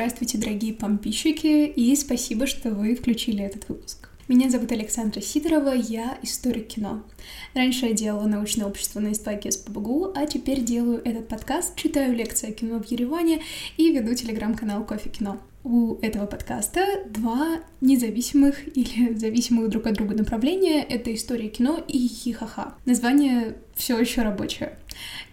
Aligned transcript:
Здравствуйте, 0.00 0.38
дорогие 0.38 0.72
помпищики, 0.72 1.66
и 1.66 1.94
спасибо, 1.94 2.46
что 2.46 2.70
вы 2.70 2.94
включили 2.94 3.44
этот 3.44 3.68
выпуск. 3.68 4.08
Меня 4.28 4.48
зовут 4.48 4.72
Александра 4.72 5.20
Сидорова, 5.20 5.74
я 5.74 6.18
историк 6.22 6.68
кино. 6.68 7.02
Раньше 7.52 7.84
я 7.84 7.92
делала 7.92 8.26
научное 8.26 8.66
общество 8.66 9.00
на 9.00 9.12
истфаке 9.12 9.50
СПБГУ, 9.50 10.12
а 10.14 10.24
теперь 10.24 10.62
делаю 10.62 11.02
этот 11.04 11.28
подкаст, 11.28 11.76
читаю 11.76 12.16
лекции 12.16 12.48
о 12.48 12.52
кино 12.52 12.80
в 12.80 12.90
Ереване 12.90 13.42
и 13.76 13.92
веду 13.92 14.14
телеграм-канал 14.14 14.86
Кофе 14.86 15.10
Кино. 15.10 15.38
У 15.62 15.96
этого 16.00 16.24
подкаста 16.24 17.04
два 17.10 17.60
независимых 17.82 18.66
или 18.76 19.14
зависимых 19.14 19.68
друг 19.68 19.86
от 19.86 19.94
друга 19.94 20.16
направления— 20.16 20.82
это 20.88 21.14
история 21.14 21.48
кино 21.48 21.84
и 21.86 22.08
хихаха. 22.08 22.74
Название 22.86 23.56
все 23.74 23.98
еще 23.98 24.22
рабочее. 24.22 24.78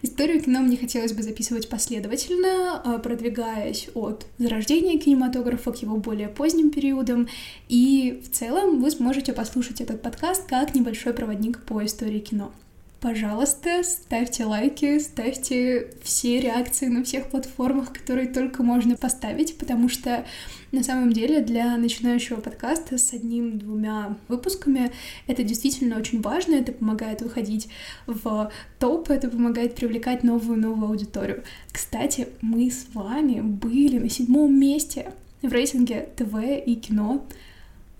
Историю 0.02 0.42
кино 0.42 0.60
мне 0.60 0.76
хотелось 0.76 1.12
бы 1.12 1.22
записывать 1.22 1.68
последовательно, 1.68 2.80
а, 2.84 2.98
продвигаясь 2.98 3.88
от 3.94 4.26
зарождения 4.36 4.98
кинематографа 4.98 5.72
к 5.72 5.82
его 5.82 5.96
более 5.96 6.28
поздним 6.28 6.70
периодам. 6.70 7.28
И 7.68 8.22
в 8.22 8.30
целом 8.30 8.82
вы 8.82 8.90
сможете 8.90 9.32
послушать 9.32 9.80
этот 9.80 10.02
подкаст 10.02 10.46
как 10.46 10.74
небольшой 10.74 11.14
проводник 11.14 11.62
по 11.64 11.84
истории 11.84 12.20
кино. 12.20 12.52
Пожалуйста, 13.00 13.84
ставьте 13.84 14.44
лайки, 14.44 14.98
ставьте 14.98 15.92
все 16.02 16.40
реакции 16.40 16.88
на 16.88 17.04
всех 17.04 17.28
платформах, 17.28 17.92
которые 17.92 18.26
только 18.26 18.64
можно 18.64 18.96
поставить, 18.96 19.56
потому 19.56 19.88
что 19.88 20.26
на 20.72 20.82
самом 20.82 21.12
деле 21.12 21.40
для 21.40 21.76
начинающего 21.76 22.40
подкаста 22.40 22.98
с 22.98 23.12
одним-двумя 23.12 24.16
выпусками 24.26 24.90
это 25.28 25.44
действительно 25.44 25.96
очень 25.96 26.20
важно, 26.20 26.56
это 26.56 26.72
помогает 26.72 27.22
выходить 27.22 27.68
в 28.08 28.50
топ, 28.80 29.10
это 29.10 29.28
помогает 29.28 29.76
привлекать 29.76 30.24
новую-новую 30.24 30.90
аудиторию. 30.90 31.44
Кстати, 31.70 32.26
мы 32.40 32.68
с 32.68 32.88
вами 32.94 33.40
были 33.40 33.98
на 33.98 34.10
седьмом 34.10 34.58
месте 34.58 35.12
в 35.40 35.52
рейтинге 35.52 36.08
ТВ 36.16 36.34
и 36.66 36.74
кино 36.74 37.24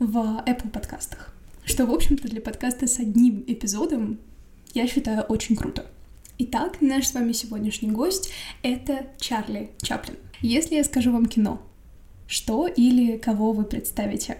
в 0.00 0.16
Apple 0.44 0.70
подкастах 0.70 1.32
что, 1.68 1.84
в 1.84 1.92
общем-то, 1.92 2.28
для 2.28 2.40
подкаста 2.40 2.86
с 2.86 2.98
одним 2.98 3.44
эпизодом 3.46 4.18
я 4.74 4.86
считаю, 4.86 5.22
очень 5.22 5.56
круто. 5.56 5.86
Итак, 6.38 6.80
наш 6.80 7.08
с 7.08 7.14
вами 7.14 7.32
сегодняшний 7.32 7.90
гость— 7.90 8.30
это 8.62 9.06
Чарли 9.18 9.70
Чаплин. 9.82 10.16
Если 10.40 10.76
я 10.76 10.84
скажу 10.84 11.12
вам 11.12 11.26
кино, 11.26 11.60
что 12.26 12.68
или 12.68 13.16
кого 13.16 13.52
вы 13.52 13.64
представите? 13.64 14.36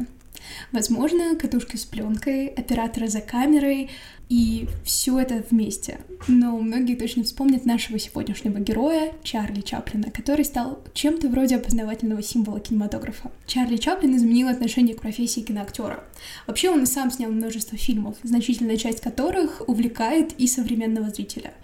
Возможно, 0.73 1.35
катушки 1.37 1.77
с 1.77 1.85
пленкой, 1.85 2.47
операторы 2.47 3.09
за 3.09 3.20
камерой 3.20 3.91
и 4.29 4.69
все 4.84 5.19
это 5.19 5.43
вместе. 5.51 6.01
Но 6.27 6.59
многие 6.59 6.97
точно 6.97 7.25
вспомнят 7.25 7.65
нашего 7.65 7.98
сегодняшнего 7.98 8.59
героя 8.59 9.12
Чарли 9.23 9.62
Чаплина, 9.62 10.11
который 10.11 10.45
стал 10.45 10.83
чем-то 10.93 11.29
вроде 11.29 11.57
опознавательного 11.57 12.23
символа 12.23 12.61
кинематографа. 12.61 13.31
Чарли 13.47 13.77
Чаплин 13.77 14.17
изменил 14.17 14.48
отношение 14.48 14.95
к 14.95 15.01
профессии 15.01 15.41
киноактера. 15.41 16.05
Вообще 16.47 16.70
он 16.70 16.83
и 16.83 16.87
сам 16.87 17.11
снял 17.11 17.31
множество 17.31 17.79
фильмов, 17.79 18.17
значительная 18.23 18.77
часть 18.77 19.01
которых 19.01 19.62
увлекает 19.67 20.33
и 20.39 20.47
современного 20.47 21.11
зрителя. 21.11 21.55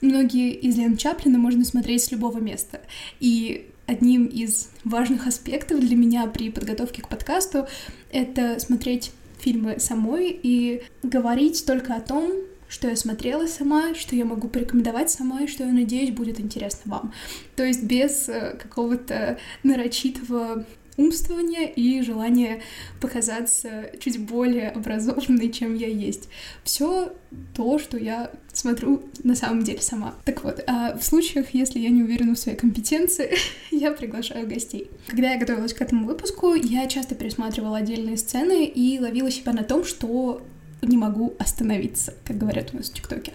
Многие 0.00 0.52
из 0.52 0.76
лент 0.76 0.98
Чаплина 0.98 1.38
можно 1.38 1.64
смотреть 1.64 2.04
с 2.04 2.12
любого 2.12 2.38
места. 2.38 2.80
И 3.18 3.68
одним 3.86 4.26
из 4.26 4.70
важных 4.84 5.26
аспектов 5.26 5.80
для 5.80 5.96
меня 5.96 6.26
при 6.26 6.50
подготовке 6.50 7.02
к 7.02 7.08
подкасту— 7.08 7.66
это 8.12 8.60
смотреть 8.60 9.12
фильмы 9.42 9.78
самой 9.78 10.30
и 10.30 10.82
говорить 11.02 11.66
только 11.66 11.94
о 11.94 12.00
том, 12.00 12.32
что 12.68 12.88
я 12.88 12.96
смотрела 12.96 13.46
сама, 13.46 13.94
что 13.94 14.16
я 14.16 14.24
могу 14.24 14.48
порекомендовать 14.48 15.10
сама, 15.10 15.42
и 15.42 15.46
что 15.46 15.64
я 15.64 15.72
надеюсь 15.72 16.10
будет 16.10 16.40
интересно 16.40 16.90
вам. 16.90 17.12
То 17.54 17.64
есть 17.64 17.82
без 17.82 18.30
э, 18.30 18.56
какого-то 18.56 19.38
нарочитого 19.62 20.64
умствования 20.96 21.66
и 21.66 22.02
желание 22.02 22.62
показаться 23.00 23.90
чуть 23.98 24.20
более 24.20 24.70
образованной, 24.70 25.50
чем 25.50 25.74
я 25.74 25.88
есть. 25.88 26.28
Все 26.64 27.12
то, 27.54 27.78
что 27.78 27.96
я 27.96 28.30
смотрю 28.52 29.02
на 29.24 29.34
самом 29.34 29.62
деле 29.62 29.80
сама. 29.80 30.14
Так 30.24 30.44
вот, 30.44 30.62
а 30.66 30.96
в 30.96 31.02
случаях, 31.02 31.54
если 31.54 31.78
я 31.78 31.90
не 31.90 32.02
уверена 32.02 32.34
в 32.34 32.38
своей 32.38 32.58
компетенции, 32.58 33.34
я 33.70 33.92
приглашаю 33.92 34.46
гостей. 34.46 34.90
Когда 35.06 35.32
я 35.32 35.38
готовилась 35.38 35.74
к 35.74 35.80
этому 35.80 36.06
выпуску, 36.06 36.54
я 36.54 36.86
часто 36.86 37.14
пересматривала 37.14 37.78
отдельные 37.78 38.16
сцены 38.16 38.66
и 38.66 38.98
ловила 38.98 39.30
себя 39.30 39.52
на 39.52 39.64
том, 39.64 39.84
что 39.84 40.42
не 40.82 40.96
могу 40.96 41.34
остановиться, 41.38 42.14
как 42.24 42.38
говорят 42.38 42.70
у 42.72 42.76
нас 42.76 42.90
в 42.90 42.94
ТикТоке. 42.94 43.32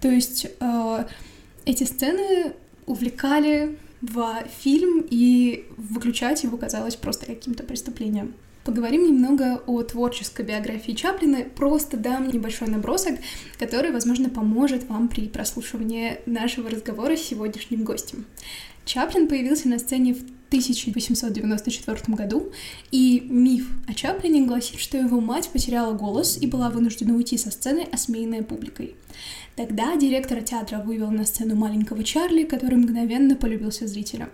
То 0.00 0.08
есть 0.08 0.46
э, 0.60 1.04
эти 1.64 1.84
сцены 1.84 2.52
увлекали 2.86 3.78
в 4.00 4.44
фильм, 4.60 5.04
и 5.08 5.66
выключать 5.76 6.42
его 6.42 6.56
казалось 6.56 6.96
просто 6.96 7.26
каким-то 7.26 7.62
преступлением. 7.62 8.34
Поговорим 8.64 9.06
немного 9.06 9.62
о 9.66 9.82
творческой 9.82 10.44
биографии 10.44 10.92
Чаплина, 10.92 11.44
просто 11.56 11.96
дам 11.96 12.28
небольшой 12.28 12.68
набросок, 12.68 13.14
который, 13.58 13.90
возможно, 13.90 14.28
поможет 14.28 14.88
вам 14.88 15.08
при 15.08 15.28
прослушивании 15.28 16.18
нашего 16.26 16.68
разговора 16.68 17.16
с 17.16 17.22
сегодняшним 17.22 17.84
гостем. 17.84 18.26
Чаплин 18.84 19.28
появился 19.28 19.68
на 19.68 19.78
сцене 19.78 20.14
в 20.14 20.22
1894 20.50 22.16
году, 22.16 22.50
и 22.90 23.20
миф 23.30 23.68
о 23.86 23.94
Чаплине 23.94 24.44
гласит, 24.46 24.80
что 24.80 24.98
его 24.98 25.20
мать 25.20 25.48
потеряла 25.52 25.92
голос 25.92 26.36
и 26.40 26.48
была 26.48 26.70
вынуждена 26.70 27.14
уйти 27.14 27.38
со 27.38 27.52
сцены, 27.52 27.86
осмеянная 27.92 28.42
публикой. 28.42 28.96
Тогда 29.54 29.94
директор 29.96 30.42
театра 30.42 30.78
вывел 30.78 31.12
на 31.12 31.24
сцену 31.24 31.54
маленького 31.54 32.02
Чарли, 32.02 32.42
который 32.42 32.78
мгновенно 32.78 33.36
полюбился 33.36 33.86
зрителям. 33.86 34.30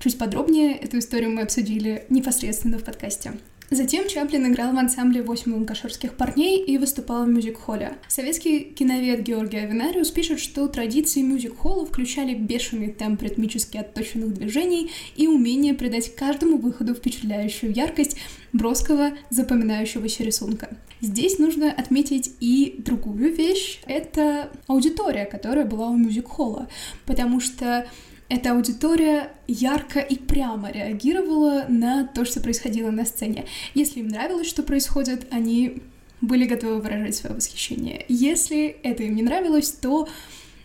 Чуть 0.00 0.18
подробнее 0.18 0.76
эту 0.76 0.98
историю 0.98 1.30
мы 1.30 1.40
обсудили 1.40 2.04
непосредственно 2.10 2.78
в 2.78 2.84
подкасте. 2.84 3.32
Затем 3.70 4.08
Чаплин 4.08 4.52
играл 4.52 4.74
в 4.74 4.78
ансамбле 4.78 5.22
«Восемь 5.22 5.52
ланкаширских 5.54 6.14
парней» 6.14 6.62
и 6.62 6.78
выступал 6.78 7.24
в 7.24 7.28
мюзик-холле. 7.28 7.94
Советский 8.08 8.60
киновед 8.60 9.22
Георгий 9.22 9.58
Авинариус 9.58 10.10
пишет, 10.10 10.38
что 10.38 10.68
традиции 10.68 11.22
мюзик-холла 11.22 11.86
включали 11.86 12.34
бешеный 12.34 12.92
темп 12.92 13.22
ритмически 13.22 13.78
отточенных 13.78 14.34
движений 14.34 14.90
и 15.16 15.26
умение 15.26 15.74
придать 15.74 16.14
каждому 16.14 16.58
выходу 16.58 16.94
впечатляющую 16.94 17.72
яркость 17.72 18.18
броского 18.52 19.12
запоминающегося 19.30 20.22
рисунка. 20.22 20.76
Здесь 21.00 21.38
нужно 21.38 21.72
отметить 21.72 22.32
и 22.40 22.76
другую 22.78 23.34
вещь. 23.34 23.80
Это 23.86 24.50
аудитория, 24.66 25.24
которая 25.24 25.64
была 25.64 25.88
у 25.88 25.96
мюзик-холла, 25.96 26.68
потому 27.06 27.40
что 27.40 27.86
эта 28.28 28.52
аудитория 28.52 29.30
ярко 29.46 30.00
и 30.00 30.16
прямо 30.16 30.70
реагировала 30.70 31.66
на 31.68 32.06
то, 32.06 32.24
что 32.24 32.40
происходило 32.40 32.90
на 32.90 33.04
сцене. 33.04 33.46
Если 33.74 34.00
им 34.00 34.08
нравилось, 34.08 34.48
что 34.48 34.62
происходит, 34.62 35.26
они 35.30 35.82
были 36.20 36.46
готовы 36.46 36.80
выражать 36.80 37.16
свое 37.16 37.34
восхищение. 37.34 38.04
Если 38.08 38.76
это 38.82 39.02
им 39.02 39.14
не 39.14 39.22
нравилось, 39.22 39.70
то 39.72 40.08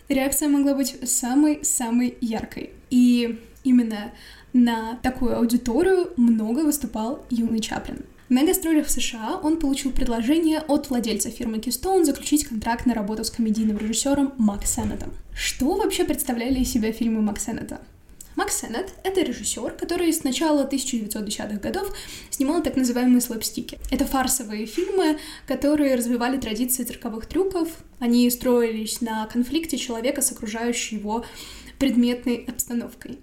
реакция 0.08 0.48
могла 0.48 0.74
быть 0.74 0.96
самой-самой 1.08 2.16
яркой. 2.20 2.70
И 2.88 3.38
именно 3.62 4.12
на 4.52 4.98
такую 5.02 5.36
аудиторию 5.36 6.12
много 6.16 6.60
выступал 6.60 7.24
юный 7.30 7.60
Чаплин. 7.60 8.04
На 8.30 8.44
гастролях 8.44 8.86
в 8.86 8.90
США 8.92 9.40
он 9.42 9.56
получил 9.56 9.90
предложение 9.90 10.60
от 10.60 10.88
владельца 10.88 11.30
фирмы 11.30 11.56
Keystone 11.56 12.04
заключить 12.04 12.44
контракт 12.44 12.86
на 12.86 12.94
работу 12.94 13.24
с 13.24 13.30
комедийным 13.30 13.76
режиссером 13.76 14.34
Мак 14.38 14.66
Сеннетом. 14.66 15.12
Что 15.34 15.74
вообще 15.74 16.04
представляли 16.04 16.60
из 16.60 16.70
себя 16.70 16.92
фильмы 16.92 17.22
Мак 17.22 17.40
Сеннета? 17.40 17.80
Сеннет— 18.48 18.94
это 19.04 19.22
режиссер, 19.22 19.72
который 19.72 20.12
с 20.12 20.22
начала 20.22 20.64
1910-х 20.64 21.58
годов 21.58 21.92
снимал 22.30 22.62
так 22.62 22.76
называемые 22.76 23.20
слэпстики. 23.20 23.78
Это 23.90 24.04
фарсовые 24.04 24.66
фильмы, 24.66 25.18
которые 25.46 25.96
развивали 25.96 26.38
традиции 26.38 26.84
цирковых 26.84 27.26
трюков. 27.26 27.68
Они 27.98 28.30
строились 28.30 29.00
на 29.00 29.26
конфликте 29.26 29.76
человека 29.76 30.22
с 30.22 30.32
окружающей 30.32 30.96
его 30.96 31.24
предметной 31.78 32.44
обстановкой. 32.46 33.18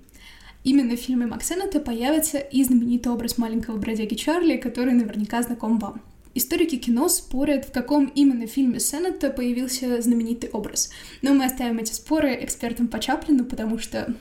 Именно 0.67 0.97
в 0.97 0.99
фильме 0.99 1.27
Максенета 1.27 1.79
появится 1.79 2.39
и 2.39 2.61
знаменитый 2.61 3.09
образ 3.09 3.37
маленького 3.37 3.77
бродяги 3.77 4.15
Чарли, 4.15 4.57
который 4.57 4.91
наверняка 4.91 5.41
знаком 5.41 5.79
вам. 5.79 6.01
Историки 6.35 6.75
кино 6.75 7.07
спорят, 7.07 7.63
в 7.63 7.71
каком 7.71 8.07
именно 8.07 8.47
фильме 8.47 8.81
Сеннета 8.81 9.29
появился 9.29 10.01
знаменитый 10.01 10.49
образ. 10.49 10.89
Но 11.21 11.33
мы 11.33 11.45
оставим 11.45 11.77
эти 11.77 11.93
споры 11.93 12.37
экспертам 12.43 12.89
по 12.89 12.99
Чаплину, 12.99 13.45
потому 13.45 13.79
что 13.79 14.13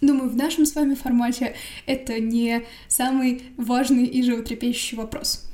Думаю, 0.00 0.30
в 0.30 0.36
нашем 0.36 0.64
с 0.64 0.76
вами 0.76 0.94
формате 0.94 1.56
это 1.86 2.20
не 2.20 2.62
самый 2.86 3.42
важный 3.56 4.06
и 4.06 4.22
животрепещущий 4.22 4.96
вопрос. 4.96 5.49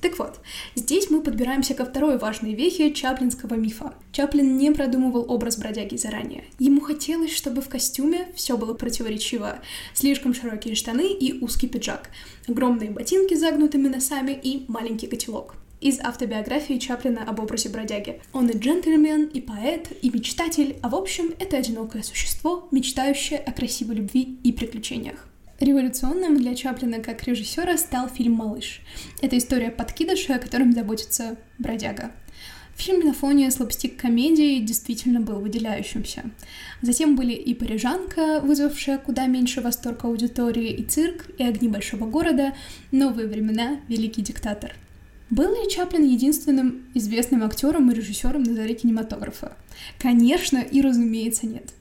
Так 0.00 0.18
вот, 0.18 0.40
здесь 0.74 1.10
мы 1.10 1.20
подбираемся 1.20 1.74
ко 1.74 1.84
второй 1.84 2.16
важной 2.18 2.54
вехе 2.54 2.92
чаплинского 2.92 3.54
мифа. 3.54 3.94
Чаплин 4.12 4.56
не 4.56 4.70
продумывал 4.70 5.26
образ 5.28 5.58
бродяги 5.58 5.96
заранее. 5.96 6.44
Ему 6.58 6.80
хотелось, 6.80 7.34
чтобы 7.34 7.60
в 7.60 7.68
костюме 7.68 8.28
все 8.34 8.56
было 8.56 8.74
противоречиво. 8.74 9.58
Слишком 9.94 10.34
широкие 10.34 10.74
штаны 10.74 11.12
и 11.12 11.42
узкий 11.42 11.68
пиджак, 11.68 12.10
огромные 12.48 12.90
ботинки 12.90 13.34
с 13.34 13.40
загнутыми 13.40 13.88
носами 13.88 14.32
и 14.32 14.64
маленький 14.68 15.06
котелок 15.06 15.54
из 15.80 15.98
автобиографии 15.98 16.78
Чаплина 16.78 17.22
об 17.22 17.40
образе 17.40 17.70
бродяги. 17.70 18.20
Он 18.32 18.48
и 18.48 18.56
джентльмен, 18.56 19.24
и 19.24 19.40
поэт, 19.40 19.88
и 20.02 20.10
мечтатель, 20.10 20.76
а 20.82 20.90
в 20.90 20.94
общем, 20.94 21.32
это 21.38 21.56
одинокое 21.56 22.02
существо, 22.02 22.68
мечтающее 22.70 23.38
о 23.38 23.52
красивой 23.52 23.96
любви 23.96 24.38
и 24.44 24.52
приключениях. 24.52 25.29
Революционным 25.60 26.38
для 26.38 26.54
Чаплина 26.54 27.00
как 27.00 27.24
режиссера 27.24 27.76
стал 27.76 28.08
фильм 28.08 28.32
«Малыш». 28.32 28.80
Это 29.20 29.36
история 29.36 29.70
подкидыша, 29.70 30.36
о 30.36 30.38
котором 30.38 30.72
заботится 30.72 31.36
бродяга. 31.58 32.12
Фильм 32.76 33.06
на 33.06 33.12
фоне 33.12 33.50
слабстик-комедии 33.50 34.60
действительно 34.60 35.20
был 35.20 35.38
выделяющимся. 35.38 36.30
Затем 36.80 37.14
были 37.14 37.34
и 37.34 37.52
«Парижанка», 37.52 38.40
вызвавшая 38.40 38.96
куда 38.96 39.26
меньше 39.26 39.60
восторг 39.60 40.04
аудитории, 40.04 40.70
и 40.70 40.82
«Цирк», 40.82 41.26
и 41.36 41.44
«Огни 41.44 41.68
большого 41.68 42.06
города», 42.06 42.54
«Новые 42.90 43.28
времена», 43.28 43.80
«Великий 43.86 44.22
диктатор». 44.22 44.74
Был 45.28 45.52
ли 45.52 45.70
Чаплин 45.70 46.04
единственным 46.04 46.86
известным 46.94 47.44
актером 47.44 47.90
и 47.90 47.94
режиссером 47.94 48.44
на 48.44 48.54
заре 48.54 48.74
кинематографа? 48.74 49.58
Конечно 49.98 50.56
и 50.56 50.80
разумеется 50.80 51.46
нет. 51.46 51.74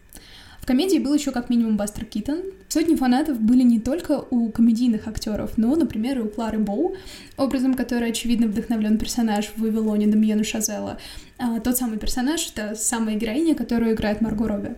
Комедии 0.69 0.99
был 0.99 1.15
еще 1.15 1.31
как 1.31 1.49
минимум 1.49 1.77
Бастер 1.77 2.05
Китон. 2.05 2.43
Сотни 2.67 2.93
фанатов 2.93 3.39
были 3.39 3.63
не 3.63 3.79
только 3.79 4.23
у 4.29 4.51
комедийных 4.51 5.07
актеров, 5.07 5.57
но, 5.57 5.75
например, 5.75 6.19
и 6.19 6.21
у 6.21 6.29
Клары 6.29 6.59
Боу, 6.59 6.95
образом 7.37 7.73
которой, 7.73 8.11
очевидно, 8.11 8.45
вдохновлен 8.45 8.99
персонаж 8.99 9.47
в 9.47 9.61
«Вавилоне» 9.61 10.05
Дамьена 10.05 10.43
Шазела. 10.43 10.99
А 11.39 11.59
тот 11.59 11.75
самый 11.75 11.97
персонаж— 11.97 12.51
это 12.53 12.75
самая 12.75 13.15
героиня, 13.15 13.55
которую 13.55 13.95
играет 13.95 14.21
Марго 14.21 14.47
Робби. 14.47 14.75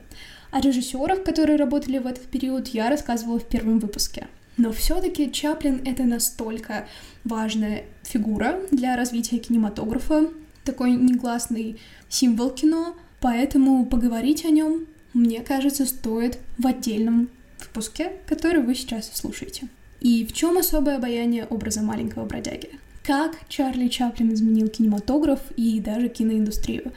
О 0.52 0.62
режиссерах, 0.62 1.26
которые 1.26 1.58
работали 1.58 1.98
в 1.98 2.08
этот 2.08 2.24
период, 2.24 2.70
я 2.70 2.90
рассказывала 2.90 3.40
в 3.40 3.46
первом 3.50 3.80
выпуске. 3.80 4.28
Но 4.56 4.72
все-таки 4.72 5.30
Чаплин— 5.30 5.82
это 5.86 6.04
настолько 6.04 6.88
важная 7.26 7.84
фигура 8.04 8.62
для 8.72 8.96
развития 8.96 9.40
кинематографа, 9.40 10.30
такой 10.64 10.92
негласный 10.92 11.82
символ 12.08 12.52
кино, 12.52 12.96
поэтому 13.20 13.86
поговорить 13.86 14.46
о 14.46 14.52
нем 14.52 14.86
мне 15.14 15.42
кажется, 15.42 15.86
стоит 15.86 16.40
в 16.58 16.66
отдельном 16.68 17.30
выпуске, 17.60 18.14
который 18.28 18.62
вы 18.62 18.76
сейчас 18.76 19.12
слушаете. 19.14 19.68
И 20.00 20.26
в 20.26 20.34
чем 20.34 20.58
особое 20.58 20.98
обаяние 20.98 21.46
образа 21.46 21.82
маленького 21.82 22.26
бродяги? 22.26 22.70
Как 23.04 23.38
Чарли 23.50 23.88
Чаплин 23.88 24.34
изменил 24.34 24.68
кинематограф 24.68 25.40
и 25.58 25.80
даже 25.80 26.08
киноиндустрию? 26.10 26.92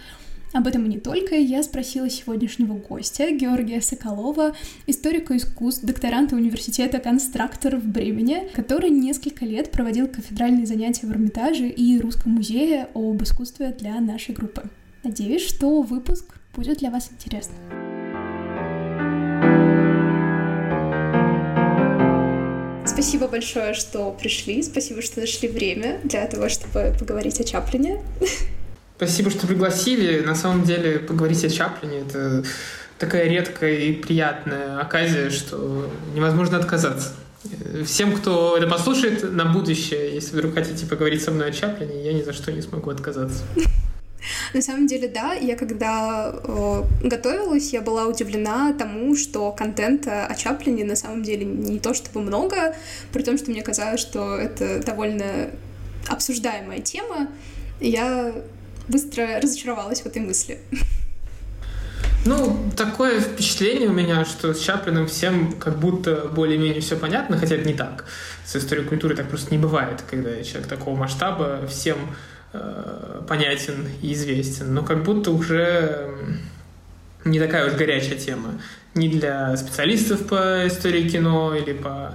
Об 0.54 0.68
этом 0.68 0.84
и 0.84 0.88
не 0.88 0.98
только 1.00 1.34
я 1.34 1.64
спросила 1.64 2.08
сегодняшнего 2.08 2.74
гостя, 2.74 3.28
Георгия 3.32 3.80
Соколова, 3.80 4.54
историка 4.86 5.36
искусств, 5.36 5.82
докторанта 5.82 6.36
университета 6.36 7.00
конструктор 7.00 7.76
в 7.76 7.84
Бремене, 7.84 8.48
который 8.54 8.90
несколько 8.90 9.44
лет 9.44 9.72
проводил 9.72 10.06
кафедральные 10.06 10.66
занятия 10.66 11.08
в 11.08 11.10
Эрмитаже 11.10 11.68
и 11.68 11.98
Русском 11.98 12.32
музее 12.32 12.86
об 12.94 13.20
искусстве 13.22 13.74
для 13.76 13.98
нашей 14.00 14.32
группы. 14.32 14.62
Надеюсь, 15.02 15.42
что 15.42 15.82
выпуск 15.82 16.36
будет 16.54 16.78
для 16.78 16.90
вас 16.90 17.10
интересным. 17.10 17.93
Спасибо 23.04 23.28
большое, 23.28 23.74
что 23.74 24.10
пришли. 24.12 24.62
Спасибо, 24.62 25.02
что 25.02 25.20
нашли 25.20 25.46
время 25.46 26.00
для 26.04 26.26
того, 26.26 26.48
чтобы 26.48 26.96
поговорить 26.98 27.38
о 27.38 27.44
Чаплине. 27.44 28.00
Спасибо, 28.96 29.28
что 29.28 29.46
пригласили. 29.46 30.20
На 30.20 30.34
самом 30.34 30.64
деле, 30.64 31.00
поговорить 31.00 31.44
о 31.44 31.50
Чаплине— 31.50 31.98
это 32.08 32.44
такая 32.98 33.28
редкая 33.28 33.76
и 33.76 33.92
приятная 33.92 34.80
оказия, 34.80 35.28
что 35.28 35.90
невозможно 36.14 36.56
отказаться. 36.56 37.12
Всем, 37.84 38.16
кто 38.16 38.56
это 38.56 38.66
послушает 38.68 39.30
на 39.34 39.44
будущее, 39.44 40.14
если 40.14 40.38
вдруг 40.38 40.54
хотите 40.54 40.86
поговорить 40.86 41.22
со 41.22 41.30
мной 41.30 41.50
о 41.50 41.52
Чаплине, 41.52 42.02
я 42.06 42.14
ни 42.14 42.22
за 42.22 42.32
что 42.32 42.52
не 42.52 42.62
смогу 42.62 42.88
отказаться. 42.88 43.44
На 44.52 44.62
самом 44.62 44.86
деле, 44.86 45.08
да, 45.08 45.34
я 45.34 45.56
когда 45.56 46.32
э, 46.32 46.82
готовилась, 47.02 47.72
я 47.72 47.80
была 47.80 48.06
удивлена 48.06 48.72
тому, 48.72 49.16
что 49.16 49.52
контента 49.52 50.26
о 50.26 50.34
Чаплине 50.34 50.84
на 50.84 50.96
самом 50.96 51.22
деле 51.22 51.44
не 51.44 51.78
то 51.78 51.94
чтобы 51.94 52.20
много, 52.20 52.74
при 53.12 53.22
том, 53.22 53.38
что 53.38 53.50
мне 53.50 53.62
казалось, 53.62 54.00
что 54.00 54.36
это 54.36 54.82
довольно 54.82 55.50
обсуждаемая 56.08 56.80
тема. 56.80 57.28
я 57.80 58.32
быстро 58.88 59.40
разочаровалась 59.40 60.02
в 60.02 60.06
этой 60.06 60.22
мысли. 60.22 60.58
Ну, 62.26 62.70
такое 62.74 63.20
впечатление 63.20 63.88
у 63.90 63.92
меня, 63.92 64.24
что 64.24 64.54
с 64.54 64.60
Чаплиным 64.60 65.06
всем 65.06 65.52
как 65.52 65.78
будто 65.78 66.30
более-менее 66.34 66.80
все 66.80 66.96
понятно, 66.96 67.36
хотя 67.36 67.56
это 67.56 67.68
не 67.68 67.74
так. 67.74 68.06
С 68.46 68.56
историей 68.56 68.86
культуры 68.86 69.14
так 69.14 69.28
просто 69.28 69.50
не 69.50 69.58
бывает, 69.58 70.02
когда 70.08 70.42
человек 70.42 70.66
такого 70.66 70.96
масштаба 70.96 71.66
всем 71.68 71.98
понятен 73.28 73.88
и 74.02 74.12
известен, 74.12 74.74
но 74.74 74.82
как 74.82 75.02
будто 75.02 75.30
уже 75.30 76.14
не 77.24 77.40
такая 77.40 77.66
уж 77.66 77.74
горячая 77.74 78.18
тема 78.18 78.60
ни 78.94 79.08
для 79.08 79.56
специалистов 79.56 80.26
по 80.26 80.66
истории 80.66 81.08
кино 81.08 81.54
или 81.54 81.72
по 81.72 82.14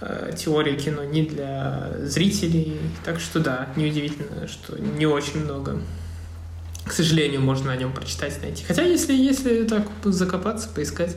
э, 0.00 0.32
теории 0.36 0.76
кино, 0.76 1.04
ни 1.04 1.22
для 1.22 1.90
зрителей. 2.02 2.78
Так 3.04 3.18
что 3.18 3.40
да, 3.40 3.68
неудивительно, 3.76 4.46
что 4.46 4.78
не 4.78 5.06
очень 5.06 5.44
много. 5.44 5.80
К 6.84 6.92
сожалению, 6.92 7.40
можно 7.40 7.72
о 7.72 7.76
нем 7.76 7.92
прочитать, 7.92 8.40
найти. 8.42 8.64
Хотя, 8.64 8.82
если, 8.82 9.14
если 9.14 9.64
так 9.64 9.86
закопаться, 10.04 10.68
поискать, 10.68 11.16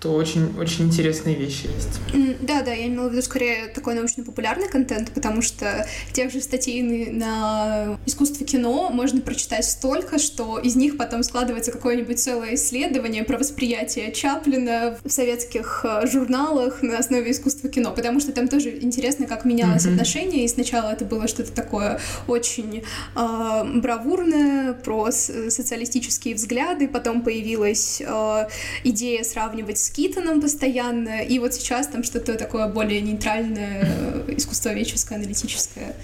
то 0.00 0.14
очень, 0.14 0.58
очень 0.58 0.86
интересные 0.86 1.36
вещи 1.36 1.66
есть. 1.66 2.38
Да, 2.40 2.62
да, 2.62 2.72
я 2.72 2.86
имела 2.86 3.08
в 3.08 3.12
виду 3.12 3.22
скорее 3.22 3.66
такой 3.68 3.94
научно-популярный 3.94 4.68
контент, 4.68 5.12
потому 5.12 5.42
что 5.42 5.86
тех 6.12 6.32
же 6.32 6.40
статей 6.40 6.82
на 6.82 7.98
искусство 8.06 8.46
кино 8.46 8.88
можно 8.90 9.20
прочитать 9.20 9.66
столько, 9.66 10.18
что 10.18 10.58
из 10.58 10.74
них 10.74 10.96
потом 10.96 11.22
складывается 11.22 11.70
какое-нибудь 11.70 12.18
целое 12.18 12.54
исследование 12.54 13.24
про 13.24 13.36
восприятие 13.36 14.12
Чаплина 14.12 14.98
в 15.04 15.10
советских 15.10 15.84
э, 15.84 16.06
журналах 16.06 16.82
на 16.82 16.98
основе 16.98 17.30
искусства 17.30 17.68
кино, 17.68 17.92
потому 17.92 18.20
что 18.20 18.32
там 18.32 18.48
тоже 18.48 18.78
интересно, 18.80 19.26
как 19.26 19.44
менялось 19.44 19.84
mm-hmm. 19.84 19.92
отношение, 19.92 20.44
и 20.44 20.48
сначала 20.48 20.92
это 20.92 21.04
было 21.04 21.28
что-то 21.28 21.52
такое 21.52 22.00
очень 22.26 22.82
э, 23.16 23.64
бравурное, 23.74 24.72
про 24.72 25.10
социалистические 25.10 26.34
взгляды, 26.34 26.88
потом 26.88 27.22
появилась 27.22 28.00
э, 28.00 28.48
идея 28.84 29.24
сравнивать 29.24 29.78
с 29.78 29.89
Китоном 29.92 30.40
постоянно, 30.40 31.22
и 31.22 31.38
вот 31.38 31.54
сейчас 31.54 31.86
там 31.88 32.02
что-то 32.04 32.34
такое 32.34 32.68
более 32.68 33.00
нейтральное, 33.00 33.88
э, 34.28 34.34
искусствоведческое, 34.36 35.18
аналитическое 35.18 35.94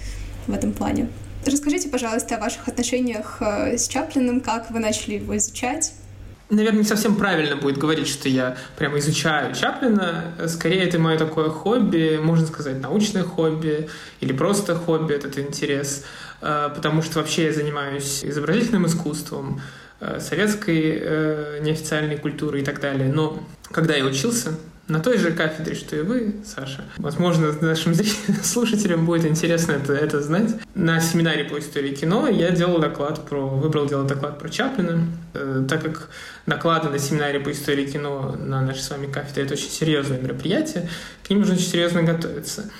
в 0.47 0.53
этом 0.53 0.73
плане. 0.73 1.09
Расскажите, 1.45 1.89
пожалуйста, 1.89 2.35
о 2.35 2.39
ваших 2.39 2.67
отношениях 2.67 3.37
э, 3.39 3.77
с 3.77 3.87
Чаплиным, 3.87 4.41
как 4.41 4.71
вы 4.71 4.79
начали 4.79 5.15
его 5.15 5.35
изучать? 5.37 5.93
Наверное, 6.49 6.79
не 6.79 6.85
совсем 6.85 7.15
правильно 7.15 7.57
будет 7.57 7.77
говорить, 7.77 8.07
что 8.07 8.29
я 8.29 8.57
прямо 8.77 8.99
изучаю 8.99 9.53
Чаплина. 9.53 10.33
Скорее, 10.47 10.83
это 10.83 10.97
мое 10.97 11.17
такое 11.17 11.49
хобби, 11.49 12.19
можно 12.21 12.47
сказать, 12.47 12.79
научное 12.81 13.23
хобби 13.23 13.89
или 14.21 14.33
просто 14.33 14.75
хобби, 14.75 15.13
этот 15.13 15.37
интерес. 15.37 16.03
Э, 16.41 16.69
потому 16.73 17.01
что 17.01 17.19
вообще 17.19 17.45
я 17.45 17.53
занимаюсь 17.53 18.23
изобразительным 18.23 18.85
искусством, 18.85 19.61
советской 20.19 21.59
неофициальной 21.61 22.17
культуры 22.17 22.61
и 22.61 22.63
так 22.63 22.79
далее. 22.79 23.11
Но 23.11 23.39
когда 23.71 23.95
я 23.95 24.05
учился 24.05 24.53
на 24.87 25.01
той 25.01 25.17
же 25.17 25.31
кафедре, 25.31 25.75
что 25.75 25.97
и 25.97 26.01
вы, 26.01 26.35
Саша, 26.45 26.85
возможно, 26.97 27.51
нашим 27.61 27.93
слушателям 28.43 29.05
будет 29.05 29.25
интересно 29.25 29.73
это, 29.73 29.93
это 29.93 30.21
знать. 30.21 30.55
На 30.75 31.01
семинаре 31.01 31.43
по 31.43 31.59
истории 31.59 31.93
кино 31.93 32.27
я 32.29 32.51
делал 32.51 32.79
доклад 32.79 33.25
про, 33.27 33.47
выбрал 33.47 33.87
делать 33.87 34.07
доклад 34.07 34.39
про 34.39 34.49
Чаплина, 34.49 35.05
э, 35.33 35.65
так 35.67 35.83
как 35.83 36.09
доклады 36.45 36.89
на 36.89 36.99
семинаре 36.99 37.39
по 37.41 37.51
истории 37.51 37.85
кино 37.85 38.37
на 38.39 38.61
нашей 38.61 38.81
с 38.81 38.89
вами 38.89 39.11
кафедре 39.11 39.43
это 39.43 39.55
очень 39.55 39.69
серьезное 39.69 40.19
мероприятие, 40.19 40.89
к 41.25 41.29
ним 41.29 41.39
нужно 41.39 41.55
очень 41.55 41.67
серьезно 41.67 42.03
готовиться. 42.03 42.71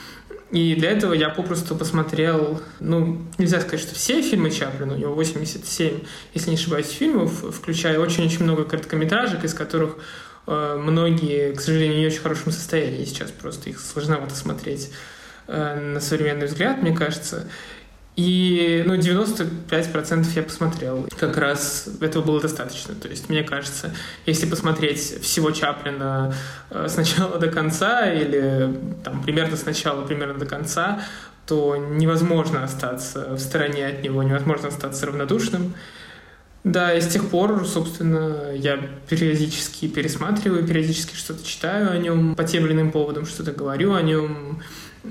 И 0.51 0.75
для 0.75 0.91
этого 0.91 1.11
я 1.11 1.27
попросту 1.27 1.75
посмотрел, 1.75 2.61
ну, 2.79 3.21
нельзя 3.37 3.59
сказать, 3.59 3.81
что 3.81 3.95
все 3.95 4.21
фильмы 4.21 4.49
Чаплина, 4.49 4.93
у 4.93 4.97
него 4.97 5.13
87, 5.13 5.99
если 6.33 6.49
не 6.51 6.55
ошибаюсь, 6.55 6.87
фильмов, 6.87 7.43
включая 7.53 7.99
очень-очень 7.99 8.45
много 8.45 8.63
короткометражек, 8.63 9.43
из 9.43 9.53
которых 9.53 9.97
многие, 10.47 11.53
к 11.53 11.61
сожалению, 11.61 11.99
не 11.99 12.07
очень 12.07 12.21
хорошем 12.21 12.51
состоянии 12.51 13.05
сейчас, 13.05 13.31
просто 13.31 13.69
их 13.69 13.79
сложновато 13.79 14.33
смотреть 14.33 14.91
э, 15.47 15.79
на 15.93 15.99
современный 15.99 16.47
взгляд, 16.47 16.81
мне 16.81 16.95
кажется. 16.95 17.47
И 18.17 18.83
ну, 18.87 18.95
95% 18.95 20.25
я 20.35 20.41
посмотрел. 20.41 21.07
Как 21.19 21.37
раз 21.37 21.87
этого 22.01 22.23
было 22.23 22.41
достаточно. 22.41 22.95
То 22.95 23.07
есть, 23.07 23.29
мне 23.29 23.43
кажется, 23.43 23.93
если 24.25 24.47
посмотреть 24.47 25.21
всего 25.21 25.51
Чаплина 25.51 26.33
э, 26.71 26.87
с 26.89 26.97
начала 26.97 27.37
до 27.37 27.47
конца 27.49 28.11
или 28.11 28.75
там, 29.03 29.21
примерно 29.21 29.55
с 29.55 29.65
начала, 29.65 30.03
примерно 30.03 30.39
до 30.39 30.47
конца, 30.47 30.99
то 31.45 31.75
невозможно 31.77 32.63
остаться 32.63 33.35
в 33.35 33.39
стороне 33.39 33.85
от 33.85 34.01
него, 34.01 34.23
невозможно 34.23 34.69
остаться 34.69 35.05
равнодушным. 35.05 35.75
Да, 36.67 36.93
и 36.93 37.01
с 37.01 37.07
тех 37.07 37.29
пор, 37.29 37.65
собственно, 37.65 38.51
я 38.53 38.77
периодически 39.09 39.87
пересматриваю, 39.87 40.67
периодически 40.67 41.15
что-то 41.15 41.45
читаю 41.45 41.91
о 41.91 41.97
нем, 41.97 42.35
по 42.35 42.43
тем 42.43 42.65
или 42.65 42.73
иным 42.73 42.91
поводам 42.91 43.25
что-то 43.25 43.53
говорю 43.53 43.93
о 43.93 44.01
нем, 44.01 44.61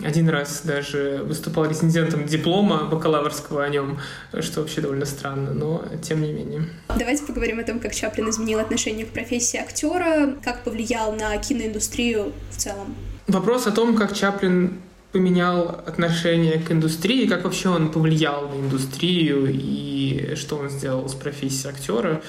один 0.05 0.29
раз 0.29 0.63
даже 0.65 1.23
выступал 1.25 1.65
рецензентом 1.67 2.27
диплома 2.27 2.85
бакалаврского 2.85 3.65
о 3.65 3.69
нем, 3.69 3.99
что 4.41 4.61
вообще 4.61 4.83
довольно 4.83 5.07
странно, 5.07 5.55
но 5.55 5.83
тем 6.03 6.21
не 6.21 6.33
менее. 6.33 6.65
Давайте 6.89 7.25
поговорим 7.25 7.61
о 7.61 7.63
том, 7.63 7.81
как 7.81 7.95
Чаплин 7.95 8.29
изменил 8.29 8.59
отношение 8.59 9.07
к 9.07 9.11
профессии 9.11 9.59
актера, 9.59 10.35
как 10.45 10.65
повлиял 10.65 11.13
на 11.13 11.37
киноиндустрию 11.39 12.33
в 12.51 12.57
целом. 12.57 12.95
Вопрос 13.27 13.67
о 13.67 13.73
том, 13.73 13.97
как 13.97 14.15
Чаплин 14.15 14.81
поменял 15.13 15.69
отношение 15.87 16.59
к 16.59 16.71
индустрии, 16.71 17.27
как 17.27 17.45
вообще 17.45 17.69
он 17.69 17.91
повлиял 17.91 18.49
на 18.49 18.55
индустрию 18.57 19.49
и 19.51 20.35
что 20.37 20.57
он 20.57 20.69
сделал 20.69 21.09
с 21.09 21.15
профессией 21.15 21.73
актера, 21.73 22.23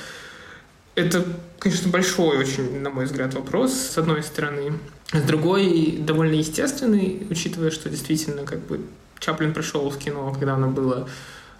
это, 0.95 1.23
конечно, 1.59 1.91
большой 1.91 2.37
очень, 2.39 2.79
на 2.79 2.89
мой 2.89 3.05
взгляд, 3.05 3.33
вопрос, 3.35 3.71
с 3.73 3.97
одной 3.97 4.23
стороны. 4.23 4.73
С 5.13 5.21
другой, 5.21 5.97
довольно 5.99 6.33
естественный, 6.33 7.27
учитывая, 7.29 7.69
что 7.69 7.89
действительно 7.89 8.43
как 8.43 8.65
бы 8.65 8.81
Чаплин 9.19 9.53
пришел 9.53 9.87
в 9.89 9.97
кино, 9.97 10.33
когда 10.33 10.55
оно 10.55 10.69
было 10.69 11.07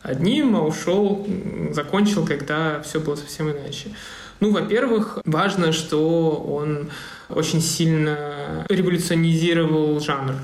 одним, 0.01 0.55
а 0.55 0.61
ушел, 0.61 1.27
закончил, 1.71 2.25
когда 2.25 2.81
все 2.81 2.99
было 2.99 3.15
совсем 3.15 3.51
иначе. 3.51 3.91
Ну, 4.39 4.51
во-первых, 4.51 5.19
важно, 5.25 5.71
что 5.71 6.31
он 6.31 6.89
очень 7.29 7.61
сильно 7.61 8.65
революционизировал 8.69 9.99
жанр. 9.99 10.35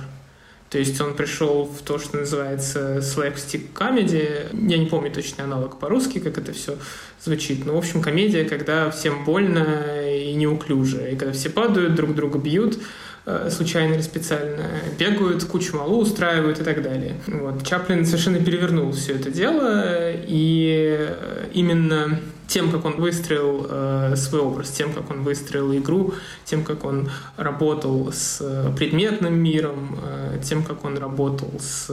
То 0.73 0.79
есть 0.79 0.99
он 0.99 1.13
пришел 1.13 1.65
в 1.65 1.83
то, 1.83 1.99
что 1.99 2.17
называется 2.17 2.97
slapstick 2.97 3.73
comedy. 3.75 4.47
Я 4.67 4.79
не 4.79 4.87
помню 4.87 5.11
точный 5.11 5.43
аналог 5.43 5.77
по-русски, 5.77 6.17
как 6.17 6.39
это 6.39 6.51
все 6.51 6.79
звучит. 7.23 7.67
Но, 7.67 7.75
в 7.75 7.77
общем, 7.77 8.01
комедия, 8.01 8.43
когда 8.43 8.89
всем 8.89 9.23
больно 9.23 10.09
и 10.09 10.33
неуклюже. 10.33 11.11
И 11.11 11.15
когда 11.15 11.31
все 11.31 11.51
падают, 11.51 11.93
друг 11.93 12.15
друга 12.15 12.39
бьют 12.39 12.79
э, 13.27 13.49
случайно 13.51 13.93
или 13.93 14.01
специально, 14.01 14.65
бегают, 14.97 15.43
кучу 15.43 15.77
малу 15.77 15.99
устраивают 15.99 16.59
и 16.59 16.63
так 16.63 16.81
далее. 16.81 17.21
Вот. 17.27 17.63
Чаплин 17.67 18.03
совершенно 18.03 18.43
перевернул 18.43 18.91
все 18.93 19.13
это 19.13 19.29
дело, 19.29 20.09
и 20.11 20.97
э, 21.07 21.49
именно 21.53 22.19
тем, 22.53 22.71
как 22.71 22.85
он 22.85 22.97
выстроил 22.97 23.65
э, 23.67 24.15
свой 24.15 24.41
образ, 24.41 24.69
тем, 24.69 24.93
как 24.93 25.09
он 25.09 25.23
выстроил 25.23 25.73
игру, 25.75 26.13
тем, 26.45 26.63
как 26.63 26.85
он 26.85 27.09
работал 27.35 28.11
с 28.11 28.71
предметным 28.77 29.33
миром, 29.33 29.97
э, 30.03 30.39
тем, 30.43 30.63
как 30.63 30.85
он 30.85 30.97
работал 30.99 31.51
с 31.59 31.89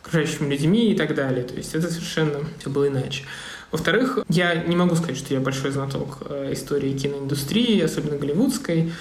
окружающими 0.00 0.52
людьми 0.52 0.92
и 0.92 0.96
так 0.96 1.16
далее. 1.16 1.42
То 1.42 1.54
есть 1.54 1.74
это 1.74 1.90
совершенно 1.90 2.38
все 2.60 2.70
было 2.70 2.86
иначе. 2.86 3.24
Во-вторых, 3.72 4.18
я 4.28 4.54
не 4.54 4.76
могу 4.76 4.94
сказать, 4.94 5.16
что 5.16 5.34
я 5.34 5.40
большой 5.40 5.72
знаток 5.72 6.18
э, 6.28 6.52
истории 6.52 6.96
киноиндустрии, 6.96 7.80
особенно 7.80 8.18
голливудской, 8.18 8.92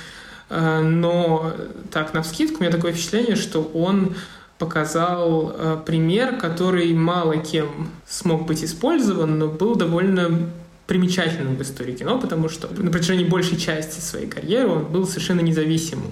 э, 0.49 0.81
но 0.81 1.53
так, 1.91 2.15
на 2.15 2.23
вскидку, 2.23 2.57
у 2.57 2.61
меня 2.61 2.71
такое 2.71 2.93
впечатление, 2.93 3.35
что 3.35 3.61
он 3.61 4.15
показал 4.57 5.53
э, 5.53 5.77
пример, 5.85 6.37
который 6.37 6.93
мало 6.93 7.37
кем 7.37 7.91
смог 8.07 8.45
быть 8.45 8.63
использован, 8.63 9.37
но 9.37 9.47
был 9.47 9.75
довольно 9.75 10.49
примечательным 10.91 11.55
в 11.55 11.61
истории 11.61 11.93
кино, 11.93 12.19
потому 12.19 12.49
что 12.49 12.67
на 12.67 12.91
протяжении 12.91 13.23
большей 13.23 13.57
части 13.57 14.01
своей 14.01 14.27
карьеры 14.27 14.67
он 14.67 14.83
был 14.91 15.07
совершенно 15.07 15.39
независимым. 15.39 16.11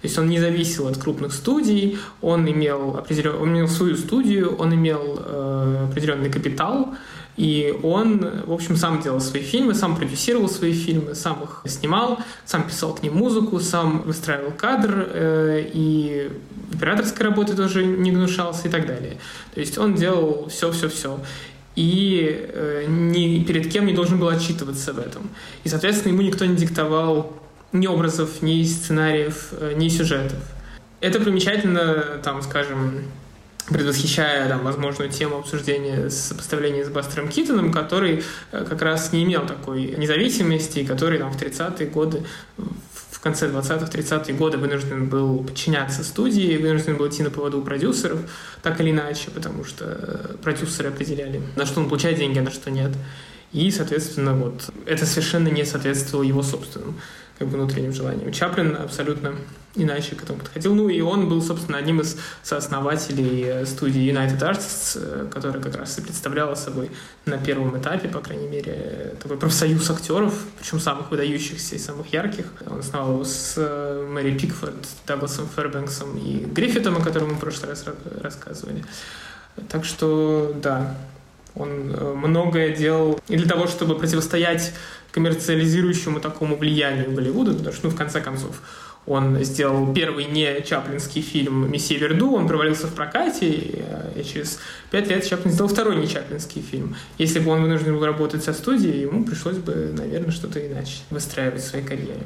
То 0.00 0.08
есть 0.08 0.18
он 0.18 0.28
не 0.28 0.40
зависел 0.40 0.88
от 0.88 0.96
крупных 0.96 1.32
студий, 1.32 1.98
он 2.20 2.50
имел, 2.50 2.96
определен... 2.96 3.36
он 3.36 3.50
имел 3.50 3.68
свою 3.68 3.96
студию, 3.96 4.56
он 4.56 4.74
имел 4.74 5.22
э, 5.24 5.88
определенный 5.88 6.28
капитал, 6.28 6.96
и 7.36 7.78
он, 7.84 8.42
в 8.46 8.52
общем, 8.52 8.76
сам 8.76 9.00
делал 9.00 9.20
свои 9.20 9.42
фильмы, 9.42 9.74
сам 9.74 9.94
продюсировал 9.94 10.48
свои 10.48 10.72
фильмы, 10.72 11.14
сам 11.14 11.44
их 11.44 11.62
снимал, 11.70 12.18
сам 12.44 12.64
писал 12.64 12.96
к 12.96 13.04
ним 13.04 13.14
музыку, 13.14 13.60
сам 13.60 14.02
выстраивал 14.02 14.50
кадр, 14.50 15.08
э, 15.08 15.70
и 15.72 16.32
операторской 16.74 17.26
работы 17.26 17.54
тоже 17.54 17.84
не 17.84 18.10
гнушался 18.10 18.66
и 18.66 18.70
так 18.72 18.88
далее. 18.88 19.18
То 19.54 19.60
есть 19.60 19.78
он 19.78 19.94
делал 19.94 20.48
все-все-все 20.48 21.20
и 21.76 22.50
э, 22.52 22.84
ни 22.88 23.44
перед 23.44 23.70
кем 23.70 23.86
не 23.86 23.92
должен 23.92 24.18
был 24.18 24.28
отчитываться 24.28 24.92
в 24.92 24.98
этом. 24.98 25.30
И, 25.62 25.68
соответственно, 25.68 26.12
ему 26.12 26.22
никто 26.22 26.44
не 26.46 26.56
диктовал 26.56 27.36
ни 27.72 27.86
образов, 27.86 28.42
ни 28.42 28.64
сценариев, 28.64 29.48
э, 29.52 29.74
ни 29.76 29.88
сюжетов. 29.88 30.38
Это 31.00 31.20
примечательно, 31.20 32.20
там, 32.24 32.42
скажем, 32.42 33.02
предвосхищая 33.68 34.48
там, 34.48 34.64
возможную 34.64 35.10
тему 35.10 35.38
обсуждения 35.38 36.08
сопоставления 36.08 36.84
с 36.84 36.88
Бастером 36.88 37.28
Китоном, 37.28 37.72
который 37.72 38.22
э, 38.52 38.64
как 38.68 38.80
раз 38.80 39.12
не 39.12 39.24
имел 39.24 39.46
такой 39.46 39.94
независимости, 39.98 40.84
который 40.84 41.18
там, 41.18 41.32
в 41.32 41.40
30-е 41.40 41.88
годы 41.88 42.22
конце 43.26 43.48
20-х, 43.48 43.86
30-е 43.86 44.34
годы 44.36 44.56
вынужден 44.56 45.08
был 45.08 45.42
подчиняться 45.42 46.04
студии, 46.04 46.56
вынужден 46.56 46.96
был 46.96 47.08
идти 47.08 47.24
на 47.24 47.30
поводу 47.30 47.58
у 47.58 47.62
продюсеров, 47.62 48.20
так 48.62 48.80
или 48.80 48.92
иначе, 48.92 49.30
потому 49.34 49.64
что 49.64 49.84
э, 49.84 50.36
продюсеры 50.42 50.90
определяли, 50.90 51.42
на 51.56 51.66
что 51.66 51.80
он 51.80 51.88
получает 51.88 52.18
деньги, 52.18 52.38
а 52.38 52.42
на 52.42 52.52
что 52.52 52.70
нет. 52.70 52.92
И, 53.52 53.70
соответственно, 53.72 54.34
вот 54.34 54.70
это 54.86 55.06
совершенно 55.06 55.48
не 55.48 55.64
соответствовало 55.64 56.22
его 56.22 56.42
собственным 56.42 57.00
как 57.38 57.48
бы 57.48 57.58
внутренним 57.58 57.92
желаниям. 57.92 58.32
Чаплин 58.32 58.76
абсолютно 58.76 59.34
иначе 59.76 60.14
к 60.14 60.22
этому 60.22 60.38
подходил. 60.38 60.74
Ну 60.74 60.88
и 60.88 61.00
он 61.00 61.28
был, 61.28 61.42
собственно, 61.42 61.78
одним 61.78 62.00
из 62.00 62.16
сооснователей 62.42 63.44
э, 63.44 63.66
студии 63.66 64.10
United 64.10 64.40
Artists, 64.40 64.98
э, 65.00 65.26
которая 65.30 65.62
как 65.62 65.76
раз 65.76 65.98
и 65.98 66.02
представляла 66.02 66.54
собой 66.54 66.90
на 67.26 67.38
первом 67.38 67.78
этапе, 67.78 68.08
по 68.08 68.20
крайней 68.20 68.48
мере, 68.48 69.14
такой 69.22 69.36
профсоюз 69.36 69.88
актеров, 69.90 70.34
причем 70.58 70.80
самых 70.80 71.10
выдающихся 71.10 71.76
и 71.76 71.78
самых 71.78 72.12
ярких. 72.12 72.46
Он 72.68 72.80
основал 72.80 73.12
его 73.12 73.24
с 73.24 73.54
э, 73.56 74.08
Мэри 74.10 74.36
Пикфорд, 74.38 74.74
Дагласом 75.06 75.48
Фербенксом 75.54 76.16
и 76.16 76.44
Гриффитом, 76.44 76.96
о 76.96 77.00
котором 77.00 77.28
мы 77.28 77.34
в 77.34 77.40
прошлый 77.40 77.70
раз 77.70 77.84
рассказывали. 78.22 78.84
Так 79.68 79.84
что, 79.84 80.54
да, 80.62 80.94
он 81.54 81.96
многое 82.16 82.76
делал 82.76 83.18
и 83.28 83.36
для 83.36 83.48
того, 83.48 83.66
чтобы 83.66 83.98
противостоять 83.98 84.74
коммерциализирующему 85.12 86.20
такому 86.20 86.56
влиянию 86.56 87.12
Голливуда, 87.12 87.52
потому 87.52 87.72
что, 87.72 87.86
ну, 87.86 87.92
в 87.92 87.96
конце 87.96 88.20
концов, 88.20 88.60
он 89.06 89.42
сделал 89.44 89.94
первый 89.94 90.24
не 90.24 90.62
чаплинский 90.62 91.22
фильм 91.22 91.70
«Месье 91.70 91.96
Верду», 91.96 92.32
он 92.32 92.48
провалился 92.48 92.88
в 92.88 92.94
прокате, 92.94 93.48
и, 93.48 93.84
и 94.16 94.24
через 94.24 94.58
пять 94.90 95.08
лет 95.08 95.24
Чаплин 95.24 95.52
сделал 95.52 95.70
второй 95.70 95.96
не 95.96 96.08
чаплинский 96.08 96.60
фильм. 96.60 96.96
Если 97.16 97.38
бы 97.38 97.52
он 97.52 97.62
вынужден 97.62 97.94
был 97.94 98.04
работать 98.04 98.42
со 98.42 98.52
студией, 98.52 99.02
ему 99.02 99.24
пришлось 99.24 99.58
бы, 99.58 99.94
наверное, 99.96 100.32
что-то 100.32 100.64
иначе 100.66 100.98
выстраивать 101.10 101.62
в 101.62 101.66
своей 101.68 101.84
карьере. 101.84 102.22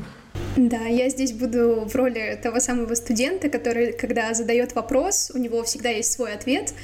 Да, 0.57 0.87
я 0.87 1.09
здесь 1.09 1.33
буду 1.33 1.87
в 1.87 1.95
роли 1.95 2.39
того 2.43 2.59
самого 2.61 2.95
студента, 2.95 3.49
который, 3.49 3.93
когда 3.93 4.35
задает 4.35 4.75
вопрос, 4.75 5.31
у 5.33 5.39
него 5.39 5.63
всегда 5.63 5.91
есть 5.91 6.13
свой 6.13 6.35
ответ, 6.35 6.75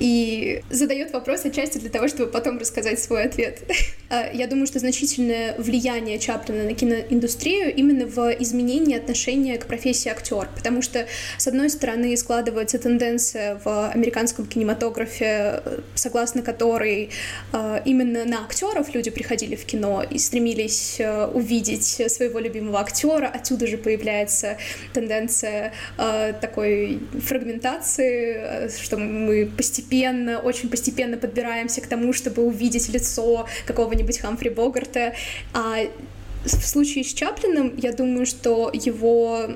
и 0.00 0.62
задает 0.70 1.12
вопрос 1.12 1.44
отчасти 1.44 1.78
для 1.78 1.88
того, 1.88 2.08
чтобы 2.08 2.30
потом 2.30 2.58
рассказать 2.58 3.00
свой 3.00 3.24
ответ. 3.24 3.62
А, 4.14 4.30
я 4.30 4.46
думаю, 4.46 4.66
что 4.66 4.78
значительное 4.78 5.54
влияние 5.56 6.18
Чаплина 6.18 6.64
на 6.64 6.74
киноиндустрию 6.74 7.74
именно 7.74 8.04
в 8.04 8.30
изменении 8.40 8.94
отношения 8.94 9.56
к 9.56 9.64
профессии 9.64 10.10
актер, 10.10 10.50
потому 10.54 10.82
что, 10.82 11.06
с 11.38 11.48
одной 11.48 11.70
стороны, 11.70 12.14
складывается 12.18 12.78
тенденция 12.78 13.58
в 13.64 13.90
американском 13.90 14.44
кинематографе, 14.44 15.62
согласно 15.94 16.42
которой 16.42 17.08
а, 17.52 17.80
именно 17.86 18.26
на 18.26 18.44
актеров 18.44 18.94
люди 18.94 19.10
приходили 19.10 19.56
в 19.56 19.64
кино 19.64 20.02
и 20.02 20.18
стремились 20.18 21.00
а, 21.00 21.30
увидеть 21.32 22.02
своего 22.12 22.38
любимого 22.38 22.80
актера, 22.80 23.01
актера, 23.02 23.26
отсюда 23.26 23.66
же 23.66 23.76
появляется 23.76 24.56
тенденция 24.92 25.72
э, 25.98 26.32
такой 26.40 27.00
фрагментации, 27.20 28.36
э, 28.36 28.68
что 28.68 28.96
мы 28.96 29.46
постепенно, 29.46 30.38
очень 30.38 30.68
постепенно 30.68 31.16
подбираемся 31.16 31.80
к 31.80 31.86
тому, 31.86 32.12
чтобы 32.12 32.42
увидеть 32.42 32.88
лицо 32.88 33.46
какого-нибудь 33.66 34.18
Хамфри 34.18 34.50
Богарта, 34.50 35.14
а 35.52 35.78
в 36.44 36.66
случае 36.66 37.04
с 37.04 37.12
Чаплиным, 37.12 37.74
я 37.76 37.92
думаю, 37.92 38.26
что 38.26 38.70
его 38.72 39.46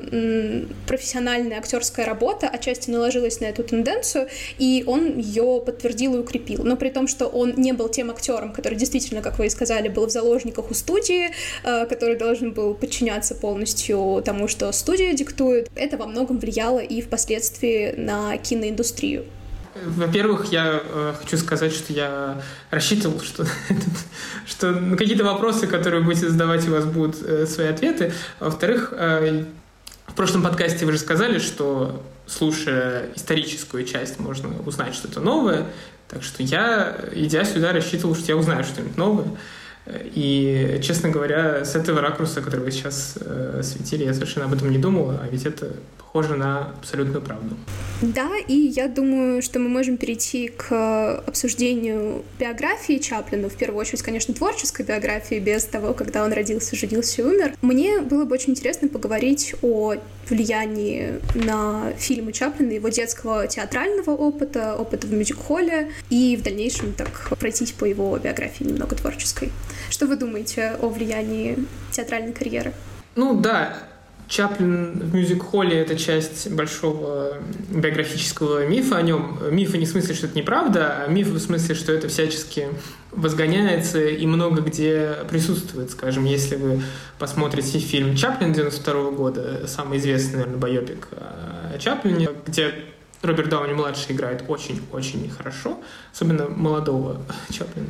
профессиональная 0.86 1.58
актерская 1.58 2.06
работа 2.06 2.48
отчасти 2.48 2.90
наложилась 2.90 3.40
на 3.40 3.46
эту 3.46 3.64
тенденцию, 3.64 4.28
и 4.58 4.84
он 4.86 5.18
ее 5.18 5.62
подтвердил 5.64 6.14
и 6.14 6.18
укрепил. 6.18 6.64
Но 6.64 6.76
при 6.76 6.90
том, 6.90 7.08
что 7.08 7.26
он 7.26 7.54
не 7.56 7.72
был 7.72 7.88
тем 7.88 8.10
актером, 8.10 8.52
который 8.52 8.76
действительно, 8.76 9.22
как 9.22 9.38
вы 9.38 9.46
и 9.46 9.50
сказали, 9.50 9.88
был 9.88 10.06
в 10.06 10.10
заложниках 10.10 10.70
у 10.70 10.74
студии, 10.74 11.30
э, 11.64 11.86
который 11.86 12.16
должен 12.16 12.52
был 12.52 12.74
подчиняться 12.74 13.34
полностью 13.34 14.22
тому, 14.24 14.48
что 14.48 14.70
студия 14.72 15.12
диктует, 15.12 15.70
это 15.74 15.96
во 15.96 16.06
многом 16.06 16.38
влияло 16.38 16.78
и 16.78 17.00
впоследствии 17.00 17.94
на 17.96 18.36
киноиндустрию. 18.38 19.24
Во-первых, 19.84 20.52
я 20.52 20.80
э, 20.82 21.14
хочу 21.20 21.36
сказать, 21.36 21.72
что 21.72 21.92
я 21.92 22.42
рассчитывал, 22.70 23.20
что, 23.20 23.46
что 24.46 24.70
на 24.72 24.96
какие-то 24.96 25.24
вопросы, 25.24 25.66
которые 25.66 26.02
будете 26.02 26.28
задавать, 26.28 26.66
у 26.68 26.72
вас 26.72 26.84
будут 26.84 27.22
э, 27.22 27.46
свои 27.46 27.68
ответы. 27.68 28.12
Во-вторых, 28.40 28.92
э, 28.92 29.44
в 30.06 30.14
прошлом 30.14 30.42
подкасте 30.42 30.86
вы 30.86 30.92
же 30.92 30.98
сказали, 30.98 31.38
что 31.38 32.02
слушая 32.26 33.10
историческую 33.14 33.84
часть, 33.84 34.18
можно 34.18 34.50
узнать 34.64 34.94
что-то 34.94 35.20
новое. 35.20 35.66
Так 36.08 36.22
что 36.22 36.42
я, 36.42 36.96
идя 37.12 37.44
сюда, 37.44 37.72
рассчитывал, 37.72 38.14
что 38.14 38.26
я 38.32 38.36
узнаю 38.36 38.64
что-нибудь 38.64 38.96
новое. 38.96 39.26
И, 39.86 40.80
честно 40.82 41.10
говоря, 41.10 41.64
с 41.64 41.76
этого 41.76 42.00
ракурса, 42.00 42.42
который 42.42 42.64
вы 42.64 42.72
сейчас 42.72 43.14
э, 43.20 43.60
светили, 43.62 44.04
я 44.04 44.14
совершенно 44.14 44.46
об 44.46 44.54
этом 44.54 44.70
не 44.70 44.78
думал, 44.78 45.10
а 45.10 45.28
ведь 45.30 45.46
это 45.46 45.72
похоже 46.16 46.36
на 46.36 46.70
абсолютную 46.78 47.20
правду. 47.20 47.56
Да, 48.00 48.30
и 48.48 48.54
я 48.54 48.88
думаю, 48.88 49.42
что 49.42 49.58
мы 49.58 49.68
можем 49.68 49.98
перейти 49.98 50.48
к 50.48 51.18
обсуждению 51.26 52.24
биографии 52.38 52.98
Чаплина, 52.98 53.48
в 53.48 53.54
первую 53.54 53.80
очередь, 53.80 54.02
конечно, 54.02 54.32
творческой 54.32 54.86
биографии, 54.86 55.38
без 55.38 55.64
того, 55.64 55.92
когда 55.92 56.24
он 56.24 56.32
родился, 56.32 56.74
женился 56.74 57.22
и 57.22 57.24
умер. 57.24 57.54
Мне 57.60 58.00
было 58.00 58.24
бы 58.24 58.34
очень 58.34 58.52
интересно 58.52 58.88
поговорить 58.88 59.54
о 59.62 59.96
влиянии 60.28 61.20
на 61.34 61.92
фильмы 61.98 62.32
Чаплина, 62.32 62.72
его 62.72 62.88
детского 62.88 63.46
театрального 63.46 64.10
опыта, 64.10 64.74
опыта 64.74 65.06
в 65.06 65.12
мюзик-холле, 65.12 65.90
и 66.08 66.36
в 66.36 66.42
дальнейшем 66.42 66.94
так 66.94 67.30
пройтись 67.38 67.72
по 67.72 67.84
его 67.84 68.16
биографии 68.18 68.64
немного 68.64 68.96
творческой. 68.96 69.50
Что 69.90 70.06
вы 70.06 70.16
думаете 70.16 70.76
о 70.80 70.88
влиянии 70.88 71.58
театральной 71.90 72.32
карьеры? 72.32 72.72
Ну 73.14 73.40
да, 73.40 73.76
Чаплин 74.28 74.98
в 74.98 75.14
мюзик-холле— 75.14 75.78
это 75.80 75.96
часть 75.96 76.50
большого 76.50 77.38
биографического 77.70 78.66
мифа 78.66 78.98
о 78.98 79.02
нем. 79.02 79.38
Мифа 79.52 79.78
не 79.78 79.86
в 79.86 79.88
смысле, 79.88 80.14
что 80.14 80.26
это 80.26 80.36
неправда, 80.36 81.04
а 81.04 81.08
миф 81.08 81.28
в 81.28 81.38
смысле, 81.38 81.74
что 81.74 81.92
это 81.92 82.08
всячески 82.08 82.68
возгоняется 83.12 84.04
и 84.04 84.26
много 84.26 84.62
где 84.62 85.18
присутствует. 85.30 85.90
Скажем, 85.92 86.24
если 86.24 86.56
вы 86.56 86.82
посмотрите 87.18 87.78
фильм 87.78 88.16
«Чаплин» 88.16 88.52
92 88.52 89.10
года, 89.12 89.66
самый 89.68 89.98
известный, 89.98 90.38
наверное, 90.38 90.58
байопик 90.58 91.08
о 91.12 91.78
Чаплине, 91.78 92.30
где 92.46 92.74
Роберт 93.26 93.48
Дауни-младший 93.48 94.14
играет 94.14 94.44
очень-очень 94.48 95.30
хорошо, 95.30 95.78
особенно 96.12 96.48
молодого 96.48 97.20
Чаплина, 97.50 97.86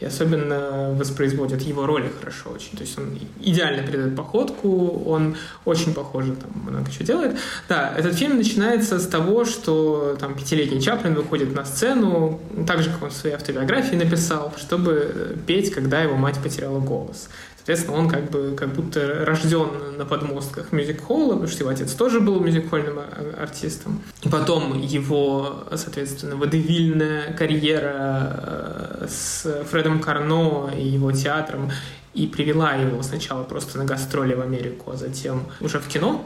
и 0.00 0.04
особенно 0.04 0.92
воспроизводит 0.94 1.62
его 1.62 1.86
роли 1.86 2.10
хорошо 2.18 2.50
очень. 2.50 2.76
То 2.76 2.82
есть 2.82 2.98
он 2.98 3.18
идеально 3.40 3.82
передает 3.86 4.16
походку, 4.16 5.02
он 5.06 5.36
очень 5.64 5.94
похоже 5.94 6.34
там 6.34 6.50
много 6.70 6.90
чего 6.90 7.04
делает. 7.04 7.36
Да, 7.68 7.94
этот 7.96 8.14
фильм 8.14 8.36
начинается 8.36 8.98
с 8.98 9.06
того, 9.06 9.44
что 9.44 10.16
там 10.18 10.34
пятилетний 10.34 10.80
Чаплин 10.80 11.14
выходит 11.14 11.54
на 11.54 11.64
сцену, 11.64 12.40
так 12.66 12.82
же, 12.82 12.90
как 12.90 13.02
он 13.02 13.10
в 13.10 13.14
своей 13.14 13.34
автобиографии 13.36 13.96
написал, 13.96 14.54
чтобы 14.56 15.36
петь, 15.46 15.72
когда 15.72 16.02
его 16.02 16.16
мать 16.16 16.38
потеряла 16.42 16.80
голос. 16.80 17.28
Соответственно, 17.66 17.98
он 17.98 18.08
как 18.08 18.30
бы 18.30 18.54
как 18.56 18.72
будто 18.74 19.24
рожден 19.24 19.96
на 19.98 20.04
подмостках 20.04 20.70
мюзик-холла, 20.70 21.32
потому 21.32 21.48
что 21.48 21.64
его 21.64 21.70
отец 21.70 21.94
тоже 21.94 22.20
был 22.20 22.38
мюзик-хольным 22.38 23.00
артистом. 23.36 24.02
И 24.22 24.28
потом 24.28 24.80
его, 24.80 25.64
соответственно, 25.74 26.36
водевильная 26.36 27.32
карьера 27.32 29.00
э, 29.00 29.06
с 29.08 29.64
Фредом 29.68 29.98
Карно 29.98 30.70
и 30.78 30.86
его 30.86 31.10
театром 31.10 31.72
и 32.14 32.28
привела 32.28 32.74
его 32.74 33.02
сначала 33.02 33.42
просто 33.42 33.78
на 33.78 33.84
гастроли 33.84 34.34
в 34.34 34.42
Америку, 34.42 34.92
а 34.92 34.96
затем 34.96 35.42
уже 35.60 35.80
в 35.80 35.88
кино. 35.88 36.24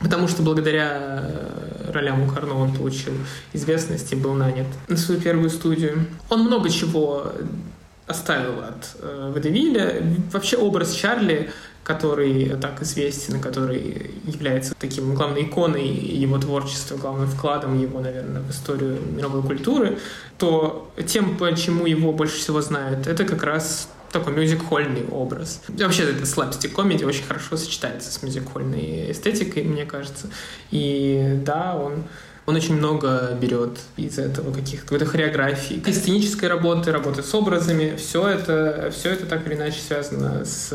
Потому 0.00 0.26
что 0.26 0.42
благодаря 0.42 1.22
э, 1.22 1.92
ролям 1.92 2.22
у 2.22 2.26
Карно 2.28 2.56
он 2.56 2.74
получил 2.74 3.12
известность 3.52 4.12
и 4.12 4.16
был 4.16 4.34
нанят 4.34 4.66
на 4.88 4.96
свою 4.96 5.20
первую 5.20 5.50
студию. 5.50 6.06
Он 6.28 6.40
много 6.40 6.70
чего 6.70 7.32
оставил 8.06 8.60
от 8.60 8.96
э, 9.00 9.32
Водевиля. 9.34 10.02
Вообще 10.32 10.56
образ 10.56 10.92
Чарли, 10.92 11.50
который 11.84 12.56
так 12.60 12.82
известен, 12.82 13.40
который 13.40 14.10
является 14.24 14.74
таким 14.78 15.14
главной 15.14 15.44
иконой 15.44 15.88
его 15.88 16.38
творчества, 16.38 16.96
главным 16.96 17.28
вкладом 17.28 17.80
его, 17.80 18.00
наверное, 18.00 18.42
в 18.42 18.50
историю 18.50 18.98
мировой 19.12 19.42
культуры, 19.42 19.98
то 20.38 20.90
тем, 21.06 21.36
почему 21.36 21.86
его 21.86 22.12
больше 22.12 22.36
всего 22.36 22.60
знают, 22.60 23.06
это 23.06 23.24
как 23.24 23.42
раз 23.42 23.88
такой 24.12 24.34
мюзик-хольный 24.34 25.08
образ. 25.10 25.62
Вообще, 25.68 26.04
это 26.04 26.26
слапстик 26.26 26.74
комедия 26.74 27.06
очень 27.06 27.24
хорошо 27.24 27.56
сочетается 27.56 28.12
с 28.12 28.22
мюзик-хольной 28.22 29.10
эстетикой, 29.10 29.64
мне 29.64 29.86
кажется. 29.86 30.28
И 30.70 31.40
да, 31.44 31.74
он 31.76 32.04
он 32.46 32.56
очень 32.56 32.76
много 32.76 33.36
берет 33.40 33.78
из 33.96 34.18
этого 34.18 34.52
каких-то 34.52 34.84
какой-то 34.84 35.06
хореографии, 35.06 35.82
сценической 35.90 36.48
работы, 36.48 36.90
работы 36.90 37.22
с 37.22 37.34
образами. 37.34 37.96
Все 37.96 38.28
это, 38.28 38.90
все 38.92 39.10
это 39.10 39.26
так 39.26 39.46
или 39.46 39.54
иначе 39.54 39.80
связано 39.80 40.44
с 40.44 40.72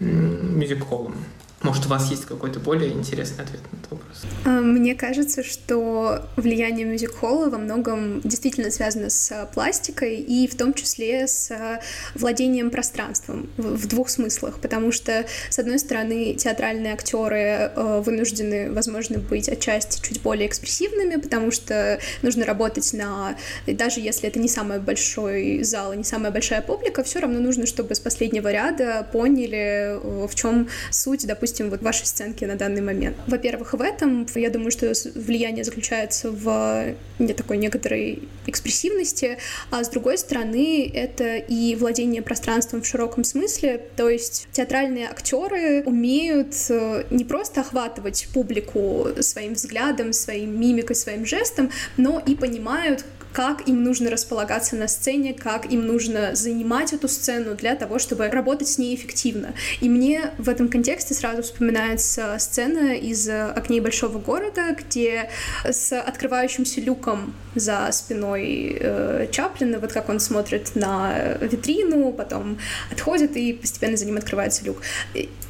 мюзик-холлом. 0.00 1.16
Может, 1.64 1.86
у 1.86 1.88
вас 1.88 2.10
есть 2.10 2.26
какой-то 2.26 2.60
более 2.60 2.92
интересный 2.92 3.42
ответ 3.42 3.62
на 3.72 3.78
этот 3.78 3.90
вопрос? 3.90 4.22
А, 4.44 4.60
мне 4.60 4.94
кажется, 4.94 5.42
что 5.42 6.20
влияние 6.36 6.84
мюзик-холла 6.84 7.48
во 7.48 7.56
многом 7.56 8.20
действительно 8.20 8.70
связано 8.70 9.08
с 9.08 9.48
пластикой 9.54 10.16
и 10.16 10.46
в 10.46 10.56
том 10.56 10.74
числе 10.74 11.26
с 11.26 11.80
владением 12.14 12.70
пространством 12.70 13.48
в 13.56 13.86
двух 13.88 14.10
смыслах, 14.10 14.60
потому 14.60 14.92
что, 14.92 15.24
с 15.48 15.58
одной 15.58 15.78
стороны, 15.78 16.34
театральные 16.34 16.92
актеры 16.92 17.72
вынуждены, 17.76 18.70
возможно, 18.70 19.18
быть 19.18 19.48
отчасти 19.48 20.06
чуть 20.06 20.20
более 20.20 20.48
экспрессивными, 20.48 21.16
потому 21.16 21.50
что 21.50 21.98
нужно 22.20 22.44
работать 22.44 22.92
на... 22.92 23.36
Даже 23.66 24.00
если 24.00 24.28
это 24.28 24.38
не 24.38 24.48
самый 24.48 24.80
большой 24.80 25.62
зал 25.62 25.94
не 25.94 26.04
самая 26.04 26.30
большая 26.30 26.60
публика, 26.60 27.02
все 27.04 27.20
равно 27.20 27.40
нужно, 27.40 27.64
чтобы 27.64 27.94
с 27.94 28.00
последнего 28.00 28.52
ряда 28.52 29.08
поняли, 29.10 29.98
э, 29.98 30.26
в 30.26 30.34
чем 30.34 30.68
суть, 30.90 31.26
допустим, 31.26 31.53
допустим, 31.54 31.70
вот 31.70 31.82
вашей 31.82 32.06
сценки 32.06 32.44
на 32.44 32.56
данный 32.56 32.82
момент. 32.82 33.16
Во-первых, 33.28 33.74
в 33.74 33.80
этом, 33.80 34.26
я 34.34 34.50
думаю, 34.50 34.72
что 34.72 34.92
влияние 35.14 35.62
заключается 35.62 36.30
в 36.30 36.94
не 37.20 37.32
такой 37.32 37.58
некоторой 37.58 38.28
экспрессивности, 38.46 39.38
а 39.70 39.84
с 39.84 39.88
другой 39.88 40.18
стороны, 40.18 40.90
это 40.92 41.36
и 41.36 41.76
владение 41.76 42.22
пространством 42.22 42.82
в 42.82 42.86
широком 42.86 43.22
смысле, 43.22 43.80
то 43.96 44.10
есть 44.10 44.48
театральные 44.52 45.08
актеры 45.08 45.84
умеют 45.84 46.54
э, 46.70 47.04
не 47.10 47.24
просто 47.24 47.60
охватывать 47.60 48.26
публику 48.34 49.08
своим 49.20 49.54
взглядом, 49.54 50.12
своим 50.12 50.60
мимикой, 50.60 50.96
своим 50.96 51.24
жестом, 51.24 51.70
но 51.96 52.20
и 52.26 52.34
понимают, 52.34 53.04
как 53.34 53.68
им 53.68 53.82
нужно 53.82 54.10
располагаться 54.10 54.76
на 54.76 54.86
сцене, 54.86 55.34
как 55.34 55.66
им 55.66 55.86
нужно 55.86 56.36
занимать 56.36 56.92
эту 56.92 57.08
сцену 57.08 57.56
для 57.56 57.74
того, 57.74 57.98
чтобы 57.98 58.28
работать 58.28 58.68
с 58.68 58.78
ней 58.78 58.94
эффективно. 58.94 59.54
И 59.80 59.88
мне 59.88 60.30
в 60.38 60.48
этом 60.48 60.68
контексте 60.68 61.14
сразу 61.14 61.42
вспоминается 61.42 62.36
сцена 62.38 62.94
из 62.94 63.28
«Окней 63.28 63.80
большого 63.80 64.18
города», 64.18 64.76
где 64.78 65.30
с 65.64 66.00
открывающимся 66.00 66.80
люком 66.80 67.34
за 67.56 67.88
спиной 67.90 68.76
э, 68.78 69.26
Чаплина, 69.32 69.80
вот 69.80 69.92
как 69.92 70.08
он 70.08 70.20
смотрит 70.20 70.76
на 70.76 71.36
витрину, 71.40 72.12
потом 72.12 72.58
отходит, 72.92 73.36
и 73.36 73.52
постепенно 73.52 73.96
за 73.96 74.06
ним 74.06 74.16
открывается 74.16 74.64
люк. 74.64 74.78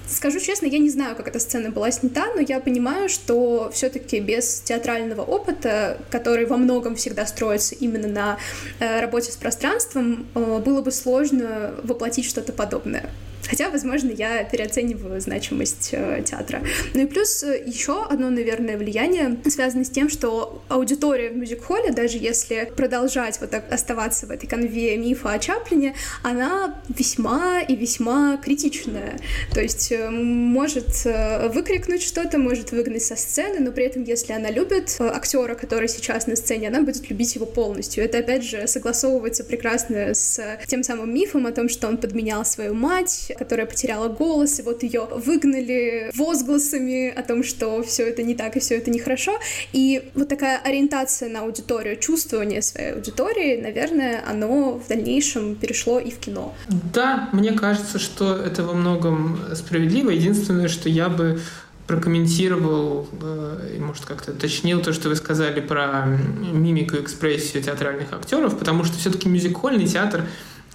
Скажу 0.06 0.38
честно, 0.38 0.66
я 0.66 0.78
не 0.78 0.90
знаю, 0.90 1.16
как 1.16 1.28
эта 1.28 1.38
сцена 1.38 1.70
была 1.70 1.90
снята, 1.90 2.26
но 2.34 2.40
я 2.40 2.60
понимаю, 2.60 3.08
что 3.08 3.70
все-таки 3.72 4.20
без 4.20 4.60
театрального 4.60 5.22
опыта, 5.22 5.98
который 6.10 6.44
во 6.44 6.58
многом 6.58 6.94
всегда 6.94 7.26
строится 7.26 7.74
именно 7.74 8.08
на 8.08 8.38
э, 8.80 9.00
работе 9.00 9.32
с 9.32 9.36
пространством, 9.36 10.26
э, 10.34 10.58
было 10.64 10.82
бы 10.82 10.92
сложно 10.92 11.74
воплотить 11.82 12.26
что-то 12.26 12.52
подобное. 12.52 13.08
Хотя, 13.48 13.70
возможно, 13.70 14.10
я 14.10 14.44
переоцениваю 14.44 15.20
значимость 15.20 15.90
э, 15.92 16.22
театра. 16.24 16.62
Ну 16.94 17.02
и 17.02 17.06
плюс 17.06 17.42
э, 17.42 17.62
еще 17.64 18.04
одно, 18.04 18.30
наверное, 18.30 18.76
влияние 18.76 19.36
связано 19.48 19.84
с 19.84 19.90
тем, 19.90 20.08
что 20.08 20.62
аудитория 20.68 21.30
в 21.30 21.36
мюзик-холле, 21.36 21.92
даже 21.92 22.18
если 22.18 22.70
продолжать 22.76 23.40
вот 23.40 23.50
так 23.50 23.70
оставаться 23.72 24.26
в 24.26 24.30
этой 24.30 24.46
конве 24.46 24.96
мифа 24.96 25.32
о 25.32 25.38
Чаплине, 25.38 25.94
она 26.22 26.80
весьма 26.88 27.60
и 27.60 27.76
весьма 27.76 28.38
критичная. 28.38 29.18
То 29.52 29.60
есть 29.60 29.92
э, 29.92 30.10
может 30.10 31.04
выкрикнуть 31.04 32.02
что-то, 32.02 32.38
может 32.38 32.72
выгнать 32.72 33.02
со 33.02 33.16
сцены, 33.16 33.60
но 33.60 33.72
при 33.72 33.84
этом, 33.84 34.04
если 34.04 34.32
она 34.32 34.50
любит 34.50 34.96
актера, 35.00 35.54
который 35.54 35.88
сейчас 35.88 36.26
на 36.26 36.36
сцене, 36.36 36.68
она 36.68 36.82
будет 36.82 37.08
любить 37.10 37.34
его 37.34 37.46
полностью. 37.46 38.04
Это, 38.04 38.18
опять 38.18 38.44
же, 38.44 38.66
согласовывается 38.66 39.44
прекрасно 39.44 40.14
с 40.14 40.40
тем 40.66 40.82
самым 40.82 41.12
мифом 41.12 41.46
о 41.46 41.52
том, 41.52 41.68
что 41.68 41.88
он 41.88 41.98
подменял 41.98 42.44
свою 42.44 42.74
мать, 42.74 43.32
которая 43.36 43.66
потеряла 43.66 44.08
голос, 44.08 44.58
и 44.60 44.62
вот 44.62 44.82
ее 44.82 45.06
выгнали 45.10 46.10
возгласами 46.14 47.08
о 47.10 47.22
том, 47.22 47.42
что 47.42 47.82
все 47.82 48.08
это 48.08 48.22
не 48.22 48.34
так 48.34 48.56
и 48.56 48.60
все 48.60 48.76
это 48.76 48.90
нехорошо. 48.90 49.38
И 49.72 50.10
вот 50.14 50.28
такая 50.28 50.58
ориентация 50.58 51.28
на 51.28 51.40
аудиторию, 51.40 51.96
чувствование 51.96 52.62
своей 52.62 52.92
аудитории, 52.92 53.60
наверное, 53.60 54.22
оно 54.26 54.78
в 54.78 54.88
дальнейшем 54.88 55.54
перешло 55.56 55.98
и 55.98 56.10
в 56.10 56.18
кино. 56.18 56.54
Да, 56.92 57.28
мне 57.32 57.52
кажется, 57.52 57.98
что 57.98 58.36
это 58.36 58.62
во 58.62 58.74
многом 58.74 59.38
справедливо. 59.54 60.10
Единственное, 60.10 60.68
что 60.68 60.88
я 60.88 61.08
бы 61.08 61.40
прокомментировал 61.86 63.06
э, 63.20 63.78
может, 63.78 64.06
как-то 64.06 64.32
уточнил 64.32 64.80
то, 64.82 64.92
что 64.92 65.08
вы 65.08 65.16
сказали 65.16 65.60
про 65.60 66.06
мимику 66.06 66.96
и 66.96 67.00
экспрессию 67.00 67.62
театральных 67.62 68.12
актеров, 68.12 68.58
потому 68.58 68.84
что 68.84 68.98
все-таки 68.98 69.28
мюзик-хольный 69.28 69.86
театр 69.86 70.24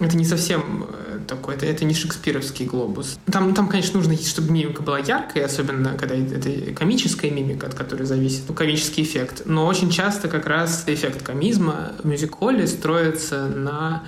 это 0.00 0.16
не 0.16 0.24
совсем 0.24 0.86
э, 0.88 1.18
такой, 1.28 1.54
это, 1.54 1.66
это 1.66 1.84
не 1.84 1.94
шекспировский 1.94 2.66
глобус. 2.66 3.18
Там, 3.30 3.54
там, 3.54 3.68
конечно, 3.68 3.98
нужно, 3.98 4.16
чтобы 4.16 4.50
мимика 4.50 4.82
была 4.82 4.98
яркой, 4.98 5.44
особенно 5.44 5.96
когда 5.96 6.14
это 6.14 6.72
комическая 6.72 7.30
мимика, 7.30 7.66
от 7.66 7.74
которой 7.74 8.04
зависит 8.04 8.44
ну, 8.48 8.54
комический 8.54 9.02
эффект. 9.02 9.42
Но 9.44 9.66
очень 9.66 9.90
часто 9.90 10.28
как 10.28 10.46
раз 10.46 10.84
эффект 10.86 11.22
комизма 11.22 11.92
в 12.02 12.06
мюзик-холле 12.06 12.66
строится 12.66 13.46
на 13.46 14.04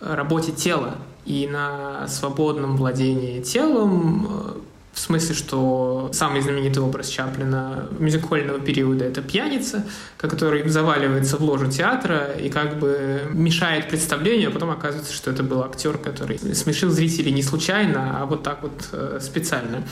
работе 0.00 0.52
тела 0.52 0.96
и 1.24 1.46
на 1.46 2.08
свободном 2.08 2.76
владении 2.76 3.40
телом, 3.40 4.26
э, 4.28 4.52
в 4.92 4.98
смысле, 4.98 5.34
что 5.34 6.10
самый 6.12 6.40
знаменитый 6.40 6.82
образ 6.82 7.08
Чаплина 7.08 7.88
мюзикольного 7.98 8.58
периода— 8.58 9.04
это 9.06 9.22
пьяница, 9.22 9.86
который 10.16 10.68
заваливается 10.68 11.36
в 11.36 11.42
ложу 11.42 11.70
театра 11.70 12.32
и 12.32 12.50
как 12.50 12.78
бы 12.78 13.22
мешает 13.30 13.88
представлению, 13.88 14.50
а 14.50 14.52
потом 14.52 14.70
оказывается, 14.70 15.12
что 15.12 15.30
это 15.30 15.42
был 15.42 15.62
актер, 15.62 15.96
который 15.96 16.38
смешил 16.54 16.90
зрителей 16.90 17.32
не 17.32 17.42
случайно, 17.42 18.20
а 18.20 18.26
вот 18.26 18.42
так 18.42 18.62
вот 18.62 18.88
э, 18.92 19.18
специально. 19.22 19.84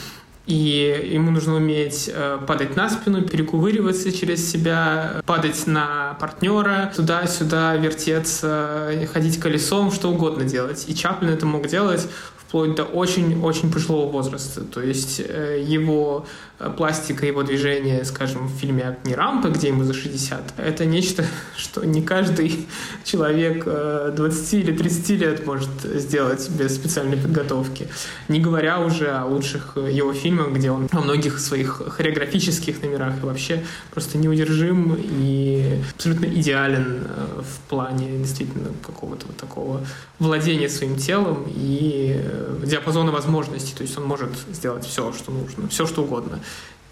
и 0.46 1.11
ему 1.12 1.30
нужно 1.30 1.56
уметь 1.56 2.11
э, 2.12 2.38
падать 2.46 2.74
на 2.74 2.90
спину, 2.90 3.22
перекувыриваться 3.22 4.11
через 4.11 4.50
себя, 4.50 5.22
падать 5.26 5.66
на 5.66 6.16
партнера, 6.18 6.92
туда-сюда 6.96 7.76
вертеться, 7.76 9.06
ходить 9.12 9.38
колесом, 9.38 9.92
что 9.92 10.11
угодно 10.11 10.44
делать. 10.44 10.87
И 10.88 10.94
Чаплин 10.94 11.30
это 11.30 11.46
мог 11.46 11.68
делать 11.68 12.08
вплоть 12.48 12.74
до 12.74 12.84
очень-очень 12.84 13.70
пожилого 13.70 14.11
возраста. 14.11 14.62
То 14.62 14.80
есть 14.80 15.20
э, 15.20 15.62
его 15.62 16.26
Э, 16.61 16.72
пластика 16.76 17.24
его 17.24 17.42
движения, 17.44 18.04
скажем, 18.04 18.48
в 18.48 18.50
фильме 18.50 18.82
«Огни 18.82 19.14
рампы», 19.14 19.48
где 19.48 19.68
ему 19.68 19.84
за 19.84 19.94
60, 19.94 20.54
это 20.56 20.84
нечто, 20.84 21.24
что 21.56 21.84
не 21.84 22.02
каждый 22.02 22.66
человек 23.04 23.64
20 23.64 24.54
э, 24.54 24.56
или 24.58 24.76
30 24.76 25.11
лет 25.11 25.46
может 25.46 25.70
сделать 25.82 26.48
без 26.50 26.74
специальной 26.74 27.16
подготовки. 27.16 27.88
Не 28.26 28.40
говоря 28.40 28.80
уже 28.80 29.11
о 29.11 29.24
лучших 29.26 29.76
его 29.76 30.12
фильмах, 30.12 30.52
где 30.52 30.70
он 30.70 30.88
во 30.90 31.00
многих 31.00 31.38
своих 31.38 31.80
хореографических 31.96 32.82
номерах 32.82 33.22
и 33.22 33.26
вообще 33.26 33.64
просто 33.92 34.18
неудержим 34.18 34.96
и 34.98 35.80
абсолютно 35.94 36.26
идеален 36.26 37.04
в 37.38 37.68
плане 37.68 38.18
действительно 38.18 38.68
какого-то 38.84 39.26
вот 39.26 39.37
такого 39.37 39.80
владения 40.18 40.68
своим 40.68 40.96
телом 40.96 41.44
и 41.48 42.20
диапазона 42.64 43.12
возможностей. 43.12 43.74
То 43.74 43.83
есть 43.83 43.96
он 43.98 44.05
может 44.05 44.31
сделать 44.51 44.85
все, 44.85 45.12
что 45.12 45.33
нужно, 45.33 45.68
все, 45.68 45.87
что 45.87 46.03
угодно 46.03 46.40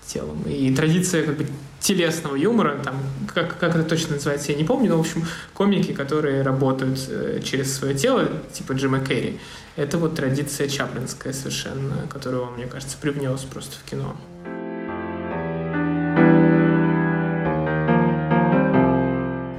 телом. 0.07 0.43
И 0.45 0.75
традиция 0.75 1.25
как 1.25 1.37
бы 1.37 1.47
телесного 1.81 2.37
юмора, 2.37 2.79
там, 2.83 2.97
как, 3.33 3.59
как 3.59 3.75
это 3.75 3.85
точно 3.85 4.15
называется, 4.15 4.53
я 4.53 4.59
не 4.59 4.65
помню, 4.65 4.91
но, 4.91 4.97
в 4.97 5.01
общем, 5.01 5.27
комики, 5.53 5.93
которые 5.93 6.43
работают 6.43 6.99
э, 7.09 7.41
через 7.45 7.77
свое 7.77 7.95
тело, 7.95 8.29
типа 8.53 8.73
Джима 8.73 9.01
Керри, 9.01 9.39
это 9.77 9.99
вот 9.99 10.15
традиция 10.15 10.69
чаплинская 10.69 11.33
совершенно, 11.33 12.07
которую 12.09 12.45
он, 12.45 12.55
мне 12.55 12.67
кажется, 12.67 12.97
привнес 13.01 13.41
просто 13.43 13.77
в 13.77 13.89
кино. 13.89 14.17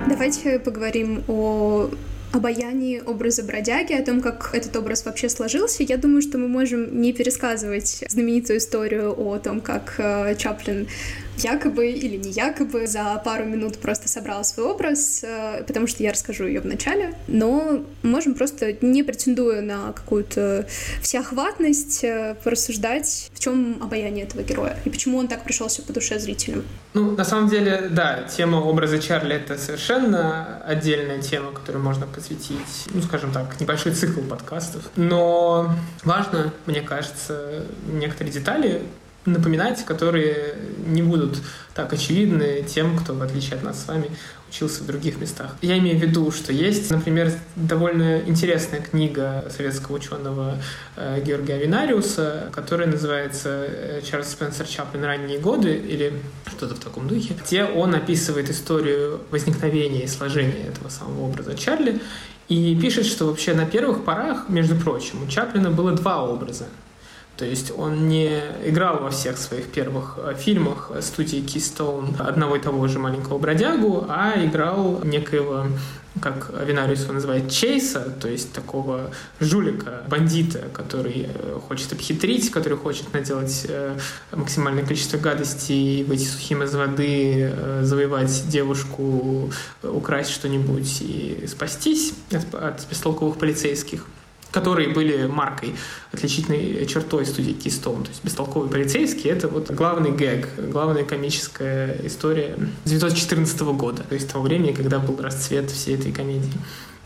Давайте 0.10 0.60
поговорим 0.60 1.24
о 1.28 1.90
обаянии 2.34 3.02
образа 3.06 3.44
бродяги, 3.44 3.94
о 3.94 4.04
том, 4.04 4.22
как 4.22 4.52
этот 4.54 4.76
образ 4.76 5.06
вообще 5.06 5.30
сложился, 5.30 5.84
я 5.84 5.98
думаю, 5.98 6.22
что 6.22 6.38
мы 6.38 6.48
можем 6.48 7.02
не 7.02 7.14
пересказывать 7.14 8.04
знаменитую 8.10 8.60
историю 8.60 9.14
о 9.18 9.38
том, 9.40 9.62
как 9.62 9.96
э, 9.98 10.36
Чаплин 10.38 10.88
якобы 11.38 11.92
или 11.92 12.18
не 12.18 12.32
якобы 12.32 12.88
за 12.88 13.22
пару 13.24 13.46
минут 13.46 13.78
просто 13.80 14.08
собрал 14.08 14.44
свой 14.44 14.68
образ, 14.68 15.22
э, 15.24 15.64
потому 15.66 15.88
что 15.88 16.04
я 16.04 16.12
расскажу 16.12 16.46
ее 16.46 16.62
в 16.62 16.66
начале, 16.66 17.14
но 17.28 17.84
можем 18.04 18.34
просто, 18.34 18.74
не 18.82 19.04
претендуя 19.04 19.62
на 19.62 19.94
какую-то 19.94 20.68
всеохватность, 21.02 22.04
э, 22.04 22.36
порассуждать, 22.44 23.30
в 23.34 23.40
чем 23.40 23.78
обаяние 23.82 24.26
этого 24.26 24.42
героя 24.44 24.78
и 24.86 24.90
почему 24.90 25.18
он 25.18 25.28
так 25.28 25.44
пришелся 25.44 25.82
по 25.82 25.94
душе 25.94 26.20
зрителям. 26.20 26.64
Ну, 26.94 27.12
на 27.12 27.24
самом 27.24 27.50
деле, 27.50 27.88
да, 27.92 28.24
тема 28.24 28.58
образа 28.58 29.00
Чарли— 29.00 29.36
это 29.36 29.58
совершенно 29.58 30.62
отдельная 30.66 31.22
тема, 31.22 31.52
которую 31.52 31.84
можно 31.84 32.08
посвятить, 32.08 32.86
ну, 32.94 33.02
скажем 33.02 33.32
так, 33.32 33.60
небольшой 33.60 33.94
цикл 33.94 34.22
подкастов. 34.22 34.84
Но 34.96 35.74
важно, 36.04 36.54
мне 36.66 36.82
кажется, 36.82 37.64
некоторые 37.88 38.34
детали 38.34 38.82
напоминать, 39.28 39.86
которые 39.86 40.56
не 40.86 41.02
будут 41.02 41.38
так 41.74 41.94
очевидны 41.94 42.64
тем, 42.68 42.98
кто, 42.98 43.14
в 43.14 43.22
отличие 43.22 43.56
от 43.56 43.64
нас 43.64 43.84
с 43.84 43.88
вами, 43.88 44.10
учился 44.50 44.84
в 44.84 44.88
других 44.88 45.20
местах. 45.20 45.56
Я 45.62 45.78
имею 45.78 46.00
в 46.00 46.02
виду, 46.02 46.32
что 46.32 46.54
есть, 46.54 46.90
например, 46.90 47.32
довольно 47.56 48.20
интересная 48.26 48.82
книга 48.82 49.46
советского 49.56 49.98
ученого 49.98 50.58
э, 50.96 51.22
Георгия 51.24 51.56
Авинариуса, 51.56 52.50
которая 52.54 52.88
называется 52.88 53.68
э, 53.68 54.02
«Чарльз 54.10 54.30
Спенсер 54.30 54.66
Чаплин. 54.66 55.04
Ранние 55.04 55.40
годы» 55.40 55.76
или 55.76 56.14
что-то 56.46 56.76
в 56.76 56.80
таком 56.80 57.08
духе, 57.08 57.36
где 57.46 57.66
он 57.66 57.94
описывает 57.94 58.50
историю 58.50 59.22
возникновения 59.30 60.04
и 60.04 60.08
сложения 60.08 60.68
этого 60.68 60.90
самого 60.90 61.28
образа 61.28 61.56
Чарли 61.56 62.02
и 62.48 62.76
пишет, 62.80 63.06
что 63.06 63.26
вообще 63.26 63.54
на 63.54 63.66
первых 63.66 64.06
порах, 64.06 64.48
между 64.48 64.76
прочим, 64.76 65.24
у 65.24 65.28
Чаплина 65.28 65.70
было 65.70 65.92
два 65.92 66.24
образа. 66.24 66.66
То 67.38 67.46
есть 67.46 67.72
он 67.78 68.08
не 68.08 68.42
играл 68.66 69.00
во 69.00 69.12
всех 69.12 69.38
своих 69.38 69.68
первых 69.68 70.18
э, 70.18 70.34
фильмах 70.36 70.92
студии 71.02 71.40
Keystone 71.40 72.20
одного 72.20 72.56
и 72.56 72.60
того 72.60 72.88
же 72.88 72.98
маленького 72.98 73.38
бродягу, 73.38 74.06
а 74.10 74.34
играл 74.44 75.02
некоего 75.04 75.68
как 76.20 76.52
Винариус 76.66 77.04
его 77.04 77.14
называет, 77.14 77.52
Чейса, 77.52 78.12
то 78.20 78.28
есть 78.28 78.52
такого 78.52 79.12
жулика, 79.40 80.02
бандита, 80.10 80.64
который 80.74 81.28
э, 81.32 81.60
хочет 81.68 81.94
обхитрить, 81.94 82.50
который 82.50 82.76
хочет 82.76 83.14
наделать 83.14 83.68
э, 83.70 83.96
максимальное 84.32 84.84
количество 84.84 85.20
гадостей, 85.20 86.04
выйти 86.06 86.26
сухим 86.26 86.64
из 86.64 86.74
воды, 86.74 87.54
завоевать 87.84 88.50
девушку, 88.50 89.52
украсть 89.84 90.32
что-нибудь 90.32 91.02
и 91.02 91.46
спастись 91.48 92.16
от, 92.32 92.56
от 92.56 92.88
бестолковых 92.90 93.38
полицейских 93.38 94.08
которые 94.52 94.90
были 94.90 95.26
маркой, 95.28 95.76
отличительной 96.12 96.86
чертой 96.86 97.26
студии 97.26 97.54
Keystone. 97.54 98.04
То 98.04 98.10
есть 98.10 98.24
бестолковый 98.24 98.70
полицейский— 98.70 99.30
это 99.32 99.48
вот 99.48 99.72
главный 99.72 100.12
гэг, 100.12 100.48
главная 100.70 101.04
комическая 101.04 101.98
история 102.04 102.54
1914 102.86 103.62
года, 103.62 104.04
то 104.04 104.16
есть 104.16 104.32
того 104.32 104.44
времени, 104.44 104.74
когда 104.74 105.00
был 105.00 105.22
расцвет 105.22 105.70
всей 105.72 105.96
этой 105.96 106.12
комедии. 106.12 106.52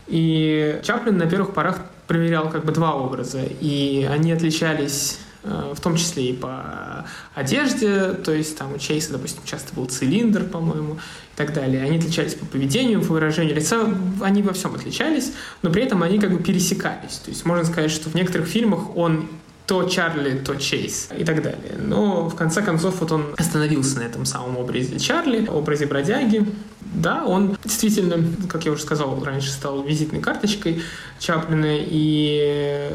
И 0.06 0.80
Чаплин 0.82 1.16
на 1.16 1.26
первых 1.26 1.54
порах 1.54 1.80
проверял 2.06 2.50
как 2.50 2.64
бы 2.64 2.72
два 2.72 2.94
образа, 2.94 3.40
и 3.60 4.06
они 4.10 4.32
отличались 4.32 5.18
в 5.42 5.80
том 5.80 5.96
числе 5.96 6.30
и 6.30 6.32
по 6.32 7.04
одежде, 7.34 8.12
то 8.12 8.32
есть 8.32 8.56
там 8.56 8.74
у 8.74 8.78
Чейса, 8.78 9.12
допустим, 9.12 9.42
часто 9.44 9.74
был 9.74 9.86
цилиндр, 9.86 10.44
по-моему, 10.44 10.94
и 10.94 11.36
так 11.36 11.52
далее. 11.52 11.82
Они 11.82 11.98
отличались 11.98 12.34
по 12.34 12.46
поведению, 12.46 13.00
по 13.00 13.14
выражению 13.14 13.56
лица, 13.56 13.92
они 14.20 14.42
во 14.42 14.52
всем 14.52 14.74
отличались, 14.74 15.32
но 15.62 15.70
при 15.70 15.82
этом 15.82 16.02
они 16.02 16.18
как 16.18 16.32
бы 16.32 16.38
пересекались. 16.42 17.16
То 17.24 17.30
есть 17.30 17.44
можно 17.44 17.64
сказать, 17.64 17.90
что 17.90 18.08
в 18.08 18.14
некоторых 18.14 18.46
фильмах 18.46 18.96
он 18.96 19.28
то 19.72 19.84
Чарли, 19.84 20.38
то 20.38 20.54
Чейз 20.54 21.08
и 21.16 21.24
так 21.24 21.42
далее. 21.42 21.78
Но 21.78 22.28
в 22.28 22.34
конце 22.34 22.60
концов 22.60 23.00
вот 23.00 23.10
он 23.10 23.34
остановился 23.38 24.00
на 24.00 24.02
этом 24.02 24.26
самом 24.26 24.58
образе 24.58 24.98
Чарли, 24.98 25.46
образе 25.46 25.86
бродяги. 25.86 26.44
Да, 26.92 27.24
он 27.24 27.56
действительно, 27.64 28.22
как 28.50 28.66
я 28.66 28.72
уже 28.72 28.82
сказал 28.82 29.18
раньше, 29.24 29.50
стал 29.50 29.82
визитной 29.82 30.20
карточкой 30.20 30.82
Чаплина 31.18 31.78
и 31.78 32.90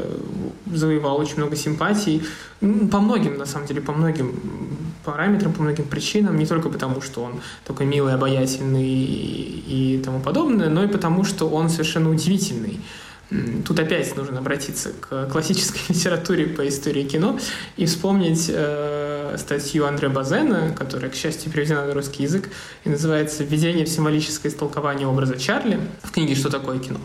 завоевал 0.72 1.18
очень 1.18 1.38
много 1.38 1.56
симпатий. 1.56 2.22
По 2.60 3.00
многим, 3.00 3.38
на 3.38 3.46
самом 3.46 3.66
деле, 3.66 3.80
по 3.80 3.90
многим 3.90 4.40
параметрам, 5.04 5.52
по 5.52 5.62
многим 5.62 5.84
причинам, 5.84 6.38
не 6.38 6.46
только 6.46 6.68
потому, 6.68 7.00
что 7.00 7.24
он 7.24 7.40
такой 7.64 7.86
милый, 7.86 8.14
обаятельный 8.14 8.84
и 8.84 10.00
тому 10.04 10.20
подобное, 10.20 10.68
но 10.68 10.84
и 10.84 10.86
потому, 10.86 11.24
что 11.24 11.48
он 11.48 11.70
совершенно 11.70 12.08
удивительный. 12.08 12.78
Тут 13.66 13.78
опять 13.78 14.16
нужно 14.16 14.38
обратиться 14.38 14.90
к 14.92 15.26
классической 15.26 15.80
литературе 15.94 16.46
по 16.46 16.66
истории 16.66 17.02
кино 17.02 17.38
и 17.76 17.84
вспомнить 17.84 18.46
э, 18.48 19.36
статью 19.38 19.86
Андре 19.86 20.08
Базена, 20.08 20.74
которая, 20.74 21.10
к 21.10 21.14
счастью, 21.14 21.52
переведена 21.52 21.86
на 21.86 21.92
русский 21.92 22.22
язык 22.22 22.48
и 22.84 22.88
называется 22.88 23.44
«Введение 23.44 23.84
в 23.84 23.88
символическое 23.88 24.50
истолкование 24.50 25.06
образа 25.06 25.38
Чарли» 25.38 25.78
в 26.02 26.10
книге 26.10 26.34
«Что 26.34 26.48
такое 26.48 26.78
кино?» 26.78 27.00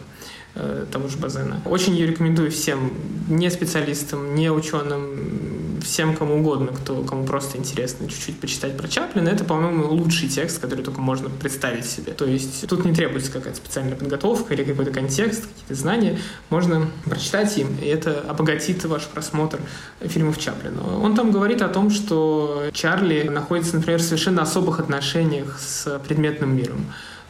э, 0.56 0.86
того 0.92 1.10
же 1.10 1.18
Базена. 1.18 1.62
Очень 1.66 1.94
ее 1.94 2.08
рекомендую 2.08 2.52
всем, 2.52 2.94
не 3.28 3.50
специалистам, 3.50 4.36
не 4.36 4.50
ученым, 4.50 5.53
всем 5.84 6.16
кому 6.16 6.40
угодно, 6.40 6.72
кто, 6.72 7.04
кому 7.04 7.26
просто 7.26 7.58
интересно 7.58 8.10
чуть-чуть 8.10 8.40
почитать 8.40 8.78
про 8.78 8.88
Чаплина, 8.88 9.30
это, 9.30 9.44
по-моему, 9.44 9.88
лучший 9.88 10.30
текст, 10.30 10.60
который 10.60 10.84
только 10.84 11.02
можно 11.02 11.30
представить 11.30 11.86
себе. 11.86 12.14
То 12.14 12.26
есть 12.26 12.68
тут 12.68 12.86
не 12.86 12.94
требуется 12.94 13.32
какая-то 13.32 13.58
специальная 13.58 13.96
подготовка 13.96 14.54
или 14.54 14.64
какой-то 14.64 14.92
контекст, 14.92 15.48
какие-то 15.48 15.76
знания. 15.76 16.20
Можно 16.50 16.90
прочитать 17.06 17.58
им, 17.58 17.68
и 17.82 17.86
это 17.86 18.22
обогатит 18.28 18.84
ваш 18.86 19.04
просмотр 19.04 19.60
фильмов 20.02 20.40
Чаплина. 20.40 20.82
Он 21.02 21.16
там 21.16 21.32
говорит 21.32 21.62
о 21.62 21.70
том, 21.70 21.90
что 21.90 22.64
Чарли 22.74 23.28
находится, 23.28 23.76
например, 23.76 24.00
в 24.00 24.04
совершенно 24.04 24.42
особых 24.42 24.80
отношениях 24.80 25.60
с 25.60 26.00
предметным 26.08 26.56
миром. 26.56 26.86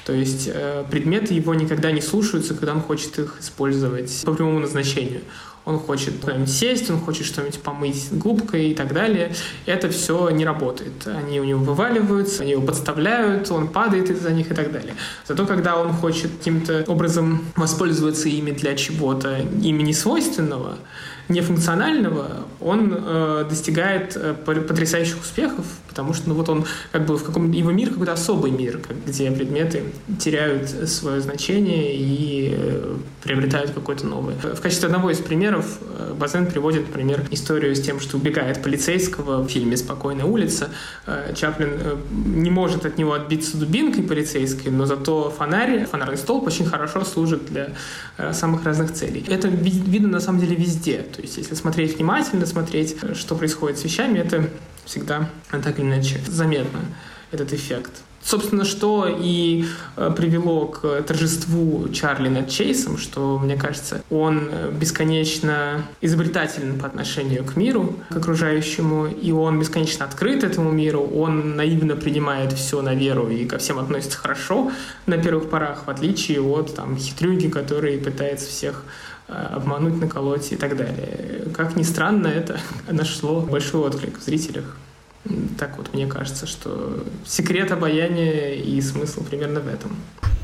То 0.05 0.11
есть 0.11 0.49
э, 0.53 0.83
предметы 0.91 1.33
его 1.33 1.53
никогда 1.55 1.91
не 1.91 2.01
слушаются, 2.01 2.53
когда 2.53 2.73
он 2.73 2.81
хочет 2.81 3.17
их 3.19 3.37
использовать 3.39 4.23
по 4.25 4.33
прямому 4.33 4.59
назначению 4.59 5.21
он 5.65 5.79
хочет 5.79 6.19
куда-нибудь 6.19 6.51
сесть, 6.51 6.89
он 6.89 6.99
хочет 6.99 7.25
что-нибудь 7.25 7.61
помыть 7.61 8.07
губкой 8.11 8.71
и 8.71 8.73
так 8.73 8.93
далее. 8.93 9.33
Это 9.65 9.89
все 9.89 10.29
не 10.29 10.45
работает. 10.45 11.07
Они 11.07 11.39
у 11.39 11.43
него 11.43 11.63
вываливаются, 11.63 12.43
они 12.43 12.51
его 12.51 12.61
подставляют, 12.61 13.49
он 13.51 13.69
падает 13.69 14.09
из-за 14.09 14.31
них 14.31 14.51
и 14.51 14.53
так 14.53 14.71
далее. 14.71 14.95
Зато 15.25 15.45
когда 15.45 15.77
он 15.77 15.93
хочет 15.93 16.31
каким-то 16.37 16.83
образом 16.87 17.45
воспользоваться 17.55 18.27
ими 18.27 18.51
для 18.51 18.75
чего-то, 18.75 19.39
ими 19.61 19.83
не 19.83 19.93
свойственного, 19.93 20.75
нефункционального, 21.29 22.45
он 22.59 22.93
э, 22.93 23.45
достигает 23.49 24.17
э, 24.17 24.33
потрясающих 24.33 25.21
успехов, 25.21 25.65
потому 25.93 26.13
что 26.15 26.29
ну, 26.29 26.35
вот 26.35 26.49
он 26.49 26.65
как 26.91 27.05
бы 27.05 27.17
в 27.17 27.23
каком 27.23 27.51
его 27.51 27.71
мир 27.71 27.91
какой-то 27.91 28.13
особый 28.13 28.49
мир, 28.49 28.81
где 29.05 29.29
предметы 29.31 29.83
теряют 30.19 30.67
свое 30.89 31.21
значение 31.21 31.95
и 31.95 32.55
э, 32.57 32.97
приобретают 33.21 33.71
какое-то 33.71 34.07
новое. 34.07 34.35
В 34.35 34.59
качестве 34.59 34.87
одного 34.87 35.11
из 35.11 35.19
примеров. 35.19 35.77
Э, 35.81 36.13
Базен 36.17 36.47
приводит, 36.47 36.87
например, 36.87 37.27
историю 37.29 37.75
с 37.75 37.81
тем, 37.81 37.99
что 37.99 38.17
убегает 38.17 38.63
полицейского 38.63 39.43
в 39.43 39.49
фильме 39.49 39.77
«Спокойная 39.77 40.25
улица». 40.25 40.69
Э, 41.05 41.31
Чаплин 41.35 41.69
не 42.11 42.49
может 42.49 42.87
от 42.87 42.97
него 42.97 43.13
отбиться 43.13 43.57
дубинкой 43.57 44.03
полицейской, 44.03 44.71
но 44.71 44.87
зато 44.87 45.29
фонарь, 45.29 45.85
фонарный 45.85 46.17
столб 46.17 46.47
очень 46.47 46.65
хорошо 46.65 47.05
служит 47.05 47.45
для 47.45 47.69
самых 48.31 48.63
разных 48.63 48.93
целей. 48.93 49.23
Это 49.29 49.47
видно 49.47 50.07
на 50.07 50.19
самом 50.19 50.39
деле 50.39 50.55
везде. 50.55 50.97
То 50.97 51.21
есть 51.21 51.37
если 51.37 51.53
смотреть 51.53 51.97
внимательно, 51.97 52.47
смотреть, 52.47 52.95
что 53.13 53.35
происходит 53.35 53.77
с 53.77 53.83
вещами, 53.83 54.17
это 54.19 54.49
всегда 54.85 55.29
так 55.49 55.79
или 55.79 55.85
иначе 55.85 56.19
заметно, 56.27 56.79
этот 57.31 57.53
эффект. 57.53 57.91
Собственно, 58.23 58.63
что 58.63 59.05
и 59.05 59.65
э, 59.97 60.13
привело 60.15 60.67
к 60.67 61.01
торжеству 61.01 61.89
Чарли 61.89 62.29
над 62.29 62.49
Чейсом, 62.49 62.97
что, 62.97 63.37
мне 63.37 63.57
кажется, 63.57 64.01
он 64.09 64.47
э, 64.49 64.71
бесконечно 64.71 65.85
изобретателен 65.99 66.79
по 66.79 66.87
отношению 66.87 67.43
к 67.43 67.57
миру, 67.57 67.97
к 68.09 68.15
окружающему, 68.15 69.07
и 69.07 69.31
он 69.31 69.59
бесконечно 69.59 70.05
открыт 70.05 70.45
этому 70.45 70.71
миру, 70.71 71.01
он 71.01 71.57
наивно 71.57 71.97
принимает 71.97 72.53
все 72.53 72.81
на 72.81 72.95
веру 72.95 73.27
и 73.27 73.45
ко 73.45 73.57
всем 73.57 73.77
относится 73.77 74.17
хорошо 74.17 74.71
на 75.05 75.17
первых 75.17 75.49
порах, 75.49 75.83
в 75.85 75.89
отличие 75.89 76.41
от 76.41 76.73
там, 76.73 76.97
хитрюги, 76.97 77.49
который 77.49 77.97
пытается 77.97 78.47
всех 78.47 78.85
обмануть, 79.27 79.99
наколоть 79.99 80.51
и 80.51 80.55
так 80.55 80.75
далее. 80.77 81.47
Как 81.53 81.75
ни 81.75 81.83
странно, 81.83 82.27
это 82.27 82.59
нашло 82.91 83.41
большой 83.41 83.87
отклик 83.87 84.19
в 84.19 84.23
зрителях. 84.23 84.77
Так 85.57 85.77
вот, 85.77 85.93
мне 85.93 86.07
кажется, 86.07 86.45
что 86.45 87.05
секрет 87.25 87.71
обаяния 87.71 88.55
и 88.55 88.81
смысл 88.81 89.23
примерно 89.23 89.61
в 89.61 89.67
этом. 89.67 89.95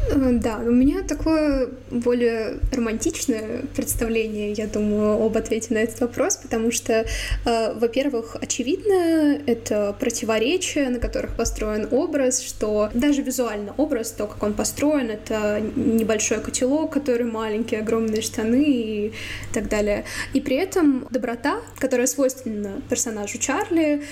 Э, 0.09 0.31
да, 0.33 0.57
у 0.57 0.71
меня 0.71 1.03
такое 1.03 1.69
более 1.91 2.59
романтичное 2.71 3.63
представление, 3.75 4.53
я 4.53 4.67
думаю, 4.67 5.23
об 5.23 5.37
ответе 5.37 5.73
на 5.73 5.79
этот 5.79 5.99
вопрос, 6.01 6.37
потому 6.37 6.71
что, 6.71 7.05
э, 7.45 7.73
во-первых, 7.73 8.35
очевидно, 8.41 9.39
это 9.45 9.95
противоречие, 9.99 10.89
на 10.89 10.99
которых 10.99 11.35
построен 11.35 11.87
образ, 11.91 12.41
что 12.41 12.89
даже 12.93 13.21
визуально 13.21 13.73
образ, 13.77 14.11
то, 14.11 14.27
как 14.27 14.41
он 14.43 14.53
построен, 14.53 15.09
это 15.09 15.61
небольшой 15.75 16.39
котелок, 16.39 16.91
который 16.93 17.25
маленький, 17.25 17.75
огромные 17.75 18.21
штаны 18.21 18.63
и 18.63 19.13
так 19.53 19.69
далее. 19.69 20.05
И 20.33 20.41
при 20.41 20.55
этом 20.55 21.07
доброта, 21.09 21.59
которая 21.77 22.07
свойственна 22.07 22.81
персонажу 22.89 23.37
Чарли, 23.37 24.03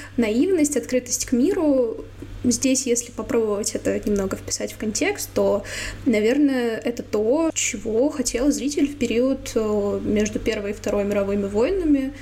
наивность, 0.57 0.77
открытость 0.77 1.25
к 1.25 1.31
миру, 1.31 2.05
Здесь, 2.43 2.85
если 2.85 3.11
попробовать 3.11 3.75
это 3.75 3.99
немного 4.07 4.37
вписать 4.37 4.71
в 4.71 4.77
контекст, 4.77 5.29
то, 5.33 5.63
наверное, 6.05 6.77
это 6.77 7.03
то, 7.03 7.49
чего 7.53 8.09
хотел 8.09 8.51
зритель 8.51 8.87
в 8.87 8.95
период 8.95 9.51
э, 9.55 9.99
между 10.03 10.39
Первой 10.39 10.69
и 10.69 10.73
Второй 10.73 11.03
мировыми 11.03 11.47
войнами, 11.47 12.13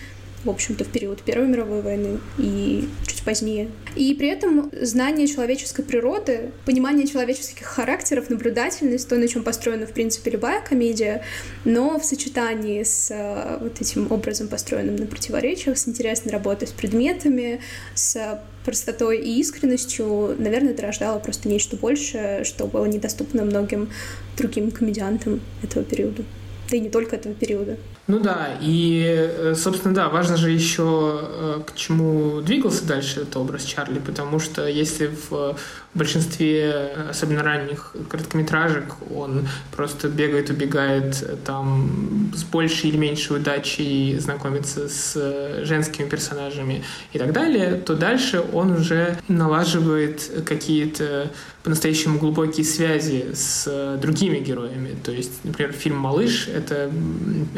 в 0.46 0.50
общем-то, 0.50 0.84
в 0.84 0.88
период 0.88 1.22
Первой 1.24 1.48
мировой 1.48 1.82
войны 1.82 2.20
и 2.38 2.88
чуть 3.08 3.24
позднее. 3.24 3.70
И 3.96 4.14
при 4.14 4.30
этом 4.30 4.72
знание 4.80 5.28
человеческой 5.28 5.84
природы, 5.84 6.52
понимание 6.66 7.08
человеческих 7.08 7.66
характеров, 7.66 8.30
наблюдательность, 8.30 9.10
то, 9.10 9.16
на 9.16 9.28
чем 9.28 9.44
построена, 9.44 9.88
в 9.88 9.92
принципе, 9.92 10.32
любая 10.32 10.62
комедия, 10.62 11.24
но 11.66 12.00
в 12.00 12.06
сочетании 12.06 12.84
с 12.84 13.10
э, 13.12 13.58
вот 13.60 13.82
этим 13.82 14.12
образом, 14.12 14.48
построенным 14.48 14.96
на 14.96 15.08
противоречиях, 15.08 15.78
с 15.78 15.88
интересной 15.88 16.32
работой 16.32 16.68
с 16.68 16.72
предметами, 16.72 17.62
с 17.96 18.40
простотой 18.64 19.20
и 19.20 19.40
искренностью, 19.40 20.36
наверное, 20.38 20.74
это 20.74 20.84
рождало 20.84 21.20
просто 21.20 21.50
нечто 21.50 21.76
большее, 21.76 22.44
что 22.44 22.68
было 22.68 22.86
недоступно 22.86 23.44
многим 23.44 23.90
другим 24.38 24.72
комедиантам 24.72 25.42
этого 25.64 25.84
периода. 25.84 26.24
Да 26.70 26.78
и 26.78 26.80
не 26.80 26.90
только 26.90 27.16
этого 27.16 27.34
периода. 27.36 27.78
Ну 28.08 28.20
да, 28.20 28.50
и, 28.62 29.04
э, 29.04 29.56
собственно, 29.56 29.96
да, 29.96 30.10
важно 30.10 30.38
же 30.38 30.52
еще, 30.52 31.22
э, 31.24 31.62
к 31.65 31.76
чему 31.76 32.39
двигался 32.41 32.86
дальше 32.86 33.22
этот 33.22 33.38
образ 33.38 33.63
Чарли, 33.63 33.98
потому 33.98 34.39
что 34.39 34.68
если 34.68 35.10
в 35.30 35.58
большинстве, 35.96 36.89
особенно 37.10 37.41
ранних 37.41 37.96
короткометражек, 38.10 38.96
он 39.12 39.48
просто 39.72 40.10
бегает, 40.10 40.52
убегает 40.52 41.41
там 41.46 42.32
с 42.36 42.44
большей 42.44 42.89
или 42.89 42.98
меньшей 42.98 43.38
удачей 43.38 44.20
знакомится 44.20 44.88
с 44.88 45.63
женскими 45.63 46.08
персонажами 46.08 46.84
и 47.13 47.18
так 47.18 47.32
далее, 47.32 47.76
то 47.76 47.96
дальше 47.96 48.44
он 48.54 48.74
уже 48.74 49.18
налаживает 49.28 50.44
какие-то 50.46 51.32
по-настоящему 51.63 52.20
глубокие 52.20 52.63
связи 52.63 53.32
с 53.34 53.98
другими 54.00 54.38
героями. 54.38 54.96
То 55.04 55.12
есть, 55.12 55.44
например, 55.44 55.74
фильм 55.74 55.98
«Малыш»— 55.98 56.48
это 56.54 56.91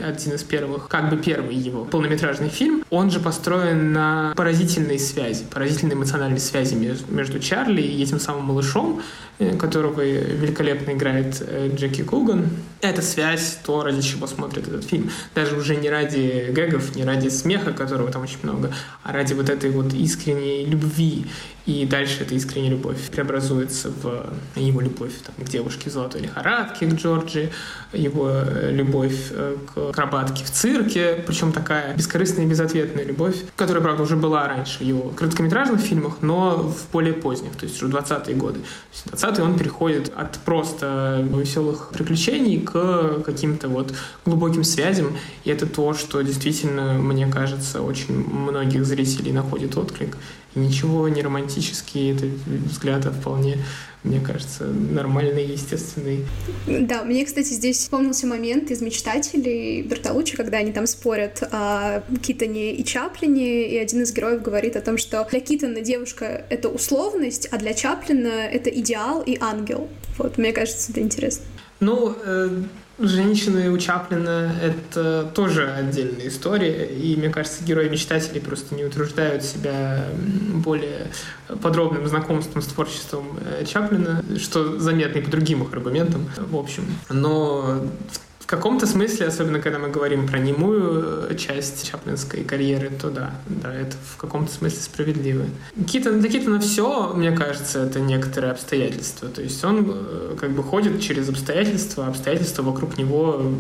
один 0.01 0.37
из 0.38 0.43
первых, 0.43 0.88
как 0.88 1.10
бы 1.10 1.17
первый 1.17 1.56
его 1.56 1.84
полнометражный 1.84 2.50
фильм. 2.50 2.84
Он 2.89 3.12
же 3.12 3.19
построен 3.19 3.91
на 3.91 4.34
поразительной 4.36 5.00
связи, 5.00 5.43
поразительной 5.52 5.95
эмоциональной 5.95 6.39
связи 6.39 6.76
между 7.10 7.39
Чарли 7.39 7.82
и 7.82 8.02
этим 8.02 8.19
самым 8.19 8.45
малышом, 8.45 9.02
Э, 9.39 9.56
которого 9.56 10.02
великолепно 10.02 10.93
играет 10.93 11.43
э, 11.45 11.69
Джеки 11.76 12.04
Куган. 12.04 12.50
Это 12.82 13.04
связь, 13.04 13.60
то, 13.63 13.84
ради 13.84 14.02
чего 14.02 14.26
смотрит 14.26 14.67
этот 14.67 14.84
фильм. 14.84 15.12
Даже 15.36 15.56
уже 15.56 15.76
не 15.76 15.91
ради 15.91 16.47
гэгов, 16.50 16.95
не 16.95 17.04
ради 17.04 17.28
смеха, 17.30 17.71
которого 17.71 18.12
там 18.12 18.23
очень 18.23 18.39
много, 18.41 18.73
а 19.04 19.13
ради 19.13 19.34
вот 19.34 19.52
этой 19.52 19.69
вот 19.69 19.93
искренней 19.93 20.65
любви. 20.65 21.28
И 21.67 21.86
дальше 21.86 22.23
эта 22.23 22.34
искренняя 22.34 22.71
любовь 22.71 22.97
преобразуется 23.12 23.91
в 23.91 24.34
его 24.56 24.82
любовь 24.82 25.13
там, 25.23 25.45
к 25.45 25.49
девушке 25.49 25.91
золотой 25.91 26.21
лихорадке, 26.21 26.88
к 26.88 26.93
Джорджи, 26.93 27.51
его 27.93 28.30
э, 28.32 28.71
любовь 28.71 29.32
к 29.73 29.89
акробатке 29.89 30.43
в 30.43 30.49
цирке, 30.49 31.23
причем 31.27 31.51
такая 31.51 31.95
бескорыстная 31.95 32.45
и 32.45 32.47
безответная 32.47 33.03
любовь, 33.03 33.36
которая, 33.56 33.84
правда, 33.84 34.01
уже 34.01 34.15
была 34.15 34.47
раньше 34.47 34.80
в 34.80 34.82
его 34.82 35.10
короткометражных 35.10 35.80
фильмах, 35.80 36.17
но 36.21 36.58
в 36.58 36.91
более 36.91 37.13
поздних, 37.13 37.56
то 37.56 37.65
есть 37.65 37.82
уже 37.82 37.91
20-е 37.91 38.36
годы. 38.36 38.62
20 39.06 39.27
20 39.27 39.39
он 39.39 39.58
переходит 39.58 40.12
от 40.15 40.38
просто 40.39 41.25
веселых 41.34 41.89
приключений 41.89 42.62
к 42.62 43.21
каким-то 43.25 43.67
вот 43.67 43.93
глубоким 44.25 44.63
связям. 44.63 45.17
И 45.43 45.49
это 45.49 45.65
то, 45.65 45.93
что 45.93 46.21
действительно, 46.21 46.93
мне 46.93 47.27
кажется, 47.27 47.82
очень 47.82 48.15
многих 48.15 48.86
зрителей 48.86 49.32
находит 49.32 49.77
отклик. 49.77 50.17
Ничего 50.57 51.07
не 51.07 51.21
романтический, 51.21 52.13
это 52.13 52.25
взгляд, 52.69 53.05
а 53.05 53.11
вполне 53.11 53.57
мне 54.07 54.19
кажется, 54.19 54.65
нормальный, 54.65 55.45
естественный. 55.45 56.25
Да, 56.65 57.03
мне, 57.03 57.25
кстати, 57.25 57.53
здесь 57.53 57.77
вспомнился 57.77 58.25
момент 58.25 58.71
из 58.71 58.81
«Мечтателей» 58.81 59.81
Бертолуччи, 59.81 60.37
когда 60.37 60.59
они 60.59 60.71
там 60.71 60.87
спорят 60.87 61.43
о 61.51 62.03
Китоне 62.21 62.73
и 62.73 62.83
Чаплине, 62.85 63.67
и 63.67 63.77
один 63.77 64.03
из 64.03 64.13
героев 64.13 64.41
говорит 64.41 64.75
о 64.75 64.81
том, 64.81 64.97
что 64.97 65.27
для 65.29 65.39
Китона 65.39 65.81
девушка— 65.81 66.45
это 66.49 66.69
условность, 66.69 67.47
а 67.51 67.57
для 67.57 67.73
Чаплина— 67.73 68.27
это 68.51 68.69
идеал 68.69 69.21
и 69.21 69.37
ангел. 69.39 69.89
Вот, 70.17 70.37
мне 70.37 70.53
кажется, 70.53 70.91
это 70.91 71.01
интересно. 71.01 71.43
Ну, 71.79 72.15
э, 72.25 72.49
Женщины 72.99 73.69
у 73.69 73.77
Чаплина— 73.77 74.51
это 74.63 75.29
тоже 75.36 75.69
отдельная 75.71 76.29
история, 76.29 76.86
и, 76.88 77.15
мне 77.15 77.29
кажется, 77.29 77.63
герои-мечтатели 77.63 78.39
просто 78.39 78.73
не 78.73 78.86
утруждают 78.86 79.43
себя 79.43 80.03
более 80.55 81.12
подробным 81.62 82.07
знакомством 82.07 82.63
с 82.63 82.65
творчеством 82.65 83.39
э, 83.39 83.65
Чаплина, 83.65 84.25
что 84.39 84.79
заметно 84.79 85.19
и 85.19 85.21
по 85.21 85.29
другим 85.29 85.62
их 85.62 85.73
аргументам, 85.73 86.27
в 86.38 86.55
общем. 86.55 86.86
Но 87.10 87.88
в 88.12 88.26
каком-то 88.47 88.88
смысле, 88.88 89.27
особенно 89.27 89.60
когда 89.60 89.77
мы 89.77 89.89
говорим 89.89 90.25
про 90.25 90.39
немую 90.39 91.29
э, 91.29 91.36
часть 91.36 91.89
чаплинской 91.89 92.45
карьеры, 92.45 92.89
то 92.89 93.10
да, 93.10 93.36
да, 93.45 93.73
это 93.73 93.95
в 94.15 94.15
каком-то 94.15 94.51
смысле 94.51 94.79
справедливо. 94.79 95.45
Китон, 95.86 96.21
для 96.21 96.29
Китона 96.29 96.60
все, 96.62 97.13
мне 97.13 97.31
кажется, 97.31 97.79
это 97.79 97.99
некоторые 97.99 98.51
обстоятельства. 98.51 99.27
То 99.27 99.41
есть 99.41 99.63
он 99.65 99.91
э, 99.93 100.36
как 100.39 100.51
бы 100.51 100.63
ходит 100.63 101.01
через 101.01 101.27
обстоятельства, 101.27 102.05
а 102.05 102.10
обстоятельства 102.10 102.63
вокруг 102.63 102.97
него 102.97 103.51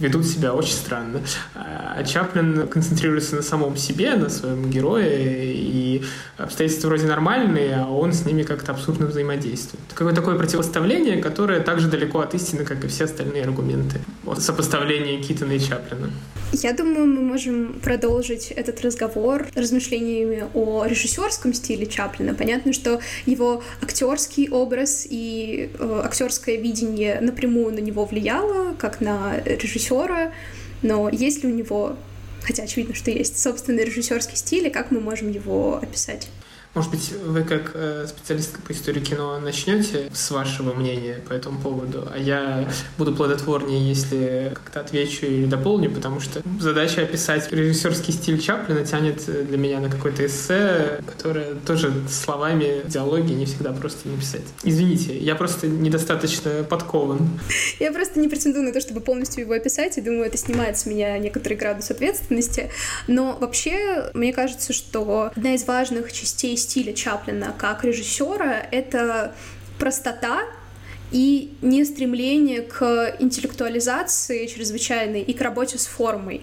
ведут 0.00 0.26
себя 0.26 0.52
очень 0.52 0.74
странно. 0.74 1.20
А 1.54 2.02
Чаплин 2.02 2.66
концентрируется 2.68 3.36
на 3.36 3.42
самом 3.42 3.76
себе, 3.76 4.14
на 4.14 4.30
своем 4.30 4.68
герое, 4.68 5.52
и 5.52 5.87
обстоятельства 6.36 6.88
вроде 6.88 7.06
нормальные, 7.06 7.76
а 7.76 7.90
он 7.90 8.12
с 8.12 8.24
ними 8.24 8.42
как-то 8.42 8.72
абсурдно 8.72 9.06
взаимодействует. 9.06 9.82
Какое-то 9.94 10.20
такое 10.20 10.36
противопоставление, 10.36 11.20
которое 11.22 11.60
так 11.60 11.80
же 11.80 11.88
далеко 11.88 12.20
от 12.20 12.34
истины, 12.34 12.64
как 12.64 12.84
и 12.84 12.88
все 12.88 13.04
остальные 13.04 13.44
аргументы. 13.44 14.00
Вот 14.24 14.42
сопоставление 14.42 15.20
Китона 15.22 15.52
и 15.52 15.60
Чаплина. 15.60 16.10
Я 16.52 16.72
думаю, 16.72 17.06
мы 17.06 17.20
можем 17.20 17.74
продолжить 17.82 18.50
этот 18.50 18.80
разговор 18.80 19.48
размышлениями 19.54 20.44
о 20.54 20.86
режиссерском 20.86 21.52
стиле 21.52 21.86
Чаплина. 21.86 22.34
Понятно, 22.34 22.72
что 22.72 23.00
его 23.26 23.62
актерский 23.82 24.48
образ 24.48 25.06
и 25.08 25.70
э, 25.78 26.02
актерское 26.04 26.56
видение 26.56 27.20
напрямую 27.20 27.74
на 27.74 27.80
него 27.80 28.06
влияло, 28.06 28.74
как 28.78 29.02
на 29.02 29.40
режиссера, 29.44 30.32
но 30.82 31.08
есть 31.10 31.42
ли 31.44 31.52
у 31.52 31.54
него, 31.54 31.96
хотя 32.42 32.64
очевидно, 32.64 32.94
что 32.94 33.10
есть 33.10 33.38
собственный 33.38 33.84
режиссерский 33.84 34.36
стиль, 34.36 34.66
и 34.66 34.70
как 34.70 34.90
мы 34.90 35.00
можем 35.00 35.30
его 35.30 35.78
описать? 35.80 36.28
Может 36.74 36.90
быть, 36.90 37.12
вы 37.24 37.42
как 37.44 37.72
э, 37.74 38.06
специалистка 38.08 38.60
по 38.60 38.72
истории 38.72 39.00
кино 39.00 39.38
начнете 39.40 40.10
с 40.12 40.30
вашего 40.30 40.74
мнения 40.74 41.20
по 41.28 41.32
этому 41.32 41.58
поводу, 41.58 42.08
а 42.12 42.18
я 42.18 42.68
буду 42.98 43.14
плодотворнее, 43.14 43.88
если 43.88 44.52
как-то 44.54 44.80
отвечу 44.80 45.26
или 45.26 45.46
дополню, 45.46 45.90
потому 45.90 46.20
что 46.20 46.42
задача 46.60 47.02
описать 47.02 47.50
режиссерский 47.50 48.12
стиль 48.12 48.40
Чаплина 48.40 48.84
тянет 48.84 49.24
для 49.46 49.56
меня 49.56 49.80
на 49.80 49.90
какое-то 49.90 50.26
эссе, 50.26 51.00
которое 51.06 51.54
тоже 51.66 51.92
словами, 52.08 52.82
диалоги 52.86 53.32
не 53.32 53.46
всегда 53.46 53.72
просто 53.72 54.08
написать. 54.08 54.42
Извините, 54.62 55.16
я 55.18 55.34
просто 55.34 55.66
недостаточно 55.66 56.64
подкован. 56.64 57.40
Я 57.80 57.92
просто 57.92 58.20
не 58.20 58.28
претендую 58.28 58.66
на 58.66 58.72
то, 58.72 58.80
чтобы 58.80 59.00
полностью 59.00 59.44
его 59.44 59.54
описать, 59.54 59.98
и 59.98 60.00
думаю, 60.00 60.26
это 60.26 60.36
снимает 60.36 60.76
с 60.78 60.86
меня 60.86 61.16
некоторый 61.18 61.54
градус 61.54 61.90
ответственности. 61.90 62.70
Но 63.06 63.36
вообще, 63.40 64.10
мне 64.14 64.32
кажется, 64.32 64.72
что 64.72 65.30
одна 65.34 65.54
из 65.54 65.64
важных 65.64 66.12
частей 66.12 66.56
стиля 66.68 66.92
Чаплина 66.92 67.54
как 67.56 67.82
режиссера— 67.84 68.66
это 68.70 69.32
простота 69.78 70.42
и 71.10 71.54
не 71.62 71.86
стремление 71.86 72.60
к 72.60 73.16
интеллектуализации 73.18 74.46
чрезвычайной 74.46 75.22
и 75.22 75.32
к 75.32 75.40
работе 75.40 75.78
с 75.78 75.86
формой. 75.86 76.42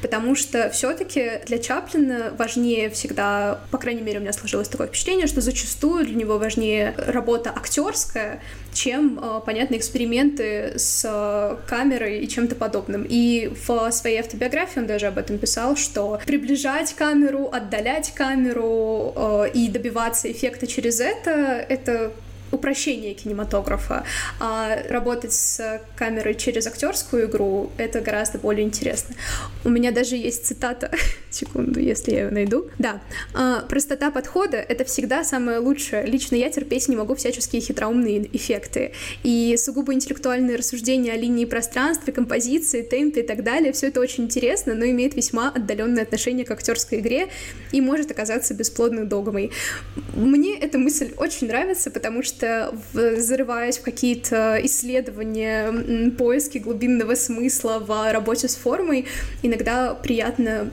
Потому 0.00 0.34
что 0.34 0.70
все-таки 0.70 1.42
для 1.46 1.58
Чаплина 1.58 2.32
важнее 2.38 2.88
всегда, 2.88 3.60
по 3.70 3.76
крайней 3.76 4.00
мере, 4.00 4.18
у 4.18 4.22
меня 4.22 4.32
сложилось 4.32 4.68
такое 4.68 4.86
впечатление, 4.86 5.26
что 5.26 5.42
зачастую 5.42 6.06
для 6.06 6.14
него 6.14 6.38
важнее 6.38 6.94
работа 6.96 7.50
актерская, 7.50 8.40
чем, 8.76 9.18
э, 9.18 9.40
понятно, 9.44 9.76
эксперименты 9.76 10.78
с 10.78 11.02
э, 11.04 11.56
камерой 11.66 12.20
и 12.20 12.28
чем-то 12.28 12.54
подобным. 12.54 13.06
И 13.08 13.50
в 13.66 13.90
своей 13.90 14.20
автобиографии 14.20 14.78
он 14.78 14.86
даже 14.86 15.06
об 15.06 15.18
этом 15.18 15.38
писал, 15.38 15.76
что 15.76 16.20
приближать 16.26 16.92
камеру, 16.92 17.48
отдалять 17.50 18.12
камеру 18.14 19.14
э, 19.16 19.50
и 19.54 19.68
добиваться 19.68 20.30
эффекта 20.30 20.66
через 20.66 21.00
это, 21.00 21.30
это 21.30 22.12
упрощение 22.52 23.14
кинематографа, 23.14 24.04
а 24.38 24.78
работать 24.88 25.32
с 25.32 25.80
камерой 25.96 26.34
через 26.34 26.66
актерскую 26.66 27.26
игру— 27.26 27.70
это 27.78 28.00
гораздо 28.00 28.38
более 28.38 28.64
интересно. 28.64 29.14
У 29.64 29.68
меня 29.68 29.90
даже 29.90 30.16
есть 30.16 30.46
цитата, 30.46 30.90
секунду, 31.36 31.80
если 31.80 32.12
я 32.12 32.24
ее 32.24 32.30
найду. 32.30 32.66
Да, 32.78 33.00
а, 33.34 33.62
простота 33.62 34.10
подхода— 34.10 34.56
это 34.68 34.84
всегда 34.84 35.24
самое 35.24 35.58
лучшее. 35.58 36.04
Лично 36.06 36.36
я 36.36 36.50
терпеть 36.50 36.88
не 36.88 36.96
могу 36.96 37.14
всяческие 37.14 37.62
хитроумные 37.62 38.28
эффекты. 38.32 38.92
И 39.22 39.56
сугубо 39.58 39.94
интеллектуальные 39.94 40.56
рассуждения 40.56 41.12
о 41.12 41.16
линии 41.16 41.44
пространства, 41.44 42.12
композиции, 42.12 42.82
темпе 42.82 43.20
и 43.20 43.26
так 43.26 43.42
далее— 43.42 43.72
все 43.74 43.88
это 43.88 44.00
очень 44.00 44.24
интересно, 44.24 44.74
но 44.74 44.84
имеет 44.86 45.14
весьма 45.14 45.50
отдаленное 45.50 46.02
отношение 46.02 46.44
к 46.44 46.50
актерской 46.50 47.00
игре 47.00 47.28
и 47.72 47.80
может 47.80 48.10
оказаться 48.10 48.54
бесплодной 48.54 49.04
догмой. 49.04 49.50
Мне 50.14 50.58
эта 50.58 50.78
мысль 50.78 51.12
очень 51.16 51.48
нравится, 51.48 51.90
потому 51.90 52.22
что 52.22 52.74
зарываясь 52.92 53.78
в 53.78 53.82
какие-то 53.82 54.58
исследования, 54.62 56.10
поиски 56.16 56.58
глубинного 56.58 57.14
смысла 57.14 57.78
в 57.78 58.12
работе 58.12 58.48
с 58.48 58.56
формой, 58.56 59.06
иногда 59.42 59.94
приятно 59.94 60.70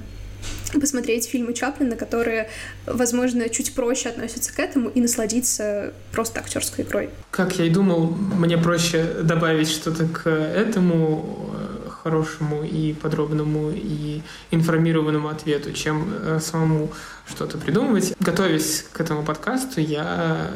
посмотреть 0.79 1.27
фильмы 1.27 1.53
Чаплина, 1.53 1.95
которые, 1.95 2.49
возможно, 2.85 3.49
чуть 3.49 3.73
проще 3.73 4.09
относятся 4.09 4.53
к 4.53 4.59
этому 4.59 4.89
и 4.89 5.01
насладиться 5.01 5.93
просто 6.11 6.39
актерской 6.39 6.83
игрой. 6.83 7.09
Как 7.31 7.57
я 7.59 7.65
и 7.65 7.69
думал, 7.69 8.07
мне 8.07 8.57
проще 8.57 9.03
добавить 9.23 9.69
что-то 9.69 10.05
к 10.07 10.29
этому 10.29 11.49
э, 11.85 11.89
хорошему 11.89 12.63
и 12.63 12.93
подробному 12.93 13.71
и 13.73 14.21
информированному 14.51 15.29
ответу, 15.29 15.71
чем 15.73 16.13
э, 16.13 16.39
самому 16.41 16.91
что-то 17.27 17.57
придумывать. 17.57 18.13
Готовясь 18.19 18.85
к 18.91 18.99
этому 18.99 19.23
подкасту, 19.23 19.81
я 19.81 20.51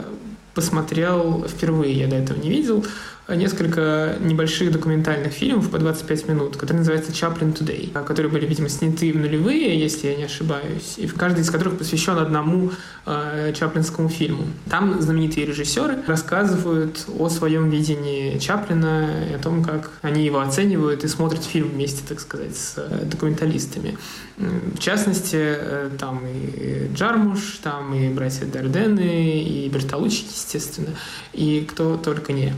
посмотрел 0.54 1.48
впервые, 1.48 1.94
я 1.94 2.08
до 2.08 2.16
этого 2.16 2.40
не 2.40 2.50
видел, 2.50 2.84
несколько 3.36 4.16
небольших 4.20 4.72
документальных 4.72 5.34
фильмов 5.34 5.70
по 5.70 5.78
25 5.78 6.28
минут, 6.30 6.56
которые 6.56 6.80
называются 6.80 7.14
«Чаплин 7.14 7.50
Today», 7.50 7.92
которые 8.06 8.32
были, 8.32 8.46
видимо, 8.46 8.70
сняты 8.70 9.12
в 9.12 9.18
нулевые, 9.18 9.78
если 9.80 10.08
я 10.08 10.16
не 10.16 10.24
ошибаюсь, 10.24 10.96
и 10.98 11.08
в 11.08 11.16
каждый 11.16 11.42
из 11.42 11.50
которых 11.50 11.78
посвящен 11.78 12.18
одному 12.18 12.72
э, 13.06 13.54
чаплинскому 13.54 14.10
фильму. 14.10 14.46
Там 14.70 15.02
знаменитые 15.02 15.46
режиссеры 15.46 15.98
рассказывают 16.08 17.06
о 17.18 17.30
своем 17.30 17.70
видении 17.70 18.38
Чаплина, 18.40 19.10
и 19.30 19.34
о 19.34 19.40
том, 19.40 19.64
как 19.64 19.92
они 20.02 20.24
его 20.26 20.40
оценивают 20.40 21.04
и 21.04 21.08
смотрят 21.08 21.44
фильм 21.44 21.70
вместе, 21.70 22.04
так 22.08 22.20
сказать, 22.20 22.56
с 22.56 22.76
э, 22.78 23.06
документалистами. 23.06 23.98
В 24.38 24.80
частности, 24.80 25.38
э, 25.38 25.90
там 26.00 26.22
и 26.26 26.90
Джармуш, 26.94 27.60
там 27.64 27.94
и 27.94 28.10
братья 28.10 28.46
Дардены, 28.46 29.42
и 29.42 29.68
Бертолуччи, 29.68 30.26
естественно, 30.30 30.90
и 31.34 31.68
кто 31.70 31.98
только 31.98 32.34
не. 32.34 32.54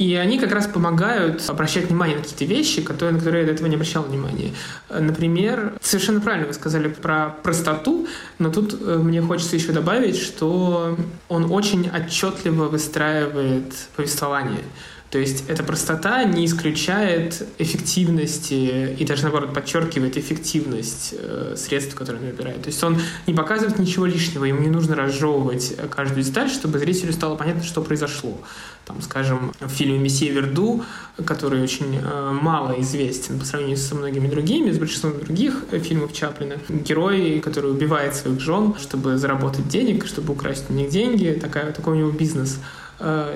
И 0.00 0.14
они 0.14 0.38
как 0.38 0.52
раз 0.52 0.66
помогают 0.66 1.44
обращать 1.50 1.90
внимание 1.90 2.16
на 2.16 2.22
какие-то 2.22 2.46
вещи, 2.46 2.80
которые, 2.80 3.12
на 3.12 3.18
которые 3.18 3.42
я 3.42 3.46
до 3.46 3.52
этого 3.52 3.68
не 3.68 3.74
обращал 3.74 4.02
внимания. 4.02 4.54
Например, 4.88 5.74
совершенно 5.82 6.22
правильно 6.22 6.46
вы 6.46 6.54
сказали 6.54 6.88
про 6.88 7.36
простоту, 7.42 8.08
но 8.38 8.50
тут 8.50 8.74
э, 8.80 8.96
мне 8.96 9.20
хочется 9.20 9.56
еще 9.56 9.72
добавить, 9.72 10.16
что 10.16 10.96
он 11.28 11.52
очень 11.52 11.90
отчетливо 11.90 12.68
выстраивает 12.68 13.74
повествование. 13.94 14.64
То 15.10 15.18
есть 15.18 15.44
эта 15.48 15.64
простота 15.64 16.22
не 16.22 16.46
исключает 16.46 17.44
эффективности 17.58 18.94
и 18.96 19.04
даже 19.04 19.24
наоборот 19.24 19.52
подчеркивает 19.52 20.16
эффективность 20.16 21.14
э, 21.18 21.54
средств, 21.56 21.96
которые 21.96 22.22
он 22.22 22.30
выбирает. 22.30 22.62
То 22.62 22.68
есть 22.68 22.82
он 22.84 22.96
не 23.26 23.34
показывает 23.34 23.80
ничего 23.80 24.06
лишнего, 24.06 24.44
ему 24.44 24.60
не 24.60 24.68
нужно 24.68 24.94
разжевывать 24.94 25.74
каждую 25.90 26.22
деталь, 26.22 26.48
чтобы 26.48 26.78
зрителю 26.78 27.12
стало 27.12 27.34
понятно, 27.34 27.64
что 27.64 27.82
произошло. 27.82 28.40
Там, 28.84 29.02
скажем, 29.02 29.52
в 29.58 29.68
фильме 29.68 29.98
«Месье 29.98 30.30
Верду», 30.30 30.84
который 31.24 31.60
очень 31.60 31.98
э, 32.00 32.30
мало 32.40 32.80
известен 32.80 33.40
по 33.40 33.44
сравнению 33.44 33.78
со 33.78 33.96
многими 33.96 34.28
другими, 34.28 34.70
с 34.70 34.78
большинством 34.78 35.18
других 35.18 35.64
фильмов 35.82 36.12
Чаплина, 36.12 36.54
герой, 36.68 37.40
который 37.40 37.72
убивает 37.72 38.14
своих 38.14 38.38
жен, 38.40 38.74
чтобы 38.80 39.18
заработать 39.18 39.66
денег, 39.66 40.06
чтобы 40.06 40.34
украсть 40.34 40.66
у 40.70 40.72
них 40.72 40.88
деньги, 40.90 41.36
такая, 41.40 41.72
такой 41.72 41.94
у 41.94 41.96
него 41.96 42.10
бизнес– 42.12 42.60
э, 42.76 42.79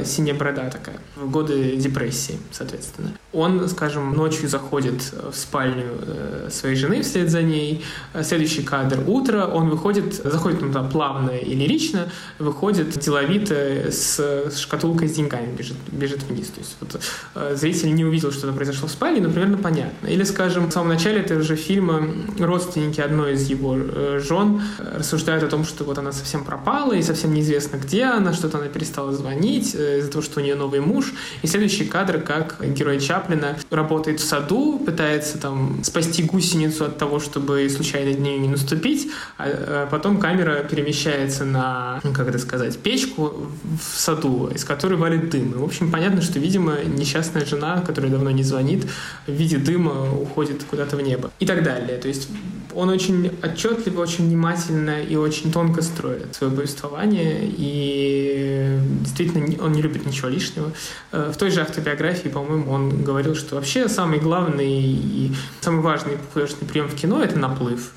синяя 0.04 0.36
борода 0.36 0.68
такая, 0.70 0.98
в 1.16 1.30
годы 1.30 1.76
депрессии, 1.76 2.38
соответственно. 2.50 3.12
Он, 3.34 3.68
скажем, 3.68 4.12
ночью 4.14 4.48
заходит 4.48 5.12
в 5.12 5.34
спальню 5.34 5.86
э, 6.02 6.48
своей 6.50 6.76
жены 6.76 7.02
вслед 7.02 7.30
за 7.30 7.42
ней, 7.42 7.84
следующий 8.22 8.62
кадр— 8.62 9.00
утро, 9.06 9.46
он 9.46 9.70
выходит, 9.70 10.14
заходит 10.14 10.60
ну, 10.62 10.72
там 10.72 10.88
плавно 10.88 11.30
и 11.30 11.54
лирично, 11.54 12.08
выходит 12.38 12.98
деловито 12.98 13.90
с, 13.90 14.50
шкатулкой 14.56 15.08
с 15.08 15.12
деньгами, 15.12 15.54
бежит, 15.56 15.76
бежит 15.90 16.22
вниз. 16.24 16.48
То 16.48 16.60
есть 16.60 16.76
вот, 16.80 17.00
э, 17.34 17.56
зритель 17.56 17.94
не 17.94 18.04
увидел, 18.04 18.32
что 18.32 18.48
это 18.48 18.56
произошло 18.56 18.88
в 18.88 18.90
спальне, 18.90 19.20
но 19.20 19.30
примерно 19.30 19.58
понятно. 19.58 20.06
Или, 20.06 20.24
скажем, 20.24 20.68
в 20.68 20.72
самом 20.72 20.88
начале 20.88 21.20
этого 21.20 21.42
же 21.42 21.56
фильма 21.56 22.08
родственники 22.38 23.00
одной 23.00 23.34
из 23.34 23.48
его 23.48 23.76
э, 23.76 24.20
жен 24.22 24.62
рассуждают 24.78 25.44
о 25.44 25.48
том, 25.48 25.64
что 25.64 25.84
вот 25.84 25.98
она 25.98 26.12
совсем 26.12 26.44
пропала 26.44 26.92
и 26.92 27.02
совсем 27.02 27.32
неизвестно, 27.34 27.76
где 27.76 28.04
она, 28.04 28.32
что-то 28.32 28.58
она 28.58 28.68
перестала 28.68 29.12
звонить, 29.12 29.74
э, 29.74 29.98
из-за 30.00 30.10
того, 30.10 30.22
что 30.22 30.40
у 30.40 30.42
нее 30.42 30.54
новый 30.54 30.80
муж. 30.80 31.14
И 31.42 31.46
следующий 31.46 31.84
кадр, 31.84 32.20
как 32.20 32.56
герой 32.60 32.98
Чаплина 33.24 33.56
работает 33.70 34.20
в 34.20 34.24
саду, 34.24 34.78
пытается 34.78 35.38
там 35.38 35.82
спасти 35.82 36.22
гусеницу 36.22 36.84
от 36.84 36.98
того, 36.98 37.20
чтобы 37.20 37.68
случайно 37.70 38.10
на 38.18 38.22
нее 38.22 38.38
не 38.38 38.48
наступить, 38.48 39.10
а, 39.38 39.44
а 39.46 39.86
потом 39.90 40.18
камера 40.18 40.62
перемещается 40.62 41.44
на, 41.44 42.00
ну, 42.04 42.12
как 42.12 42.28
это 42.28 42.38
сказать, 42.38 42.78
печку 42.78 43.48
в 43.62 43.98
саду, 43.98 44.50
из 44.54 44.64
которой 44.64 44.96
валит 44.96 45.30
дым. 45.30 45.52
И, 45.52 45.54
в 45.54 45.64
общем, 45.64 45.90
понятно, 45.90 46.20
что, 46.20 46.38
видимо, 46.38 46.76
несчастная 46.84 47.46
жена, 47.46 47.80
которая 47.80 48.10
давно 48.10 48.30
не 48.30 48.42
звонит, 48.42 48.84
в 49.26 49.32
виде 49.32 49.56
дыма 49.56 50.12
уходит 50.20 50.64
куда-то 50.64 50.96
в 50.96 51.00
небо. 51.00 51.30
И 51.40 51.46
так 51.46 51.62
далее. 51.62 51.98
То 51.98 52.08
есть 52.08 52.28
он 52.74 52.88
очень 52.88 53.30
отчетливо, 53.42 54.02
очень 54.02 54.26
внимательно 54.26 55.00
и 55.00 55.16
очень 55.16 55.52
тонко 55.52 55.82
строит 55.82 56.34
свое 56.34 56.52
повествование, 56.52 57.40
и 57.42 58.78
действительно 59.00 59.64
он 59.64 59.72
не 59.72 59.82
любит 59.82 60.06
ничего 60.06 60.28
лишнего. 60.28 60.72
Э, 61.12 61.30
в 61.32 61.36
той 61.36 61.50
же 61.50 61.60
автобиографии, 61.60 62.28
по-моему, 62.28 62.70
он 62.70 63.02
говорил, 63.02 63.34
что 63.34 63.56
вообще 63.56 63.88
самый 63.88 64.18
главный 64.18 64.82
и 64.82 65.32
самый 65.60 65.82
важный 65.82 66.18
художественный 66.32 66.68
прием 66.68 66.88
в 66.88 66.94
кино— 66.94 67.22
это 67.24 67.38
наплыв. 67.38 67.92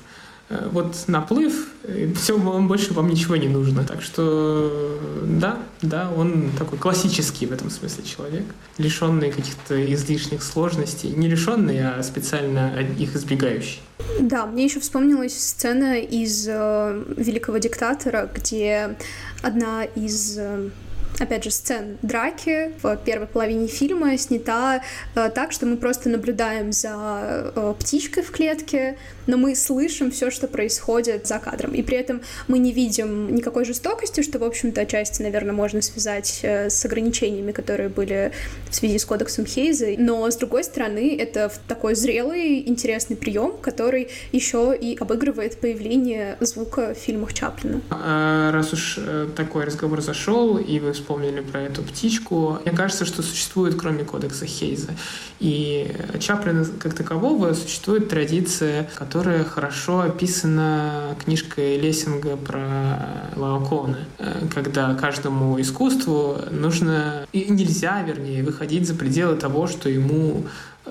Э, 0.50 0.68
вот 0.70 0.96
наплыв, 1.06 1.68
все, 2.16 2.38
вам 2.38 2.68
больше 2.68 2.94
вам 2.94 3.08
ничего 3.08 3.36
не 3.36 3.48
нужно. 3.48 3.84
Так 3.84 4.02
что 4.02 4.98
да, 5.22 5.58
да, 5.82 6.10
он 6.16 6.50
такой 6.58 6.78
классический 6.78 7.46
в 7.46 7.52
этом 7.52 7.70
смысле 7.70 8.04
человек, 8.04 8.44
лишенный 8.78 9.30
каких-то 9.30 9.94
излишних 9.94 10.42
сложностей. 10.42 11.10
Не 11.10 11.28
лишенный, 11.28 11.80
а 11.80 12.02
специально 12.02 12.72
их 12.98 13.14
избегающий. 13.14 13.80
Да, 14.20 14.46
мне 14.46 14.64
еще 14.64 14.80
вспомнилась 14.80 15.38
сцена 15.38 15.98
из 15.98 16.46
э, 16.48 17.04
«Великого 17.16 17.58
диктатора», 17.58 18.30
где 18.32 18.96
одна 19.42 19.84
из 19.84 20.38
э, 20.38 20.70
опять 21.18 21.44
же, 21.44 21.50
сцен 21.50 21.98
драки 22.02 22.72
в 22.82 22.96
первой 22.96 23.26
половине 23.26 23.66
фильма 23.66 24.16
снята 24.18 24.82
э, 25.14 25.30
так, 25.34 25.52
что 25.52 25.66
мы 25.66 25.76
просто 25.76 26.08
наблюдаем 26.08 26.72
за 26.72 27.52
э, 27.54 27.74
птичкой 27.78 28.22
в 28.22 28.30
клетке, 28.30 28.96
но 29.26 29.36
мы 29.36 29.54
слышим 29.54 30.10
все, 30.10 30.30
что 30.30 30.48
происходит 30.48 31.26
за 31.26 31.38
кадром. 31.38 31.74
И 31.74 31.82
при 31.82 31.96
этом 31.96 32.22
мы 32.46 32.58
не 32.58 32.72
видим 32.72 33.34
никакой 33.34 33.64
жестокости, 33.64 34.22
что, 34.22 34.38
в 34.38 34.44
общем-то, 34.44 34.80
отчасти, 34.80 35.22
наверное, 35.22 35.52
можно 35.52 35.82
связать 35.82 36.40
э, 36.42 36.70
с 36.70 36.84
ограничениями, 36.84 37.52
которые 37.52 37.88
были 37.88 38.32
в 38.70 38.74
связи 38.74 38.98
с 38.98 39.04
кодексом 39.04 39.46
Хейза. 39.46 39.86
Но, 39.98 40.30
с 40.30 40.36
другой 40.36 40.64
стороны, 40.64 41.16
это 41.16 41.52
такой 41.66 41.94
зрелый, 41.94 42.68
интересный 42.68 43.16
прием, 43.16 43.56
который 43.60 44.08
еще 44.32 44.76
и 44.78 44.96
обыгрывает 44.96 45.60
появление 45.60 46.36
звука 46.40 46.94
в 46.94 46.98
фильмах 46.98 47.34
Чаплина. 47.34 47.80
А, 47.90 48.52
раз 48.52 48.72
уж 48.72 48.98
э, 48.98 49.28
такой 49.36 49.64
разговор 49.64 50.00
зашел, 50.00 50.58
и 50.58 50.78
вы 50.78 50.94
вспомнили 50.98 51.40
про 51.40 51.62
эту 51.62 51.82
птичку, 51.82 52.58
мне 52.64 52.74
кажется, 52.76 53.04
что 53.04 53.22
существует, 53.22 53.74
кроме 53.74 54.04
кодекса 54.04 54.46
Хейза, 54.46 54.92
и 55.40 55.94
Чаплина 56.20 56.66
как 56.78 56.94
такового, 56.94 57.54
существует 57.54 58.08
традиция, 58.08 58.90
которая 58.96 59.44
хорошо 59.44 60.00
описана 60.00 61.16
книжкой 61.24 61.78
Лессинга 61.78 62.36
про 62.36 63.30
Лаоконе, 63.36 63.96
э, 64.18 64.46
когда 64.54 64.94
каждому 64.94 65.60
искусству 65.60 66.38
нужно, 66.50 67.26
и 67.32 67.50
нельзя, 67.50 68.02
вернее, 68.02 68.42
выходить 68.42 68.86
за 68.86 68.94
пределы 68.94 69.36
того, 69.36 69.66
что 69.66 69.88
ему 69.88 70.44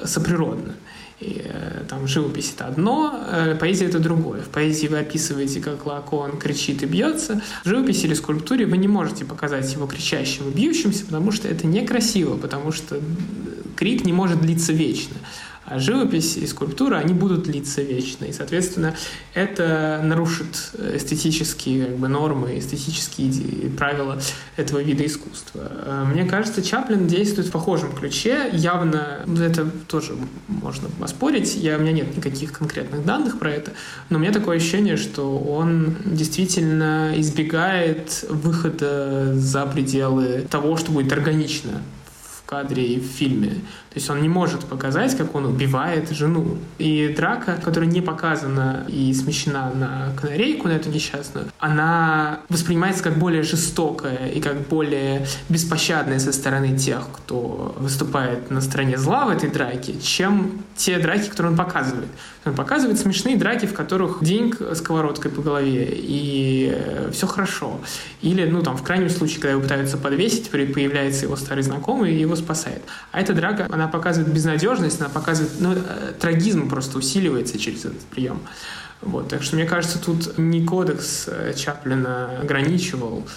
соприродно. 0.04 0.74
И, 1.20 1.42
э, 1.44 1.84
там 1.90 2.08
живопись 2.08 2.54
это 2.56 2.68
одно, 2.68 3.20
э, 3.28 3.56
поэзия 3.60 3.86
это 3.86 3.98
другое. 3.98 4.42
В 4.42 4.50
поэзии 4.50 4.88
вы 4.88 5.00
описываете, 5.00 5.60
как 5.62 5.86
Лакон 5.86 6.38
кричит 6.38 6.84
и 6.84 6.86
бьется. 6.86 7.42
В 7.64 7.70
живописи 7.70 8.06
или 8.06 8.14
скульптуре 8.14 8.68
вы 8.68 8.78
не 8.78 8.88
можете 8.88 9.26
показать 9.26 9.72
его 9.74 9.88
кричащим 9.88 10.50
и 10.50 10.54
бьющимся, 10.54 11.06
потому 11.06 11.32
что 11.32 11.48
это 11.48 11.66
некрасиво, 11.66 12.38
потому 12.38 12.72
что 12.72 13.02
крик 13.76 14.06
не 14.06 14.14
может 14.14 14.42
длиться 14.42 14.74
вечно. 14.74 15.16
А 15.70 15.80
живопись 15.80 16.38
и 16.38 16.48
скульптура, 16.48 16.96
они 16.96 17.14
будут 17.14 17.44
длиться 17.44 17.82
вечно. 17.82 18.24
И, 18.24 18.32
соответственно, 18.32 18.96
это 19.34 20.00
нарушит 20.02 20.72
эстетические 20.96 21.88
как 21.88 21.98
бы, 21.98 22.08
нормы, 22.08 22.58
эстетические 22.58 23.70
правила 23.72 24.18
этого 24.56 24.82
вида 24.82 25.06
искусства. 25.06 25.70
Э, 25.70 26.04
мне 26.06 26.24
кажется, 26.24 26.64
Чаплин 26.64 27.08
действует 27.08 27.50
в 27.50 27.52
похожем 27.52 27.92
ключе. 27.92 28.50
Явно, 28.54 29.24
ну, 29.26 29.44
это 29.44 29.70
тоже 29.90 30.16
можно 30.48 30.88
поспорить, 30.88 31.58
я, 31.58 31.76
у 31.78 31.82
меня 31.82 31.92
нет 31.92 32.16
никаких 32.16 32.54
конкретных 32.54 33.06
данных 33.06 33.38
про 33.38 33.52
это, 33.52 33.74
но 34.10 34.20
у 34.20 34.22
меня 34.22 34.32
такое 34.32 34.58
ощущение, 34.58 34.96
что 34.96 35.38
он 35.38 35.98
действительно 36.06 37.12
избегает 37.18 38.24
выхода 38.30 39.36
за 39.36 39.66
пределы 39.66 40.48
того, 40.50 40.78
что 40.78 40.94
будет 40.94 41.12
органично 41.12 41.82
кадре 42.48 42.84
и 42.84 43.00
в 43.00 43.06
фильме. 43.06 43.62
То 43.98 44.00
есть 44.00 44.12
он 44.12 44.22
не 44.22 44.30
может 44.30 44.64
показать, 44.66 45.18
как 45.18 45.34
он 45.34 45.48
убивает 45.48 46.12
жену. 46.12 46.60
И 46.78 47.12
драка, 47.18 47.60
которая 47.60 47.90
не 47.90 48.02
показана 48.02 48.86
и 48.88 49.12
смещена 49.12 49.72
на 49.74 50.12
канарейку, 50.22 50.68
на 50.68 50.74
эту 50.74 50.90
несчастную, 50.90 51.48
она 51.58 52.42
воспринимается 52.48 53.04
как 53.04 53.18
более 53.18 53.42
жестокая 53.42 54.28
и 54.28 54.40
как 54.40 54.68
более 54.68 55.26
беспощадная 55.50 56.20
со 56.20 56.32
стороны 56.32 56.78
тех, 56.78 57.08
кто 57.12 57.76
выступает 57.80 58.52
на 58.52 58.62
стороне 58.62 59.00
зла 59.00 59.26
в 59.26 59.30
этой 59.30 59.50
драке, 59.50 60.00
чем 60.00 60.62
те 60.76 61.00
драки, 61.00 61.28
которые 61.30 61.54
он 61.54 61.58
показывает. 61.58 62.10
Он 62.48 62.56
показывает 62.56 63.00
смешные 63.00 63.36
драки, 63.36 63.66
в 63.66 63.74
которых 63.74 64.24
деньг 64.24 64.62
сковородкой 64.76 65.32
по 65.32 65.42
голове, 65.42 65.90
и 65.92 66.72
э, 66.74 67.10
все 67.12 67.28
хорошо. 67.28 67.80
Или, 68.22 68.46
ну, 68.46 68.62
там, 68.64 68.78
в 68.78 68.84
крайнем 68.84 69.10
случае, 69.10 69.38
когда 69.38 69.52
его 69.52 69.62
пытаются 69.62 69.98
подвесить, 69.98 70.50
появляется 70.50 71.26
его 71.26 71.36
старый 71.36 71.64
знакомый 71.64 72.14
и 72.14 72.20
его 72.20 72.36
спасает. 72.36 72.82
А 73.12 73.20
эта 73.20 73.34
драка, 73.34 73.68
она 73.70 73.87
показывает 73.88 74.34
безнадежность, 74.34 75.00
она 75.00 75.10
показывает, 75.10 75.54
ну, 75.60 75.74
э, 75.74 76.14
трагизм 76.20 76.70
просто 76.70 76.98
усиливается 76.98 77.58
через 77.58 77.86
этот 77.86 78.02
прием. 78.02 78.42
Вот, 79.02 79.30
так 79.30 79.44
что 79.44 79.56
мне 79.56 79.66
кажется, 79.66 80.00
тут 80.00 80.38
не 80.38 80.66
кодекс 80.66 81.26
э, 81.28 81.54
Чаплина 81.56 82.40
ограничивал 82.42 83.28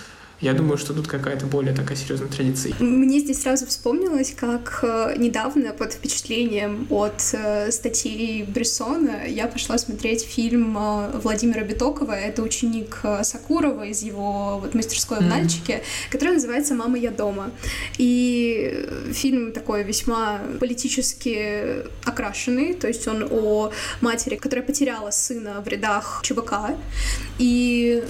я 0.40 0.54
думаю, 0.54 0.78
что 0.78 0.94
тут 0.94 1.06
какая-то 1.06 1.44
более 1.46 1.74
такая 1.74 1.96
серьезная 1.96 2.28
традиция. 2.28 2.74
Мне 2.80 3.20
здесь 3.20 3.42
сразу 3.42 3.66
вспомнилось, 3.66 4.32
как 4.34 4.80
э, 4.82 5.14
недавно 5.18 5.72
под 5.72 5.92
впечатлением 5.92 6.86
от 6.88 7.20
э, 7.32 7.70
статьи 7.70 8.44
Брессона 8.44 9.26
я 9.26 9.46
пошла 9.48 9.76
смотреть 9.76 10.24
фильм 10.24 10.78
э, 10.78 11.10
Владимира 11.18 11.62
Битокова. 11.62 12.12
Это 12.12 12.42
ученик 12.42 13.02
Сакурова 13.22 13.84
из 13.84 14.02
его 14.02 14.58
вот, 14.58 14.74
мастерской 14.74 15.18
в 15.18 15.22
Нальчике, 15.22 15.74
mm-hmm. 15.74 16.10
который 16.12 16.34
называется 16.34 16.74
«Мама, 16.74 16.96
я 16.96 17.10
дома». 17.10 17.50
И 17.98 18.88
фильм 19.12 19.52
такой 19.52 19.82
весьма 19.82 20.40
политически 20.58 21.84
окрашенный, 22.04 22.72
то 22.72 22.88
есть 22.88 23.06
он 23.06 23.28
о 23.30 23.72
матери, 24.00 24.36
которая 24.36 24.64
потеряла 24.64 25.10
сына 25.10 25.60
в 25.62 25.68
рядах 25.68 26.20
ЧВК. 26.22 26.76
И 27.38 28.02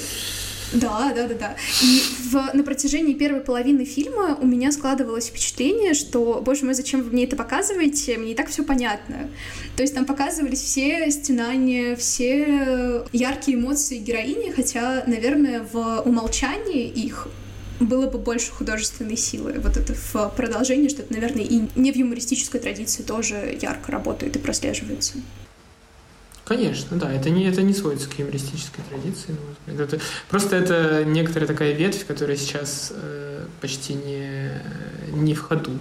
да, 0.72 1.12
да, 1.14 1.26
да, 1.26 1.34
да. 1.34 1.56
И 1.82 2.02
в, 2.30 2.54
на 2.54 2.62
протяжении 2.62 3.14
первой 3.14 3.40
половины 3.40 3.84
фильма 3.84 4.36
у 4.40 4.46
меня 4.46 4.72
складывалось 4.72 5.26
впечатление, 5.26 5.94
что, 5.94 6.40
боже 6.44 6.64
мой, 6.64 6.74
зачем 6.74 7.02
вы 7.02 7.10
мне 7.10 7.24
это 7.24 7.36
показываете? 7.36 8.18
Мне 8.18 8.32
и 8.32 8.34
так 8.34 8.48
все 8.48 8.62
понятно. 8.62 9.28
То 9.76 9.82
есть 9.82 9.94
там 9.94 10.04
показывались 10.04 10.60
все 10.60 11.10
стенания, 11.10 11.96
все 11.96 13.04
яркие 13.12 13.56
эмоции 13.56 13.98
героини, 13.98 14.50
хотя, 14.50 15.04
наверное, 15.06 15.66
в 15.72 16.02
умолчании 16.02 16.88
их 16.88 17.28
было 17.80 18.06
бы 18.06 18.18
больше 18.18 18.52
художественной 18.52 19.16
силы. 19.16 19.54
Вот 19.58 19.76
это 19.76 19.94
в 19.94 20.32
продолжении, 20.36 20.88
что 20.88 21.02
это, 21.02 21.12
наверное, 21.12 21.44
и 21.44 21.62
не 21.74 21.92
в 21.92 21.96
юмористической 21.96 22.60
традиции 22.60 23.02
тоже 23.02 23.58
ярко 23.60 23.90
работает 23.90 24.36
и 24.36 24.38
прослеживается. 24.38 25.14
Конечно, 26.50 26.96
да, 26.96 27.12
это 27.12 27.30
не, 27.30 27.44
это 27.44 27.62
не 27.62 27.72
сводится 27.72 28.10
к 28.10 28.18
юмористической 28.18 28.82
традиции, 28.88 29.36
на 29.68 29.72
мой 29.72 29.84
Это, 29.84 30.00
просто 30.28 30.56
это 30.56 31.04
некоторая 31.04 31.46
такая 31.46 31.70
ветвь, 31.74 32.04
которая 32.04 32.36
сейчас 32.36 32.92
э, 32.92 33.46
почти 33.60 33.94
не, 33.94 34.60
не 35.12 35.34
в 35.34 35.42
ходу, 35.42 35.78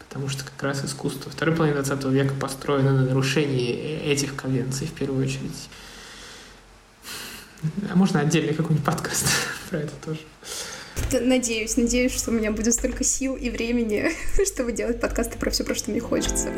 потому 0.00 0.28
что 0.28 0.42
как 0.42 0.60
раз 0.64 0.84
искусство 0.84 1.30
второй 1.30 1.54
половины 1.54 1.80
20 1.80 2.04
века 2.06 2.34
построено 2.40 2.90
на 2.90 3.04
нарушении 3.04 4.00
этих 4.00 4.34
конвенций 4.34 4.88
в 4.88 4.92
первую 4.94 5.24
очередь. 5.24 5.68
А 7.88 7.94
можно 7.94 8.18
отдельный 8.18 8.54
какой-нибудь 8.54 8.84
подкаст 8.84 9.26
про 9.70 9.78
это 9.78 9.92
тоже? 10.04 10.18
Надеюсь, 11.12 11.76
надеюсь, 11.76 12.16
что 12.16 12.32
у 12.32 12.34
меня 12.34 12.50
будет 12.50 12.74
столько 12.74 13.04
сил 13.04 13.36
и 13.36 13.48
времени, 13.48 14.10
чтобы 14.44 14.72
делать 14.72 15.00
подкасты 15.00 15.38
про 15.38 15.50
все, 15.50 15.62
про 15.62 15.76
что 15.76 15.92
мне 15.92 16.00
хочется. 16.00 16.52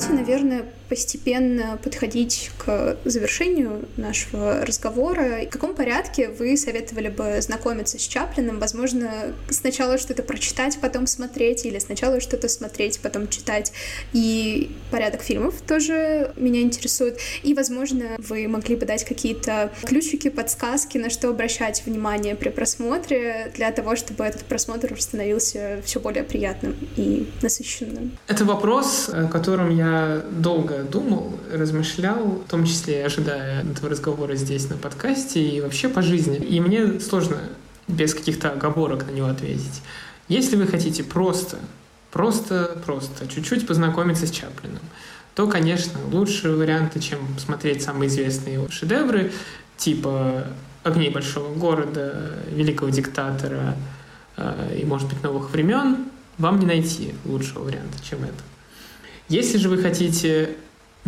Давайте, 0.00 0.24
наверное, 0.24 0.64
постепенно 0.88 1.78
подходить 1.82 2.50
к 2.58 2.96
завершению 3.04 3.88
нашего 3.96 4.64
разговора. 4.64 5.44
В 5.46 5.50
каком 5.50 5.74
порядке 5.74 6.28
вы 6.28 6.56
советовали 6.56 7.08
бы 7.08 7.40
знакомиться 7.40 7.98
с 7.98 8.02
Чаплиным? 8.02 8.58
Возможно, 8.58 9.34
сначала 9.50 9.98
что-то 9.98 10.22
прочитать, 10.22 10.78
потом 10.80 11.06
смотреть, 11.06 11.66
или 11.66 11.78
сначала 11.78 12.20
что-то 12.20 12.48
смотреть, 12.48 12.98
потом 13.00 13.28
читать. 13.28 13.72
И 14.12 14.74
порядок 14.90 15.22
фильмов 15.22 15.60
тоже 15.60 16.32
меня 16.36 16.62
интересует. 16.62 17.18
И, 17.42 17.52
возможно, 17.54 18.16
вы 18.18 18.48
могли 18.48 18.74
бы 18.74 18.86
дать 18.86 19.04
какие-то 19.04 19.70
ключики, 19.84 20.28
подсказки, 20.30 20.98
на 20.98 21.10
что 21.10 21.28
обращать 21.28 21.84
внимание 21.84 22.34
при 22.34 22.48
просмотре, 22.48 23.52
для 23.54 23.70
того, 23.70 23.96
чтобы 23.96 24.24
этот 24.24 24.44
просмотр 24.44 25.00
становился 25.00 25.82
все 25.84 26.00
более 26.00 26.24
приятным 26.24 26.74
и 26.96 27.28
насыщенным. 27.42 28.18
Это 28.26 28.44
вопрос, 28.44 29.10
о 29.12 29.28
котором 29.28 29.68
долго 30.30 30.82
думал, 30.84 31.38
размышлял, 31.52 32.42
в 32.46 32.48
том 32.48 32.64
числе 32.64 33.04
ожидая 33.04 33.64
этого 33.64 33.90
разговора 33.90 34.34
здесь 34.34 34.68
на 34.68 34.76
подкасте 34.76 35.40
и 35.40 35.60
вообще 35.60 35.88
по 35.88 36.02
жизни. 36.02 36.36
И 36.36 36.60
мне 36.60 37.00
сложно 37.00 37.38
без 37.88 38.14
каких-то 38.14 38.50
оговорок 38.50 39.06
на 39.06 39.10
него 39.10 39.28
ответить. 39.28 39.82
Если 40.28 40.56
вы 40.56 40.66
хотите 40.66 41.02
просто, 41.02 41.58
просто, 42.10 42.80
просто 42.86 43.26
чуть-чуть 43.26 43.66
познакомиться 43.66 44.26
с 44.26 44.30
Чаплином, 44.30 44.82
то, 45.34 45.46
конечно, 45.46 45.98
лучшие 46.12 46.54
варианты, 46.54 47.00
чем 47.00 47.18
смотреть 47.38 47.82
самые 47.82 48.08
известные 48.08 48.54
его 48.54 48.68
шедевры, 48.68 49.32
типа 49.76 50.44
«Огней 50.82 51.10
большого 51.10 51.54
города», 51.54 52.38
«Великого 52.50 52.90
диктатора» 52.90 53.76
э, 54.36 54.78
и, 54.80 54.84
может 54.84 55.08
быть, 55.08 55.22
«Новых 55.22 55.50
времен», 55.50 56.10
вам 56.38 56.58
не 56.58 56.66
найти 56.66 57.14
лучшего 57.24 57.64
варианта, 57.64 58.02
чем 58.02 58.22
это. 58.24 58.49
Если 59.30 59.58
же 59.58 59.68
вы 59.68 59.78
хотите 59.78 60.56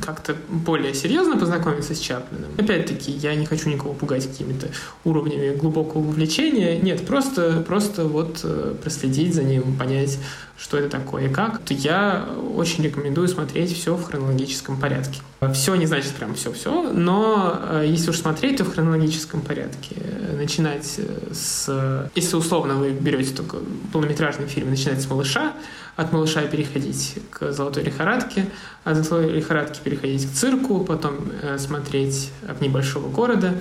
как-то 0.01 0.35
более 0.49 0.95
серьезно 0.95 1.37
познакомиться 1.37 1.95
с 1.95 1.99
Чаплиным. 1.99 2.51
Опять-таки, 2.59 3.13
я 3.13 3.35
не 3.35 3.47
хочу 3.47 3.69
никого 3.69 3.93
пугать 3.93 4.27
какими-то 4.27 4.69
уровнями 5.05 5.55
глубокого 5.55 6.03
вовлечения. 6.03 6.81
Нет, 6.81 7.07
просто, 7.07 7.63
просто 7.67 8.05
вот 8.05 8.41
э, 8.43 8.75
проследить 8.83 9.35
за 9.35 9.43
ним, 9.43 9.77
понять, 9.77 10.19
что 10.57 10.79
это 10.79 10.89
такое 10.89 11.29
и 11.29 11.33
как. 11.33 11.59
То 11.59 11.75
я 11.75 12.27
очень 12.55 12.83
рекомендую 12.85 13.29
смотреть 13.29 13.77
все 13.77 13.95
в 13.95 14.03
хронологическом 14.03 14.81
порядке. 14.81 15.21
Все 15.53 15.75
не 15.75 15.87
значит 15.87 16.13
прям 16.13 16.35
все-все, 16.35 16.93
но 16.93 17.59
э, 17.61 17.85
если 17.87 18.11
уж 18.11 18.19
смотреть, 18.19 18.59
то 18.59 18.65
в 18.65 18.73
хронологическом 18.73 19.43
порядке. 19.43 19.97
Начинать 20.37 20.99
с... 21.33 22.09
Если 22.15 22.37
условно 22.37 22.77
вы 22.77 22.91
берете 22.91 23.35
только 23.35 23.59
полнометражный 23.93 24.47
фильм, 24.47 24.71
начинать 24.71 25.03
с 25.03 25.09
«Малыша», 25.09 25.53
от 25.97 26.13
малыша 26.13 26.43
переходить 26.43 27.19
к 27.31 27.53
золотой 27.53 27.83
лихорадке, 27.83 28.47
от 28.85 28.97
золотой 28.97 29.33
лихорадки 29.33 29.81
переходить 29.83 30.31
к 30.31 30.33
цирку, 30.33 30.81
потом 30.81 31.17
э, 31.43 31.59
смотреть 31.59 32.31
«Огни 32.49 32.69
большого 32.69 33.09
города», 33.09 33.55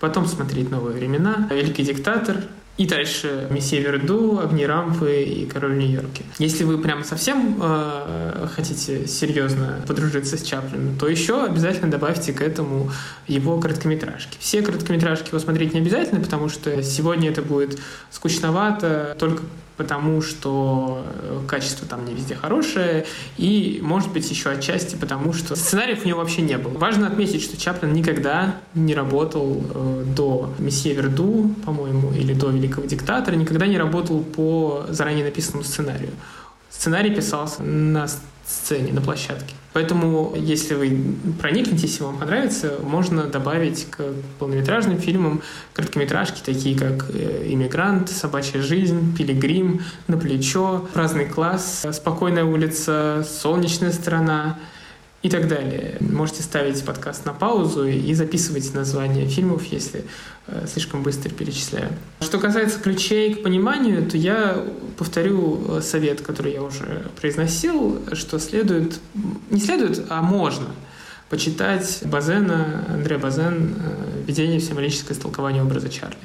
потом 0.00 0.26
смотреть 0.26 0.70
«Новые 0.70 0.96
времена», 0.96 1.48
«Великий 1.50 1.84
диктатор», 1.84 2.44
и 2.78 2.86
дальше 2.86 3.48
«Месье 3.50 3.80
Верду», 3.80 4.38
«Огни 4.38 4.64
рампы» 4.64 5.24
и 5.24 5.46
«Король 5.46 5.76
Нью-Йорке». 5.78 6.24
Если 6.38 6.62
вы 6.62 6.78
прям 6.78 7.02
совсем 7.02 7.58
э, 7.60 8.46
хотите 8.54 9.08
серьезно 9.08 9.82
подружиться 9.86 10.38
с 10.38 10.42
Чаплином, 10.42 10.96
то 10.96 11.08
еще 11.08 11.44
обязательно 11.44 11.90
добавьте 11.90 12.32
к 12.32 12.40
этому 12.40 12.92
его 13.26 13.58
короткометражки. 13.58 14.36
Все 14.38 14.62
короткометражки 14.62 15.28
его 15.28 15.40
смотреть 15.40 15.74
не 15.74 15.80
обязательно, 15.80 16.20
потому 16.20 16.48
что 16.48 16.80
сегодня 16.84 17.30
это 17.30 17.42
будет 17.42 17.80
скучновато, 18.12 19.16
только 19.18 19.42
потому 19.78 20.20
что 20.20 21.06
э, 21.06 21.40
качество 21.46 21.86
там 21.86 22.04
не 22.04 22.12
везде 22.12 22.34
хорошее, 22.34 23.06
и, 23.38 23.78
может 23.82 24.12
быть, 24.12 24.28
еще 24.28 24.50
отчасти 24.50 24.96
потому, 24.96 25.32
что 25.32 25.54
сценариев 25.56 26.04
у 26.04 26.08
него 26.08 26.18
вообще 26.18 26.42
не 26.42 26.58
было. 26.58 26.76
Важно 26.76 27.06
отметить, 27.06 27.42
что 27.42 27.56
Чаплин 27.56 27.92
никогда 27.92 28.56
не 28.74 28.94
работал 28.94 29.62
э, 29.72 30.04
до 30.14 30.52
«Месье 30.58 30.92
Верду», 30.94 31.54
по-моему, 31.64 32.12
или 32.12 32.34
до 32.34 32.50
«Великого 32.50 32.86
диктатора», 32.86 33.36
никогда 33.36 33.66
не 33.66 33.78
работал 33.78 34.20
по 34.20 34.84
заранее 34.88 35.24
написанному 35.24 35.62
сценарию. 35.64 36.10
Сценарий 36.70 37.14
писался 37.14 37.62
на 37.62 38.08
сцене, 38.48 38.92
на 38.92 39.00
площадке. 39.00 39.54
Поэтому, 39.74 40.34
если 40.36 40.74
вы 40.74 41.14
проникнетесь 41.40 42.00
и 42.00 42.02
вам 42.02 42.16
понравится, 42.16 42.78
можно 42.82 43.24
добавить 43.24 43.86
к 43.90 44.02
полнометражным 44.38 44.98
фильмам 44.98 45.42
короткометражки, 45.74 46.40
такие 46.42 46.76
как 46.76 47.10
э, 47.10 47.44
«Иммигрант», 47.52 48.08
«Собачья 48.08 48.62
жизнь», 48.62 49.14
«Пилигрим», 49.16 49.82
«На 50.06 50.16
плечо», 50.16 50.88
«Праздный 50.94 51.26
класс», 51.26 51.86
«Спокойная 51.92 52.44
улица», 52.44 53.26
«Солнечная 53.28 53.92
сторона», 53.92 54.58
и 55.22 55.28
так 55.28 55.48
далее. 55.48 55.96
Можете 56.00 56.42
ставить 56.42 56.84
подкаст 56.84 57.26
на 57.26 57.32
паузу 57.32 57.86
и 57.86 58.14
записывать 58.14 58.72
названия 58.72 59.26
фильмов, 59.26 59.64
если 59.64 60.04
э, 60.46 60.66
слишком 60.72 61.02
быстро 61.02 61.30
перечисляю. 61.30 61.90
Что 62.20 62.38
касается 62.38 62.78
ключей 62.78 63.34
к 63.34 63.42
пониманию, 63.42 64.08
то 64.08 64.16
я 64.16 64.64
повторю 64.96 65.78
э, 65.78 65.80
совет, 65.82 66.20
который 66.20 66.52
я 66.52 66.62
уже 66.62 67.06
произносил, 67.20 68.00
что 68.12 68.38
следует, 68.38 69.00
не 69.50 69.60
следует, 69.60 70.06
а 70.08 70.22
можно– 70.22 70.66
почитать 71.28 72.02
Базена, 72.04 72.84
Андре 72.88 73.18
Базен 73.18 73.74
«Введение 74.26 74.60
в 74.60 74.62
символическое 74.62 75.16
истолкование 75.16 75.62
образа 75.62 75.88
Чарли». 75.88 76.16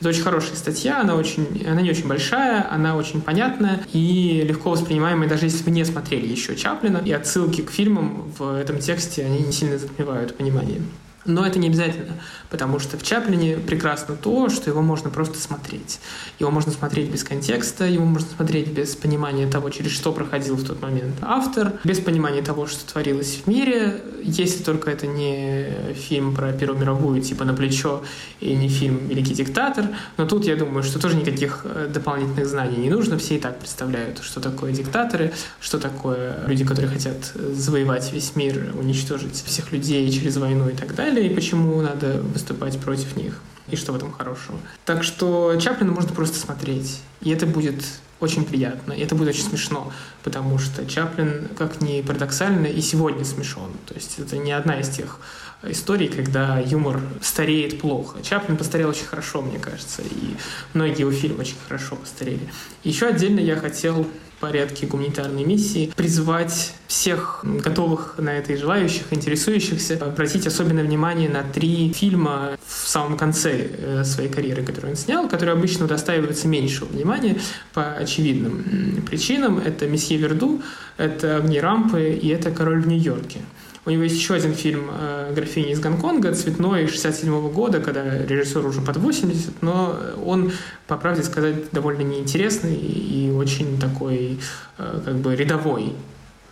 Это 0.00 0.08
очень 0.08 0.22
хорошая 0.22 0.56
статья, 0.56 1.00
она, 1.00 1.14
очень, 1.14 1.64
она 1.66 1.80
не 1.80 1.90
очень 1.90 2.08
большая, 2.08 2.66
она 2.70 2.96
очень 2.96 3.20
понятная 3.20 3.80
и 3.92 4.42
легко 4.46 4.70
воспринимаемая, 4.70 5.28
даже 5.28 5.46
если 5.46 5.62
вы 5.64 5.70
не 5.70 5.84
смотрели 5.84 6.26
еще 6.26 6.56
Чаплина. 6.56 7.02
И 7.04 7.12
отсылки 7.12 7.60
к 7.62 7.70
фильмам 7.70 8.32
в 8.38 8.56
этом 8.56 8.78
тексте, 8.78 9.24
они 9.24 9.40
не 9.40 9.52
сильно 9.52 9.78
затмевают 9.78 10.36
понимание. 10.36 10.82
Но 11.24 11.46
это 11.46 11.58
не 11.58 11.68
обязательно, 11.68 12.14
потому 12.50 12.80
что 12.80 12.98
в 12.98 13.02
Чаплине 13.04 13.56
прекрасно 13.56 14.16
то, 14.16 14.48
что 14.48 14.70
его 14.70 14.82
можно 14.82 15.08
просто 15.08 15.38
смотреть. 15.38 16.00
Его 16.40 16.50
можно 16.50 16.72
смотреть 16.72 17.10
без 17.10 17.22
контекста, 17.22 17.84
его 17.84 18.04
можно 18.04 18.28
смотреть 18.28 18.68
без 18.68 18.96
понимания 18.96 19.46
того, 19.46 19.70
через 19.70 19.92
что 19.92 20.12
проходил 20.12 20.56
в 20.56 20.66
тот 20.66 20.82
момент 20.82 21.14
автор, 21.22 21.74
без 21.84 22.00
понимания 22.00 22.42
того, 22.42 22.66
что 22.66 22.90
творилось 22.90 23.42
в 23.44 23.46
мире, 23.46 24.02
если 24.22 24.64
только 24.64 24.90
это 24.90 25.06
не 25.06 25.94
фильм 25.94 26.34
про 26.34 26.52
Первую 26.52 26.80
мировую, 26.80 27.22
типа 27.22 27.44
«На 27.44 27.54
плечо», 27.54 28.02
и 28.40 28.54
не 28.54 28.68
фильм 28.68 29.06
«Великий 29.06 29.34
диктатор». 29.34 29.86
Но 30.16 30.26
тут 30.26 30.44
я 30.44 30.56
думаю, 30.56 30.82
что 30.82 30.98
тоже 30.98 31.16
никаких 31.16 31.60
э, 31.64 31.88
дополнительных 31.92 32.46
знаний 32.46 32.78
не 32.78 32.90
нужно, 32.90 33.16
все 33.18 33.36
и 33.36 33.38
так 33.38 33.58
представляют, 33.60 34.22
что 34.22 34.40
такое 34.40 34.72
диктаторы, 34.72 35.32
что 35.60 35.78
такое 35.78 36.44
люди, 36.46 36.64
которые 36.64 36.90
хотят 36.90 37.32
завоевать 37.34 38.12
весь 38.12 38.34
мир, 38.34 38.72
уничтожить 38.74 39.42
всех 39.46 39.70
людей 39.70 40.10
через 40.10 40.36
войну 40.36 40.68
и 40.68 40.72
так 40.72 40.94
далее 40.94 41.11
и 41.20 41.34
почему 41.34 41.80
надо 41.80 42.20
выступать 42.20 42.78
против 42.78 43.16
них, 43.16 43.40
и 43.68 43.76
что 43.76 43.92
в 43.92 43.96
этом 43.96 44.12
хорошего. 44.12 44.58
Так 44.84 45.04
что 45.04 45.56
Чаплина 45.60 45.92
можно 45.92 46.12
просто 46.12 46.38
смотреть, 46.38 47.00
и 47.20 47.30
это 47.30 47.46
будет 47.46 47.84
очень 48.22 48.44
приятно, 48.44 48.92
и 48.92 49.00
это 49.00 49.16
будет 49.16 49.30
очень 49.30 49.42
смешно, 49.42 49.92
потому 50.22 50.58
что 50.58 50.86
Чаплин, 50.86 51.48
как 51.58 51.80
ни 51.80 52.02
парадоксально, 52.02 52.66
и 52.66 52.80
сегодня 52.80 53.24
смешон. 53.24 53.72
То 53.86 53.94
есть 53.94 54.18
это 54.18 54.36
не 54.36 54.52
одна 54.52 54.78
из 54.78 54.88
тех 54.88 55.18
историй, 55.64 56.08
когда 56.08 56.60
юмор 56.60 57.00
стареет 57.20 57.80
плохо. 57.80 58.22
Чаплин 58.22 58.56
постарел 58.56 58.90
очень 58.90 59.06
хорошо, 59.06 59.42
мне 59.42 59.58
кажется, 59.58 60.02
и 60.02 60.36
многие 60.72 61.00
его 61.00 61.10
фильмы 61.10 61.40
очень 61.40 61.56
хорошо 61.66 61.96
постарели. 61.96 62.48
Еще 62.84 63.06
отдельно 63.06 63.40
я 63.40 63.56
хотел 63.56 64.06
порядке 64.42 64.86
гуманитарной 64.86 65.44
миссии, 65.44 65.92
призвать 65.94 66.74
всех 66.88 67.40
готовых 67.44 68.16
на 68.18 68.30
это 68.30 68.52
и 68.52 68.56
желающих, 68.56 69.04
интересующихся, 69.12 69.94
обратить 69.94 70.48
особенное 70.48 70.82
внимание 70.82 71.28
на 71.28 71.44
три 71.44 71.92
фильма 71.92 72.58
в 72.66 72.88
самом 72.88 73.16
конце 73.16 73.52
э, 73.52 74.04
своей 74.04 74.28
карьеры, 74.28 74.64
которые 74.64 74.90
он 74.90 74.96
снял, 74.96 75.28
которые 75.28 75.52
обычно 75.52 75.84
удостаиваются 75.84 76.48
меньшего 76.48 76.88
внимания 76.88 77.38
по 77.72 77.92
очевидным 77.92 79.04
причинам. 79.08 79.58
Это 79.58 79.86
«Месье 79.86 80.16
Верду», 80.16 80.60
это 80.96 81.36
«Огни 81.36 81.60
рампы» 81.60 82.18
и 82.20 82.28
это 82.28 82.50
«Король 82.50 82.82
в 82.82 82.88
Нью-Йорке». 82.88 83.38
У 83.84 83.90
него 83.90 84.04
есть 84.04 84.16
еще 84.16 84.34
один 84.34 84.54
фильм 84.54 84.90
э, 84.92 85.32
«Графиня 85.34 85.72
из 85.72 85.80
Гонконга», 85.80 86.32
цветной, 86.34 86.86
67 86.86 87.28
-го 87.28 87.50
года, 87.50 87.80
когда 87.80 88.16
режиссер 88.18 88.64
уже 88.64 88.80
под 88.80 88.96
80, 88.96 89.60
но 89.60 89.98
он, 90.24 90.52
по 90.86 90.96
правде 90.96 91.24
сказать, 91.24 91.70
довольно 91.72 92.02
неинтересный 92.02 92.76
и 92.76 93.30
очень 93.30 93.80
такой 93.80 94.38
э, 94.78 95.00
как 95.04 95.16
бы 95.16 95.34
рядовой. 95.34 95.94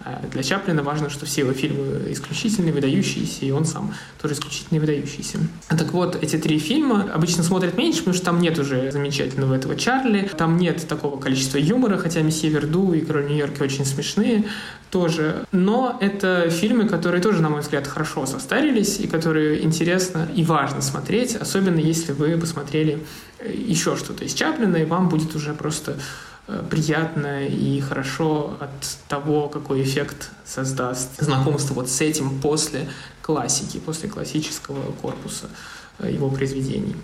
А 0.02 0.22
для 0.32 0.42
Чаплина 0.42 0.82
важно, 0.82 1.10
что 1.10 1.26
все 1.26 1.42
его 1.42 1.52
фильмы 1.52 2.10
исключительные, 2.10 2.72
выдающиеся, 2.72 3.44
и 3.44 3.50
он 3.50 3.66
сам 3.66 3.94
тоже 4.20 4.34
исключительно 4.34 4.80
выдающийся. 4.80 5.38
Так 5.68 5.92
вот, 5.92 6.16
эти 6.22 6.36
три 6.36 6.58
фильма 6.58 7.10
обычно 7.12 7.42
смотрят 7.42 7.76
меньше, 7.76 7.98
потому 7.98 8.14
что 8.14 8.24
там 8.24 8.40
нет 8.40 8.58
уже 8.58 8.90
замечательного 8.90 9.54
этого 9.54 9.76
Чарли, 9.76 10.30
там 10.36 10.56
нет 10.56 10.88
такого 10.88 11.20
количества 11.20 11.58
юмора, 11.58 11.98
хотя 11.98 12.22
«Месье 12.22 12.48
Верду» 12.48 12.92
и 12.94 13.00
«Король 13.00 13.26
Нью-Йорка» 13.26 13.62
очень 13.62 13.84
смешные 13.84 14.44
тоже. 14.90 15.44
Но 15.52 15.98
это 16.00 16.48
фильмы, 16.48 16.88
которые 16.88 17.20
тоже, 17.22 17.42
на 17.42 17.50
мой 17.50 17.60
взгляд, 17.60 17.86
хорошо 17.86 18.24
состарились, 18.24 19.00
и 19.00 19.06
которые 19.06 19.62
интересно 19.62 20.26
и 20.34 20.44
важно 20.44 20.80
смотреть, 20.80 21.36
особенно 21.36 21.78
если 21.78 22.12
вы 22.12 22.38
посмотрели 22.38 23.04
еще 23.44 23.96
что-то 23.96 24.24
из 24.24 24.32
Чаплина, 24.32 24.76
и 24.76 24.84
вам 24.86 25.10
будет 25.10 25.34
уже 25.36 25.52
просто 25.52 25.96
Э, 25.96 26.29
приятно 26.70 27.46
и 27.46 27.80
хорошо 27.80 28.56
от 28.60 28.70
того, 29.08 29.48
какой 29.48 29.82
эффект 29.82 30.30
создаст 30.44 31.10
знакомство 31.18 31.74
вот 31.74 31.88
с 31.88 32.00
этим 32.00 32.40
после 32.40 32.88
классики, 33.22 33.78
после 33.78 34.08
классического 34.08 34.92
корпуса 35.00 35.48
э, 35.98 36.10
его 36.10 36.30
произведений. 36.30 36.96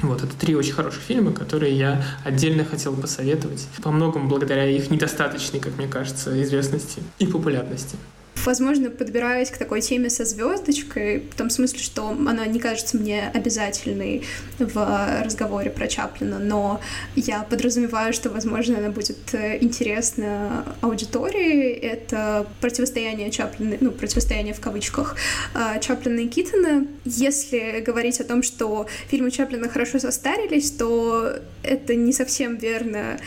Вот, 0.00 0.24
это 0.24 0.34
три 0.36 0.54
очень 0.56 0.72
хороших 0.72 1.02
фильма, 1.02 1.32
которые 1.32 1.76
я 1.76 2.04
отдельно 2.24 2.64
хотел 2.64 2.96
посоветовать. 2.96 3.68
По 3.82 3.90
многому 3.90 4.28
благодаря 4.28 4.66
их 4.66 4.90
недостаточной, 4.90 5.60
как 5.60 5.76
мне 5.76 5.86
кажется, 5.86 6.42
известности 6.42 7.02
и 7.18 7.26
популярности 7.26 7.96
возможно, 8.44 8.90
подбираюсь 8.90 9.50
к 9.50 9.58
такой 9.58 9.80
теме 9.80 10.10
со 10.10 10.24
звездочкой, 10.24 11.20
в 11.20 11.34
том 11.34 11.50
смысле, 11.50 11.78
что 11.78 12.08
она 12.08 12.46
не 12.46 12.58
кажется 12.58 12.96
мне 12.96 13.30
обязательной 13.32 14.24
в 14.58 15.22
разговоре 15.24 15.70
про 15.70 15.86
Чаплина, 15.88 16.38
но 16.38 16.80
я 17.16 17.42
подразумеваю, 17.42 18.12
что, 18.12 18.30
возможно, 18.30 18.78
она 18.78 18.90
будет 18.90 19.34
э, 19.34 19.58
интересна 19.60 20.64
аудитории. 20.80 21.72
Это 21.72 22.46
противостояние 22.60 23.30
Чаплина, 23.30 23.76
ну, 23.80 23.90
противостояние 23.90 24.54
в 24.54 24.60
кавычках 24.60 25.16
э, 25.54 25.80
Чаплина 25.80 26.20
и 26.20 26.28
Китона. 26.28 26.86
Если 27.04 27.82
говорить 27.84 28.20
о 28.20 28.24
том, 28.24 28.42
что 28.42 28.86
фильмы 29.08 29.30
Чаплина 29.30 29.68
хорошо 29.68 29.98
состарились, 29.98 30.70
то 30.70 31.38
это 31.62 31.94
не 31.94 32.12
совсем 32.12 32.56
верно 32.56 33.18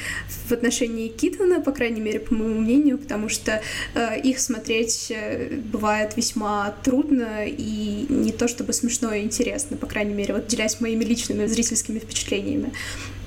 в 0.47 0.51
отношении 0.51 1.07
Китона, 1.07 1.61
по 1.61 1.71
крайней 1.71 2.01
мере, 2.01 2.19
по 2.19 2.33
моему 2.33 2.61
мнению, 2.61 2.97
потому 2.97 3.29
что 3.29 3.61
э, 3.95 4.19
их 4.21 4.39
смотреть 4.39 4.96
Э, 5.09 5.57
бывает 5.57 6.17
весьма 6.17 6.73
трудно 6.83 7.45
и 7.45 8.05
не 8.09 8.31
то 8.31 8.47
чтобы 8.47 8.73
смешно 8.73 9.13
и 9.13 9.23
интересно, 9.23 9.77
по 9.77 9.87
крайней 9.87 10.13
мере, 10.13 10.33
вот 10.33 10.47
делясь 10.47 10.81
моими 10.81 11.03
личными 11.03 11.45
зрительскими 11.45 11.99
впечатлениями. 11.99 12.73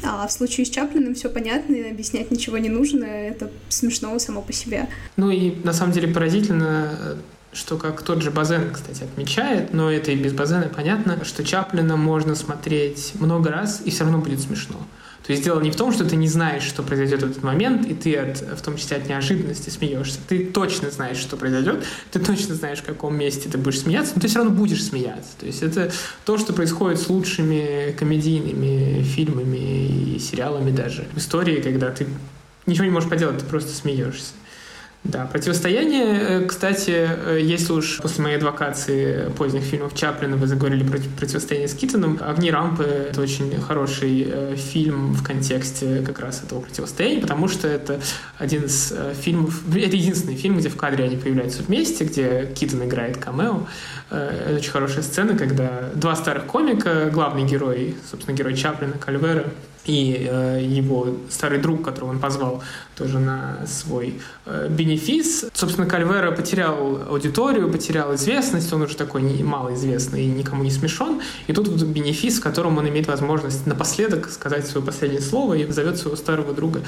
А 0.02 0.26
в 0.26 0.32
случае 0.32 0.66
с 0.66 0.70
Чаплиным 0.70 1.14
все 1.14 1.28
понятно, 1.28 1.74
и 1.74 1.90
объяснять 1.90 2.30
ничего 2.30 2.58
не 2.58 2.68
нужно, 2.68 3.04
это 3.04 3.50
смешно 3.68 4.18
само 4.18 4.42
по 4.42 4.52
себе. 4.52 4.88
Ну 5.16 5.30
и 5.30 5.54
на 5.64 5.72
самом 5.72 5.92
деле 5.92 6.08
поразительно 6.08 7.18
что 7.52 7.76
как 7.76 8.02
тот 8.02 8.22
же 8.22 8.30
Базен, 8.30 8.70
кстати, 8.72 9.02
отмечает, 9.02 9.72
но 9.74 9.90
это 9.90 10.12
и 10.12 10.16
без 10.16 10.32
Базена 10.32 10.68
понятно, 10.68 11.24
что 11.24 11.42
Чаплина 11.44 11.96
можно 11.96 12.36
смотреть 12.36 13.12
много 13.14 13.50
раз, 13.50 13.82
и 13.84 13.90
все 13.90 14.04
равно 14.04 14.18
будет 14.18 14.40
смешно. 14.40 14.76
То 15.30 15.34
есть 15.34 15.44
дело 15.44 15.60
не 15.60 15.70
в 15.70 15.76
том, 15.76 15.92
что 15.92 16.04
ты 16.04 16.16
не 16.16 16.26
знаешь, 16.26 16.64
что 16.64 16.82
произойдет 16.82 17.22
в 17.22 17.30
этот 17.30 17.44
момент, 17.44 17.86
и 17.86 17.94
ты 17.94 18.16
от, 18.16 18.38
в 18.40 18.60
том 18.62 18.76
числе 18.76 18.96
от 18.96 19.08
неожиданности 19.08 19.70
смеешься. 19.70 20.18
Ты 20.26 20.44
точно 20.44 20.90
знаешь, 20.90 21.18
что 21.18 21.36
произойдет, 21.36 21.84
ты 22.10 22.18
точно 22.18 22.56
знаешь, 22.56 22.80
в 22.80 22.82
каком 22.82 23.16
месте 23.16 23.48
ты 23.48 23.56
будешь 23.56 23.78
смеяться, 23.78 24.14
но 24.16 24.22
ты 24.22 24.26
все 24.26 24.40
равно 24.40 24.50
будешь 24.52 24.82
смеяться. 24.82 25.30
То 25.38 25.46
есть 25.46 25.62
это 25.62 25.92
то, 26.24 26.36
что 26.36 26.52
происходит 26.52 27.00
с 27.00 27.08
лучшими 27.08 27.94
комедийными 27.96 29.04
фильмами 29.04 30.16
и 30.16 30.18
сериалами 30.18 30.72
даже. 30.72 31.06
В 31.12 31.18
истории, 31.18 31.60
когда 31.60 31.92
ты 31.92 32.08
ничего 32.66 32.86
не 32.86 32.90
можешь 32.90 33.08
поделать, 33.08 33.38
ты 33.38 33.44
просто 33.44 33.72
смеешься. 33.72 34.32
Да, 35.02 35.24
противостояние, 35.24 36.04
э, 36.04 36.46
кстати, 36.46 37.08
э, 37.08 37.38
если 37.40 37.72
уж 37.72 38.00
после 38.02 38.22
моей 38.22 38.36
адвокации 38.36 39.30
поздних 39.30 39.62
фильмов 39.62 39.94
Чаплина 39.94 40.36
вы 40.36 40.46
заговорили 40.46 40.84
про 40.84 40.98
противостояние 41.16 41.68
с 41.68 41.74
Китоном, 41.74 42.20
«Огни 42.20 42.50
рампы»— 42.50 42.84
это 43.10 43.22
очень 43.22 43.58
хороший 43.62 44.26
э, 44.30 44.56
фильм 44.56 45.14
в 45.14 45.24
контексте 45.24 46.02
как 46.06 46.20
раз 46.20 46.42
этого 46.44 46.60
противостояния, 46.60 47.22
потому 47.22 47.48
что 47.48 47.66
это 47.66 47.98
один 48.36 48.64
из 48.64 48.92
фильмов, 49.22 49.62
это 49.74 49.96
единственный 49.96 50.36
фильм, 50.36 50.58
где 50.58 50.68
в 50.68 50.76
кадре 50.76 51.04
они 51.06 51.16
появляются 51.16 51.62
вместе, 51.62 52.04
где 52.04 52.52
Китон 52.54 52.84
играет 52.84 53.16
камео. 53.16 53.66
Это 54.10 54.56
очень 54.56 54.70
хорошая 54.70 55.02
сцена, 55.02 55.36
когда 55.36 55.90
два 55.94 56.14
старых 56.14 56.46
комика, 56.46 57.08
главный 57.10 57.44
герой, 57.44 57.96
собственно, 58.10 58.36
герой 58.36 58.54
Чаплина, 58.54 58.92
Кальвера, 58.94 59.46
и 59.84 60.26
э, 60.28 60.60
его 60.62 61.16
старый 61.28 61.58
друг, 61.58 61.82
которого 61.84 62.10
он 62.10 62.18
позвал 62.18 62.62
тоже 63.00 63.18
на 63.18 63.66
свой 63.66 64.20
э, 64.44 64.68
бенефис. 64.68 65.46
Собственно, 65.54 65.86
Кальвера 65.86 66.32
потерял 66.32 67.02
аудиторию, 67.08 67.70
потерял 67.70 68.14
известность, 68.14 68.70
он 68.74 68.82
уже 68.82 68.94
такой 68.94 69.22
не, 69.22 69.42
малоизвестный 69.42 70.24
и 70.24 70.26
никому 70.26 70.62
не 70.62 70.70
смешон. 70.70 71.22
И 71.46 71.54
тут 71.54 71.68
вот 71.68 71.82
бенефис, 71.82 72.40
в 72.40 72.42
котором 72.42 72.76
он 72.76 72.86
имеет 72.90 73.08
возможность 73.08 73.66
напоследок 73.66 74.28
сказать 74.28 74.66
свое 74.66 74.84
последнее 74.84 75.22
слово 75.22 75.54
и 75.54 75.70
зовет 75.72 75.96
своего 75.96 76.16
старого 76.16 76.52
друга, 76.52 76.82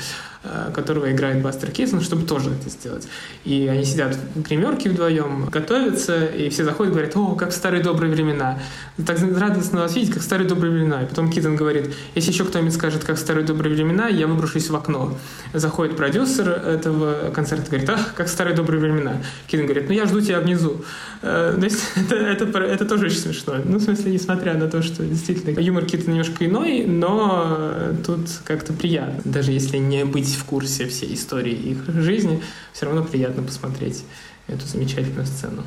э, 0.44 0.70
которого 0.74 1.10
играет 1.10 1.42
Бастер 1.42 1.70
Кейсон, 1.70 2.02
чтобы 2.02 2.26
тоже 2.26 2.50
это 2.50 2.68
сделать. 2.68 3.08
И 3.44 3.66
они 3.68 3.84
сидят 3.86 4.14
в 4.34 4.42
гримерке 4.42 4.90
вдвоем, 4.90 5.46
готовятся, 5.46 6.26
и 6.26 6.50
все 6.50 6.64
заходят 6.64 6.92
и 6.92 6.94
говорят, 6.94 7.16
о, 7.16 7.36
как 7.36 7.50
в 7.50 7.54
старые 7.54 7.82
добрые 7.82 8.12
времена. 8.12 8.58
Так 9.06 9.18
радостно 9.18 9.80
вас 9.80 9.96
видеть, 9.96 10.12
как 10.12 10.22
в 10.22 10.24
старые 10.26 10.46
добрые 10.46 10.74
времена. 10.74 11.02
И 11.02 11.06
потом 11.06 11.30
Китон 11.30 11.56
говорит, 11.56 11.94
если 12.14 12.32
еще 12.32 12.44
кто-нибудь 12.44 12.74
скажет, 12.82 13.04
как 13.04 13.16
в 13.16 13.20
старые 13.20 13.46
добрые 13.46 13.72
времена, 13.72 14.08
я 14.08 14.26
выброшусь 14.26 14.68
в 14.68 14.74
окно. 14.74 15.16
Заходит 15.52 15.96
продюсер 15.96 16.48
этого 16.48 17.30
концерта 17.30 17.70
говорит, 17.70 17.88
ах, 17.88 18.12
как 18.14 18.26
в 18.26 18.30
старые 18.30 18.56
добрые 18.56 18.80
времена. 18.80 19.22
Китон 19.46 19.66
говорит, 19.66 19.88
ну 19.88 19.94
я 19.94 20.04
жду 20.06 20.20
тебя 20.20 20.40
внизу. 20.40 20.84
Э, 21.22 21.56
то 21.56 21.64
есть 21.64 21.78
это, 21.94 22.16
это, 22.16 22.58
это 22.58 22.84
тоже 22.84 23.06
очень 23.06 23.18
смешно. 23.18 23.54
Ну, 23.64 23.78
в 23.78 23.82
смысле, 23.82 24.10
несмотря 24.10 24.54
на 24.54 24.68
то, 24.68 24.82
что 24.82 25.04
действительно 25.04 25.60
юмор 25.60 25.84
Кита 25.84 26.10
немножко 26.10 26.44
иной, 26.44 26.84
но 26.84 27.94
тут 28.04 28.26
как-то 28.44 28.72
приятно. 28.72 29.22
Даже 29.24 29.52
если 29.52 29.76
не 29.76 30.04
быть 30.04 30.34
в 30.34 30.44
курсе 30.44 30.88
всей 30.88 31.14
истории 31.14 31.54
их 31.54 31.84
жизни, 31.86 32.42
все 32.72 32.86
равно 32.86 33.04
приятно 33.04 33.44
посмотреть 33.44 34.02
эту 34.48 34.66
замечательную 34.66 35.26
сцену. 35.26 35.62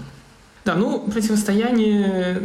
Да, 0.65 0.73
ну, 0.73 0.99
противостояние, 0.99 2.41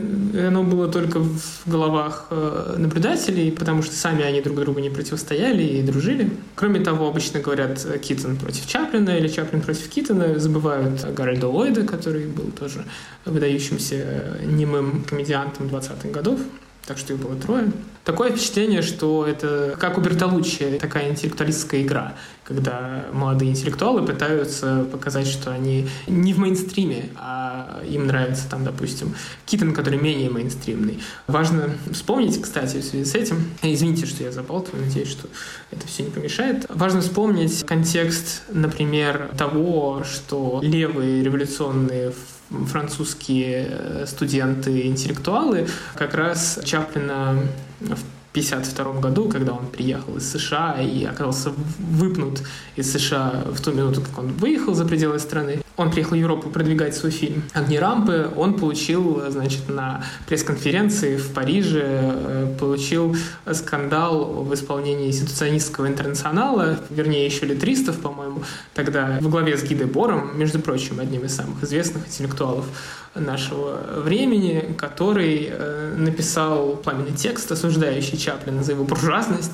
оно 0.47 0.62
было 0.62 0.89
только 0.93 1.21
в 1.21 1.62
головах 1.64 2.27
э, 2.29 2.75
наблюдателей, 2.77 3.51
потому 3.51 3.83
что 3.83 3.97
сами 3.97 4.23
они 4.23 4.43
друг 4.43 4.59
другу 4.59 4.79
не 4.81 4.91
противостояли 4.91 5.62
и 5.62 5.83
дружили. 5.83 6.31
Кроме 6.55 6.81
того, 6.81 7.09
обычно 7.09 7.41
говорят 7.41 7.83
Китон 8.03 8.37
против 8.37 8.66
Чаплина 8.66 9.16
или 9.16 9.27
Чаплин 9.27 9.62
против 9.62 9.89
Китона, 9.89 10.39
забывают 10.39 11.03
Гарольда 11.14 11.49
Ллойда, 11.49 11.87
который 11.87 12.27
был 12.27 12.51
тоже 12.51 12.85
выдающимся 13.25 14.37
немым 14.45 15.03
комедиантом 15.09 15.68
20-х 15.68 16.11
годов 16.11 16.41
так 16.87 16.99
что 16.99 17.12
их 17.12 17.20
было 17.20 17.37
трое. 17.37 17.70
Такое 18.05 18.31
впечатление, 18.31 18.83
что 18.83 19.26
это 19.26 19.76
как 19.78 19.99
у 19.99 20.01
Бертолуччи 20.01 20.78
такая 20.81 21.11
интеллектуалистская 21.11 21.83
игра, 21.83 22.14
когда 22.45 23.05
молодые 23.12 23.51
интеллектуалы 23.51 24.05
пытаются 24.05 24.87
показать, 24.91 25.26
что 25.26 25.53
они 25.53 25.87
не 26.09 26.33
в 26.33 26.39
мейнстриме, 26.39 27.11
а 27.16 27.83
им 27.89 28.07
нравится 28.07 28.49
там, 28.51 28.64
допустим, 28.64 29.14
Китон, 29.47 29.72
который 29.74 30.01
менее 30.01 30.31
мейнстримный. 30.31 31.01
Важно 31.26 31.70
вспомнить, 31.93 32.41
кстати, 32.41 32.78
в 32.78 32.85
связи 32.85 33.05
с 33.05 33.14
этим, 33.14 33.45
извините, 33.62 34.07
что 34.07 34.24
я 34.24 34.33
забалтываю, 34.33 34.87
надеюсь, 34.87 35.11
что 35.11 35.28
это 35.70 35.87
все 35.87 36.03
не 36.03 36.11
помешает, 36.11 36.66
важно 36.70 37.03
вспомнить 37.03 37.64
контекст, 37.64 38.43
например, 38.49 39.31
того, 39.37 40.03
что 40.11 40.61
левые 40.62 41.22
революционные 41.22 42.12
французские 42.51 43.66
э, 43.70 44.07
студенты-интеллектуалы 44.07 45.68
как 45.94 46.14
раз 46.14 46.61
Чаплина 46.64 47.36
в 47.80 48.03
1952 48.32 49.01
году, 49.01 49.28
когда 49.28 49.53
он 49.53 49.66
приехал 49.66 50.16
из 50.16 50.30
США 50.30 50.80
и 50.80 51.05
оказался 51.05 51.53
выпнут 51.78 52.42
из 52.76 52.92
США 52.92 53.44
в 53.46 53.61
ту 53.61 53.72
минуту, 53.72 54.03
как 54.03 54.18
он 54.18 54.32
выехал 54.34 54.74
за 54.74 54.84
пределы 54.84 55.18
страны. 55.18 55.61
Он 55.81 55.91
приехал 55.91 56.11
в 56.11 56.18
Европу 56.18 56.51
продвигать 56.51 56.95
свой 56.95 57.11
фильм 57.11 57.43
«Огни 57.55 57.78
рампы». 57.78 58.31
Он 58.37 58.53
получил, 58.53 59.22
значит, 59.31 59.70
на 59.70 60.05
пресс-конференции 60.26 61.16
в 61.16 61.33
Париже, 61.33 61.83
э, 61.83 62.55
получил 62.61 63.16
скандал 63.51 64.45
в 64.45 64.53
исполнении 64.53 65.11
ситуационистского 65.11 65.87
интернационала, 65.89 66.78
вернее, 66.91 67.24
еще 67.24 67.47
литристов, 67.47 67.99
по-моему, 67.99 68.43
тогда 68.74 69.16
в 69.22 69.31
главе 69.31 69.57
с 69.57 69.62
Гидой 69.62 69.87
Бором, 69.87 70.39
между 70.39 70.59
прочим, 70.59 71.01
одним 71.01 71.24
из 71.24 71.35
самых 71.35 71.62
известных 71.64 72.09
интеллектуалов 72.09 72.66
нашего 73.14 73.78
времени, 74.03 74.74
который 74.76 75.49
э, 75.51 75.95
написал 75.97 76.76
пламенный 76.76 77.16
текст, 77.16 77.51
осуждающий 77.53 78.18
Чаплина 78.18 78.62
за 78.62 78.72
его 78.72 78.85
буржуазность. 78.85 79.53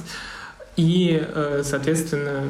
И, 0.76 1.22
э, 1.26 1.62
соответственно, 1.64 2.42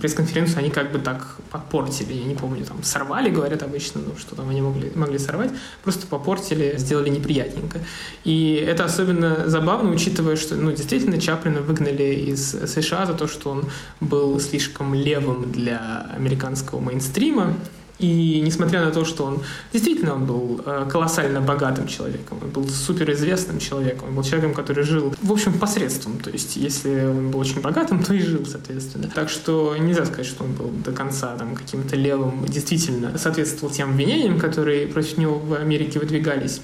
пресс-конференцию 0.00 0.58
они 0.58 0.70
как 0.70 0.92
бы 0.92 1.00
так 1.00 1.36
попортили. 1.50 2.12
Я 2.12 2.24
не 2.24 2.34
помню, 2.34 2.64
там 2.64 2.82
сорвали, 2.84 3.28
говорят 3.28 3.62
обычно, 3.64 4.00
ну 4.06 4.16
что 4.16 4.36
там 4.36 4.48
они 4.50 4.60
могли, 4.60 4.92
могли 4.94 5.18
сорвать. 5.18 5.50
Просто 5.82 6.06
попортили, 6.06 6.74
сделали 6.78 7.08
неприятненько. 7.08 7.80
И 8.24 8.54
это 8.54 8.84
особенно 8.84 9.48
забавно, 9.48 9.90
учитывая, 9.90 10.36
что, 10.36 10.54
ну, 10.54 10.70
действительно, 10.70 11.20
Чаплина 11.20 11.60
выгнали 11.60 12.14
из 12.14 12.50
США 12.50 13.06
за 13.06 13.14
то, 13.14 13.26
что 13.26 13.50
он 13.50 13.64
был 14.00 14.38
слишком 14.38 14.94
левым 14.94 15.50
для 15.50 16.10
американского 16.14 16.80
мейнстрима. 16.80 17.54
И 17.98 18.40
несмотря 18.44 18.84
на 18.84 18.90
то, 18.90 19.04
что 19.04 19.24
он 19.24 19.40
действительно 19.72 20.14
он 20.14 20.26
был 20.26 20.60
э, 20.64 20.86
колоссально 20.90 21.40
богатым 21.40 21.86
человеком, 21.86 22.38
он 22.42 22.50
был 22.50 22.68
суперизвестным 22.68 23.58
человеком, 23.58 24.08
он 24.08 24.14
был 24.14 24.22
человеком, 24.22 24.54
который 24.54 24.84
жил, 24.84 25.14
в 25.22 25.32
общем, 25.32 25.54
посредством. 25.58 26.18
То 26.18 26.30
есть, 26.30 26.56
если 26.56 27.06
он 27.06 27.30
был 27.30 27.40
очень 27.40 27.60
богатым, 27.60 28.02
то 28.04 28.12
и 28.12 28.20
жил, 28.20 28.44
соответственно. 28.44 29.10
Так 29.14 29.30
что 29.30 29.74
нельзя 29.78 30.04
сказать, 30.04 30.26
что 30.26 30.44
он 30.44 30.52
был 30.52 30.70
до 30.84 30.92
конца 30.92 31.36
там, 31.36 31.54
каким-то 31.54 31.96
левым, 31.96 32.44
действительно 32.44 33.16
соответствовал 33.16 33.72
тем 33.72 33.90
обвинениям, 33.90 34.38
которые 34.38 34.86
против 34.88 35.16
него 35.16 35.38
в 35.38 35.54
Америке 35.54 35.98
выдвигались. 35.98 36.60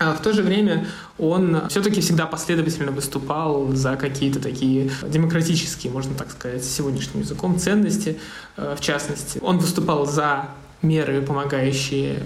А 0.00 0.14
в 0.14 0.22
то 0.22 0.32
же 0.32 0.42
время 0.42 0.86
он 1.18 1.68
все-таки 1.68 2.00
всегда 2.00 2.24
последовательно 2.24 2.90
выступал 2.90 3.70
за 3.74 3.96
какие-то 3.96 4.40
такие 4.40 4.90
демократические, 5.06 5.92
можно 5.92 6.14
так 6.14 6.30
сказать, 6.30 6.64
сегодняшним 6.64 7.20
языком, 7.20 7.58
ценности, 7.58 8.18
э, 8.56 8.76
в 8.78 8.80
частности. 8.80 9.38
Он 9.42 9.58
выступал 9.58 10.06
за 10.06 10.48
меры, 10.80 11.20
помогающие 11.20 12.22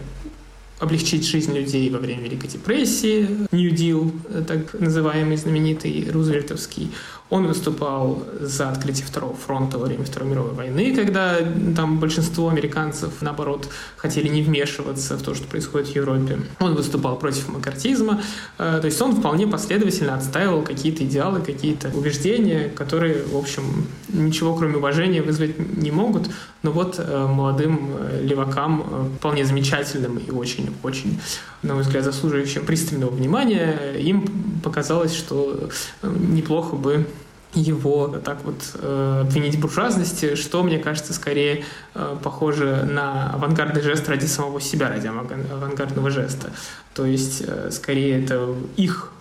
облегчить 0.79 1.27
жизнь 1.27 1.53
людей 1.53 1.91
во 1.91 1.99
время 1.99 2.22
Великой 2.22 2.49
депрессии, 2.49 3.27
New 3.51 3.72
Deal, 3.72 4.12
э, 4.29 4.45
так 4.47 4.81
называемый 4.81 5.37
знаменитый 5.37 6.09
рузвельтовский. 6.12 6.93
Он 7.31 7.47
выступал 7.47 8.22
за 8.39 8.68
открытие 8.68 9.07
Второго 9.07 9.35
фронта 9.35 9.79
во 9.79 9.87
время 9.87 10.05
Второй 10.05 10.29
мировой 10.29 10.53
войны, 10.53 10.95
когда 10.95 11.39
там 11.75 11.99
большинство 11.99 12.51
американцев, 12.51 13.22
наоборот, 13.22 13.68
хотели 13.97 14.29
не 14.29 14.43
вмешиваться 14.43 15.16
в 15.16 15.22
то, 15.22 15.35
что 15.35 15.47
происходит 15.49 15.89
в 15.89 15.97
Европе. 15.97 16.39
Он 16.61 16.75
выступал 16.75 17.16
против 17.16 17.49
макартизма, 17.49 18.20
э, 18.59 18.79
то 18.79 18.87
есть 18.87 19.01
он 19.01 19.16
вполне 19.16 19.47
последовательно 19.47 20.14
отстаивал 20.16 20.62
какие-то 20.62 21.05
идеалы, 21.05 21.41
какие-то 21.41 21.89
убеждения, 21.89 22.68
которые, 22.68 23.25
в 23.25 23.37
общем, 23.37 23.87
ничего 24.09 24.55
кроме 24.55 24.77
уважения 24.77 25.22
вызвать 25.22 25.59
не 25.59 25.91
могут, 25.91 26.29
но 26.62 26.72
вот 26.72 26.97
э, 26.99 27.27
молодым 27.27 27.91
э, 27.99 28.20
левакам, 28.22 29.11
вполне 29.18 29.47
замечательным 29.47 30.18
и 30.18 30.31
очень-очень, 30.31 31.18
на 31.62 31.75
мой 31.75 31.85
взгляд, 31.85 32.05
заслуживающим 32.05 32.66
пристального 32.66 33.11
внимания, 33.11 33.95
им 33.99 34.61
показалось, 34.62 35.14
что 35.14 35.70
неплохо 36.03 36.77
бы 36.77 37.07
его 37.55 38.09
так 38.09 38.38
вот 38.44 38.57
э, 38.74 39.20
обвинить 39.22 39.57
в 39.57 39.61
буржуазности, 39.61 40.34
что, 40.34 40.62
мне 40.62 40.78
кажется, 40.78 41.12
скорее 41.12 41.64
э, 41.94 42.16
похоже 42.22 42.86
на 42.90 43.30
авангардный 43.30 43.82
жест 43.82 44.09
ради 44.09 44.26
самого 44.26 44.61
себя, 44.61 44.88
ради 44.88 45.07
авангардного 45.07 46.11
жеста. 46.11 46.50
То 46.94 47.07
есть, 47.07 47.42
э, 47.46 47.70
скорее, 47.70 48.22
это 48.22 48.55
их 48.76 49.13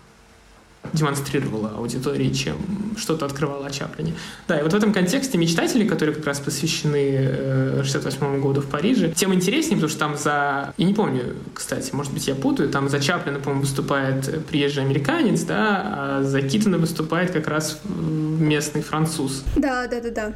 демонстрировала 0.93 1.71
аудитории, 1.75 2.31
чем 2.31 2.55
что-то 2.97 3.25
открывала 3.25 3.67
о 3.67 3.71
Чаплине. 3.71 4.13
Да, 4.47 4.59
и 4.59 4.63
вот 4.63 4.73
в 4.73 4.75
этом 4.75 4.93
контексте 4.93 5.37
«Мечтатели», 5.37 5.87
которые 5.87 6.15
как 6.15 6.25
раз 6.25 6.39
посвящены 6.39 7.83
68 7.83 8.41
году 8.41 8.61
в 8.61 8.67
Париже, 8.67 9.11
тем 9.15 9.33
интереснее, 9.33 9.75
потому 9.75 9.89
что 9.89 9.99
там 9.99 10.17
за... 10.17 10.73
Я 10.77 10.85
не 10.85 10.93
помню, 10.93 11.35
кстати, 11.53 11.93
может 11.93 12.13
быть, 12.13 12.27
я 12.27 12.35
путаю, 12.35 12.69
там 12.69 12.89
за 12.89 12.99
Чаплина, 12.99 13.39
по-моему, 13.39 13.61
выступает 13.61 14.45
приезжий 14.45 14.83
американец, 14.83 15.41
да, 15.41 15.81
а 15.83 16.23
за 16.23 16.41
Китона 16.41 16.77
выступает 16.77 17.31
как 17.31 17.47
раз 17.47 17.79
местный 17.85 18.81
француз. 18.81 19.43
Да, 19.55 19.87
да, 19.87 19.99
да, 19.99 20.11
да. 20.11 20.33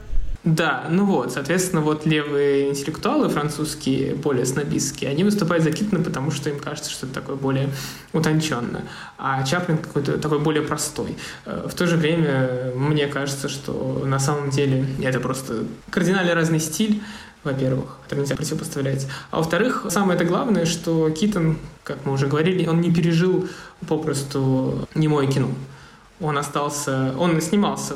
Да, 0.47 0.85
ну 0.89 1.03
вот, 1.03 1.33
соответственно, 1.33 1.81
вот 1.81 2.05
левые 2.05 2.69
интеллектуалы 2.69 3.27
французские, 3.27 4.15
более 4.15 4.45
снобистские, 4.45 5.09
они 5.09 5.25
выступают 5.25 5.61
за 5.61 5.73
Китона, 5.73 6.01
потому 6.01 6.31
что 6.31 6.49
им 6.49 6.57
кажется, 6.57 6.89
что 6.89 7.05
это 7.05 7.15
такое 7.15 7.35
более 7.35 7.69
утонченное, 8.13 8.85
а 9.17 9.43
Чаплин 9.43 9.77
какой-то 9.77 10.17
такой 10.17 10.39
более 10.39 10.63
простой. 10.63 11.17
Э, 11.45 11.67
в 11.69 11.73
то 11.73 11.85
же 11.85 11.97
время 11.97 12.71
мне 12.75 13.07
кажется, 13.07 13.49
что 13.49 14.03
на 14.05 14.19
самом 14.19 14.49
деле 14.49 14.85
это 15.03 15.19
просто 15.19 15.65
кардинально 15.89 16.33
разный 16.33 16.61
стиль, 16.61 17.03
во-первых, 17.43 17.97
который 18.03 18.21
нельзя 18.21 18.37
противопоставлять. 18.37 19.05
А 19.31 19.39
во-вторых, 19.39 19.87
самое 19.89 20.15
это 20.15 20.23
главное, 20.23 20.65
что 20.65 21.09
Китон, 21.09 21.57
как 21.83 22.05
мы 22.05 22.13
уже 22.13 22.27
говорили, 22.27 22.65
он 22.67 22.79
не 22.79 22.93
пережил 22.93 23.49
попросту 23.85 24.87
немое 24.95 25.27
кино. 25.27 25.49
Он 26.21 26.37
остался, 26.37 27.13
он 27.17 27.41
снимался 27.41 27.95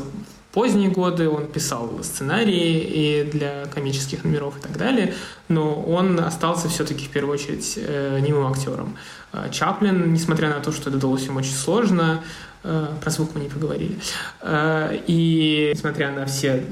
поздние 0.52 0.90
годы, 0.90 1.30
он 1.30 1.48
писал 1.48 2.04
сценарии 2.04 2.80
и 2.80 3.24
для 3.32 3.66
комических 3.74 4.24
номеров 4.24 4.58
и 4.58 4.62
так 4.62 4.78
далее, 4.78 5.14
но 5.48 5.82
он 5.82 6.20
остался 6.20 6.70
все-таки 6.70 7.06
в 7.06 7.10
первую 7.10 7.36
очередь 7.36 7.74
э, 7.78 8.20
немым 8.20 8.48
актером. 8.48 8.98
Э, 9.34 9.50
Чаплин, 9.52 10.14
несмотря 10.14 10.50
на 10.50 10.60
то, 10.60 10.72
что 10.72 10.90
это 10.90 11.00
далось 11.00 11.26
ему 11.26 11.40
очень 11.40 11.56
сложно, 11.56 12.24
э, 12.64 12.88
про 13.02 13.10
звук 13.10 13.32
мы 13.34 13.42
не 13.42 13.50
поговорили, 13.50 13.98
э, 14.42 15.00
и 15.08 15.72
несмотря 15.74 16.12
на 16.12 16.26
все 16.26 16.66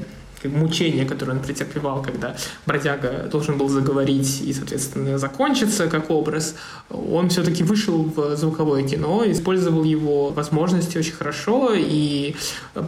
мучения, 0.48 1.06
которые 1.06 1.38
он 1.38 1.44
претерпевал, 1.44 2.02
когда 2.02 2.36
бродяга 2.66 3.28
должен 3.32 3.58
был 3.58 3.70
заговорить 3.70 4.42
и, 4.42 4.54
соответственно, 4.54 5.18
закончиться 5.18 5.88
как 5.88 6.10
образ, 6.10 6.56
он 6.90 7.30
все-таки 7.30 7.64
вышел 7.64 8.04
в 8.04 8.36
звуковое 8.36 8.88
кино, 8.88 9.24
использовал 9.26 9.84
его 9.84 10.30
возможности 10.30 10.98
очень 10.98 11.14
хорошо 11.14 11.72
и 11.76 12.36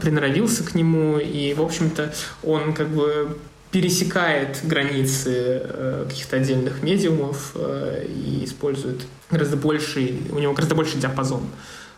приноровился 0.01 0.63
к 0.63 0.75
нему, 0.75 1.17
и, 1.17 1.53
в 1.53 1.61
общем-то, 1.61 2.13
он 2.43 2.73
как 2.73 2.89
бы 2.89 3.37
пересекает 3.71 4.59
границы 4.63 5.61
э, 5.63 6.05
каких-то 6.09 6.35
отдельных 6.35 6.83
медиумов 6.83 7.53
э, 7.55 8.05
и 8.05 8.43
использует 8.43 9.01
гораздо 9.29 9.55
больший, 9.55 10.21
у 10.31 10.39
него 10.39 10.53
гораздо 10.53 10.75
больше 10.75 10.97
диапазон 10.97 11.43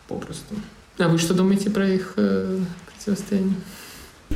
попросту. 0.08 0.56
А 1.00 1.08
вы 1.08 1.18
что 1.18 1.34
думаете 1.34 1.72
про 1.72 1.88
их 1.88 2.14
э, 2.18 2.60
противостояние? 2.86 3.56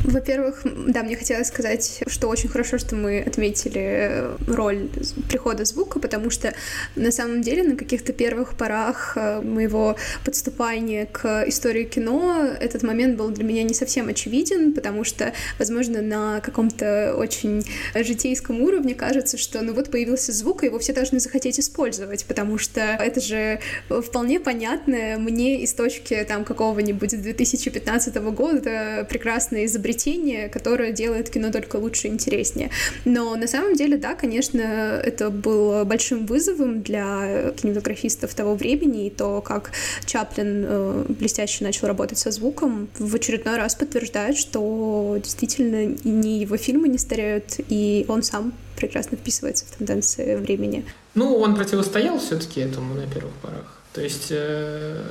Во-первых, 0.04 0.62
да, 0.64 1.04
мне 1.04 1.16
хотелось 1.16 1.48
сказать, 1.48 2.04
что 2.08 2.28
очень 2.28 2.50
хорошо, 2.50 2.78
что 2.78 2.96
мы 2.96 3.20
отметили 3.20 4.26
роль 4.48 4.90
прихода 5.30 5.66
звука, 5.66 6.00
потому 6.00 6.30
что 6.30 6.54
на 6.96 7.12
самом 7.12 7.42
деле 7.42 7.64
на 7.64 7.76
каких-то 7.76 8.14
первых 8.14 8.56
порах 8.56 9.14
э, 9.16 9.42
моего 9.42 9.96
подступания 10.24 11.06
к 11.06 11.46
истории 11.48 11.84
кино 11.86 12.48
этот 12.60 12.84
момент 12.84 13.18
был 13.18 13.30
для 13.30 13.44
меня 13.44 13.64
не 13.64 13.74
совсем 13.74 14.08
очевиден, 14.08 14.74
потому 14.74 15.04
что, 15.04 15.34
возможно, 15.58 16.02
на 16.02 16.42
каком-то 16.42 17.16
очень 17.18 17.66
житейском 17.96 18.62
уровне 18.62 18.94
кажется, 18.94 19.38
что 19.38 19.62
ну 19.62 19.74
вот 19.74 19.90
появился 19.90 20.32
звук, 20.32 20.64
и 20.64 20.68
его 20.68 20.80
все 20.80 20.94
должны 20.94 21.20
захотеть 21.20 21.60
использовать, 21.60 22.26
потому 22.26 22.58
что 22.58 22.82
это 22.82 23.20
же 23.20 23.60
вполне 23.90 24.40
понятное 24.40 25.18
мне 25.18 25.62
из 25.62 25.74
точки 25.74 26.26
там 26.28 26.46
какого-нибудь 26.46 27.22
2015 27.22 28.16
года 28.16 29.06
прекрасное 29.10 29.66
изобретение 29.66 29.87
изобретение, 29.88 30.50
которое 30.50 30.92
делает 30.92 31.30
кино 31.30 31.52
только 31.52 31.78
лучше 31.78 32.08
и 32.08 32.12
интереснее. 32.12 32.70
Но 33.06 33.36
на 33.36 33.48
самом 33.48 33.76
деле, 33.76 33.98
да, 33.98 34.16
конечно, 34.16 34.62
это 34.62 35.30
было 35.30 35.84
большим 35.84 36.26
вызовом 36.26 36.82
для 36.82 37.52
кинематографистов 37.56 38.34
того 38.34 38.56
времени, 38.56 39.08
и 39.08 39.10
то, 39.10 39.42
как 39.42 39.72
Чаплин 40.06 40.66
э, 40.68 41.06
блестяще 41.10 41.64
начал 41.64 41.88
работать 41.88 42.18
со 42.18 42.32
звуком, 42.32 42.90
в 43.00 43.16
очередной 43.16 43.58
раз 43.58 43.76
подтверждает, 43.76 44.38
что 44.38 45.18
действительно 45.24 45.96
ни 46.04 46.40
его 46.40 46.58
фильмы 46.58 46.90
не 46.90 46.98
стареют, 46.98 47.60
и 47.70 48.06
он 48.08 48.24
сам 48.24 48.54
прекрасно 48.76 49.18
вписывается 49.18 49.66
в 49.66 49.78
тенденции 49.78 50.36
времени. 50.36 50.86
Ну, 51.16 51.36
он 51.38 51.56
противостоял 51.56 52.20
все-таки 52.20 52.62
этому 52.62 52.94
на 52.94 53.08
первых 53.08 53.34
порах. 53.42 53.77
То 53.98 54.04
есть... 54.04 54.28
Э... 54.30 55.02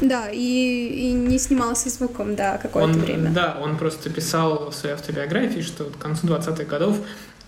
Да, 0.00 0.28
и, 0.30 0.38
и 0.38 1.10
не 1.10 1.36
снимался 1.36 1.90
звуком, 1.90 2.36
да, 2.36 2.58
какое-то 2.58 2.92
он, 2.92 3.00
время. 3.00 3.30
Да, 3.30 3.58
он 3.60 3.76
просто 3.76 4.08
писал 4.08 4.70
в 4.70 4.72
своей 4.72 4.94
автобиографии, 4.94 5.62
что 5.62 5.86
к 5.86 5.98
концу 5.98 6.28
20-х 6.28 6.62
годов 6.62 6.96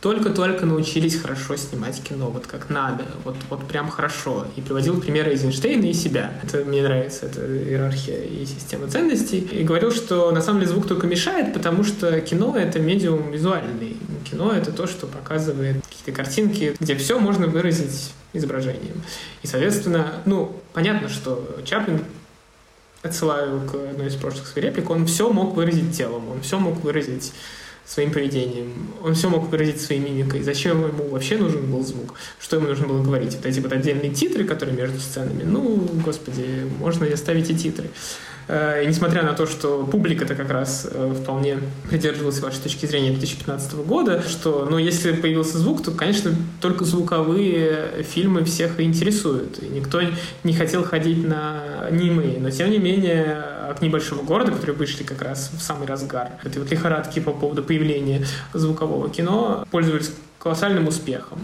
только-только 0.01 0.67
научились 0.67 1.15
хорошо 1.15 1.55
снимать 1.55 2.03
кино, 2.03 2.31
вот 2.31 2.49
как 2.49 2.69
надо, 2.69 3.05
вот, 3.23 3.37
вот 3.49 3.69
прям 3.69 3.89
хорошо. 3.91 4.49
И 4.57 4.61
приводил 4.61 5.01
примеры 5.01 5.31
Эйзенштейна 5.31 5.85
и 5.85 5.93
себя. 5.93 6.33
Это 6.43 6.65
мне 6.65 6.83
нравится, 6.83 7.27
это 7.27 7.47
иерархия 7.47 8.25
и 8.25 8.45
система 8.45 8.89
ценностей. 8.89 9.39
И 9.39 9.63
говорил, 9.63 9.93
что 9.93 10.33
на 10.33 10.43
самом 10.43 10.63
деле 10.63 10.73
звук 10.73 10.89
только 10.89 11.07
мешает, 11.07 11.55
потому 11.55 11.85
что 11.85 12.21
кино— 12.21 12.57
это 12.59 12.81
медиум 12.81 13.31
визуальный. 13.31 13.97
Кино— 14.29 14.51
это 14.57 14.73
то, 14.73 14.89
что 14.89 15.07
показывает 15.07 15.82
какие-то 16.03 16.23
картинки, 16.23 16.77
где 16.81 16.97
все 16.97 17.19
можно 17.19 17.47
выразить 17.47 18.13
изображением. 18.33 19.03
И, 19.43 19.47
соответственно, 19.47 20.15
ну, 20.25 20.61
понятно, 20.73 21.09
что 21.09 21.59
Чаплин 21.65 22.05
отсылаю 23.03 23.61
к 23.69 23.75
одной 23.75 24.09
из 24.09 24.15
прошлых 24.15 24.57
реплик, 24.57 24.91
он 24.91 25.07
все 25.07 25.31
мог 25.31 25.55
выразить 25.55 25.97
телом, 25.97 26.31
он 26.31 26.41
все 26.41 26.59
мог 26.59 26.83
выразить 26.83 27.33
своим 27.85 28.13
поведением. 28.13 28.95
Он 29.03 29.15
все 29.15 29.29
мог 29.29 29.49
выразить 29.49 29.81
своей 29.81 30.01
мимикой. 30.01 30.43
Зачем 30.43 30.87
ему 30.87 31.09
вообще 31.09 31.37
нужен 31.37 31.71
был 31.71 31.85
звук? 31.85 32.15
Что 32.39 32.57
ему 32.57 32.69
нужно 32.69 32.87
было 32.87 33.03
говорить? 33.03 33.35
Вот 33.35 33.45
эти 33.45 33.61
вот 33.61 33.73
отдельные 33.73 34.15
титры, 34.15 34.45
которые 34.45 34.77
между 34.77 34.99
сценами. 35.01 35.43
Ну, 35.43 35.89
господи, 36.05 36.71
можно 36.79 37.05
и 37.05 37.13
оставить 37.13 37.51
и 37.51 37.57
титры. 37.57 37.91
Э, 38.53 38.85
и 38.85 38.87
несмотря 38.87 39.23
на 39.23 39.33
то, 39.33 39.47
что 39.47 39.87
публика-то 39.91 40.35
как 40.35 40.51
раз 40.51 40.87
э, 40.91 41.15
вполне 41.23 41.59
придерживалась 41.89 42.39
вашей 42.41 42.61
точки 42.61 42.85
зрения 42.85 43.09
2015 43.09 43.73
года, 43.77 44.23
что, 44.29 44.67
ну, 44.71 44.77
если 44.77 45.13
появился 45.13 45.57
звук, 45.57 45.83
то, 45.83 45.91
конечно, 45.91 46.33
только 46.61 46.85
звуковые 46.85 48.03
фильмы 48.03 48.45
всех 48.45 48.79
интересуют. 48.79 49.63
И 49.63 49.69
никто 49.69 50.03
не 50.45 50.53
хотел 50.53 50.85
ходить 50.85 51.27
на 51.27 51.89
немые. 51.91 52.39
Но, 52.41 52.51
тем 52.51 52.71
не 52.71 52.79
менее, 52.79 53.43
«Огни 53.71 53.89
большого 53.89 54.23
города», 54.23 54.53
которые 54.53 54.77
вышли 54.77 55.03
как 55.03 55.23
раз 55.23 55.51
в 55.57 55.63
самый 55.63 55.89
разгар 55.89 56.33
этой 56.45 56.59
вот 56.59 56.71
лихорадки 56.71 57.21
по 57.21 57.33
поводу 57.33 57.63
появления 57.63 58.27
звукового 58.53 59.09
кино, 59.09 59.67
пользовались 59.71 60.13
колоссальным 60.39 60.89
успехом. 60.89 61.39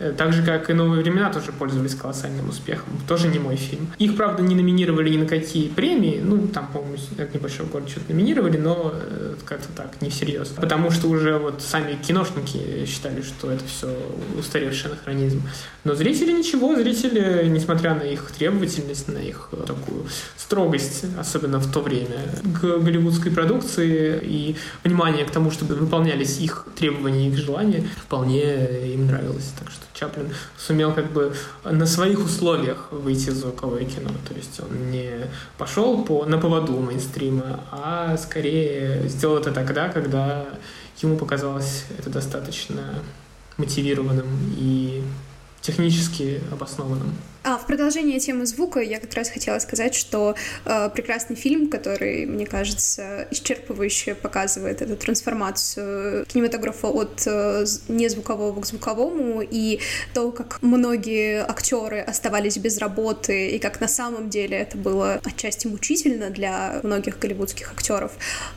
Э, 0.00 0.12
так 0.16 0.32
же, 0.32 0.42
как 0.42 0.70
и 0.70 0.72
«Новые 0.72 1.02
времена» 1.02 1.32
тоже 1.32 1.52
пользовались 1.52 1.94
колоссальным 1.94 2.48
успехом. 2.48 2.88
Тоже 3.06 3.28
не 3.28 3.38
мой 3.38 3.54
фильм. 3.54 3.92
Их, 3.98 4.16
правда, 4.16 4.42
не 4.42 4.56
номинировали 4.56 5.08
ни 5.10 5.18
на 5.18 5.26
какие 5.26 5.68
премии. 5.68 6.20
Ну, 6.22 6.48
там, 6.48 6.66
по-моему, 6.66 6.96
«Небольшой 7.32 7.66
город» 7.66 7.88
что-то 7.88 8.12
номинировали, 8.12 8.56
но 8.56 8.92
э, 8.92 9.34
как-то 9.44 9.68
так, 9.76 10.02
не 10.02 10.10
всерьез. 10.10 10.48
Потому 10.48 10.90
что 10.90 11.08
уже 11.08 11.38
вот 11.38 11.62
сами 11.62 11.94
киношники 11.94 12.86
считали, 12.86 13.22
что 13.22 13.52
это 13.52 13.64
все 13.66 13.96
устаревший 14.36 14.90
анахронизм. 14.90 15.42
Но 15.84 15.94
зрители 15.94 16.32
ничего, 16.32 16.74
зрители, 16.74 17.46
несмотря 17.46 17.94
на 17.94 18.02
их 18.02 18.32
требовательность, 18.36 19.06
на 19.06 19.18
их 19.18 19.50
э, 19.52 19.62
такую 19.64 20.06
строгость, 20.36 21.04
особенно 21.18 21.60
в 21.60 21.70
то 21.70 21.80
время, 21.80 22.18
к 22.60 22.78
голливудской 22.78 23.30
продукции 23.30 24.18
и 24.20 24.56
внимание 24.82 25.24
к 25.24 25.30
тому, 25.30 25.52
чтобы 25.52 25.76
выполнялись 25.76 26.40
их 26.40 26.66
требования, 26.74 27.28
их 27.28 27.36
желания, 27.36 27.86
вполне 27.96 28.92
им 28.92 29.06
нравилось. 29.06 29.52
Так 29.58 29.70
что 29.70 29.84
Чаплин 29.94 30.34
сумел 30.58 30.92
как 30.92 31.12
бы 31.12 31.34
на 31.64 31.86
своих 31.86 32.18
условиях 32.18 32.88
выйти 32.90 33.30
в 33.30 33.34
звуковое 33.34 33.84
кино. 33.84 34.10
То 34.28 34.34
есть 34.34 34.60
он 34.60 34.90
не 34.90 35.28
пошел 35.56 36.04
по, 36.04 36.26
на 36.26 36.36
поводу 36.38 36.78
мейнстрима, 36.80 37.60
а 37.70 38.16
скорее 38.16 39.08
сделал 39.08 39.38
это 39.38 39.52
тогда, 39.52 39.88
когда 39.88 40.46
ему 41.00 41.16
показалось 41.16 41.84
это 41.96 42.10
достаточно 42.10 42.94
мотивированным 43.56 44.26
и 44.56 45.04
технически 45.60 46.40
обоснованным. 46.50 47.14
А, 47.46 47.58
в 47.58 47.66
продолжение 47.66 48.18
темы 48.20 48.46
звука 48.46 48.80
я 48.80 48.98
как 48.98 49.12
раз 49.12 49.28
хотела 49.28 49.58
сказать, 49.58 49.94
что 49.94 50.34
э, 50.64 50.88
прекрасный 50.94 51.36
фильм, 51.36 51.68
который, 51.68 52.24
мне 52.24 52.46
кажется, 52.46 53.28
исчерпывающе 53.30 54.14
показывает 54.14 54.80
эту 54.80 54.96
трансформацию 54.96 56.24
кинематографа 56.24 56.88
от 56.88 57.22
э, 57.26 57.66
незвукового 57.88 58.58
к 58.62 58.64
звуковому, 58.64 59.42
и 59.42 59.80
то, 60.14 60.32
как 60.32 60.62
многие 60.62 61.42
актеры 61.42 62.00
оставались 62.00 62.56
без 62.56 62.78
работы, 62.78 63.50
и 63.50 63.58
как 63.58 63.78
на 63.78 63.88
самом 63.88 64.30
деле 64.30 64.56
это 64.56 64.78
было 64.78 65.20
отчасти 65.22 65.66
мучительно 65.66 66.30
для 66.30 66.80
многих 66.82 67.18
голливудских 67.18 67.70
актеров, 67.72 68.12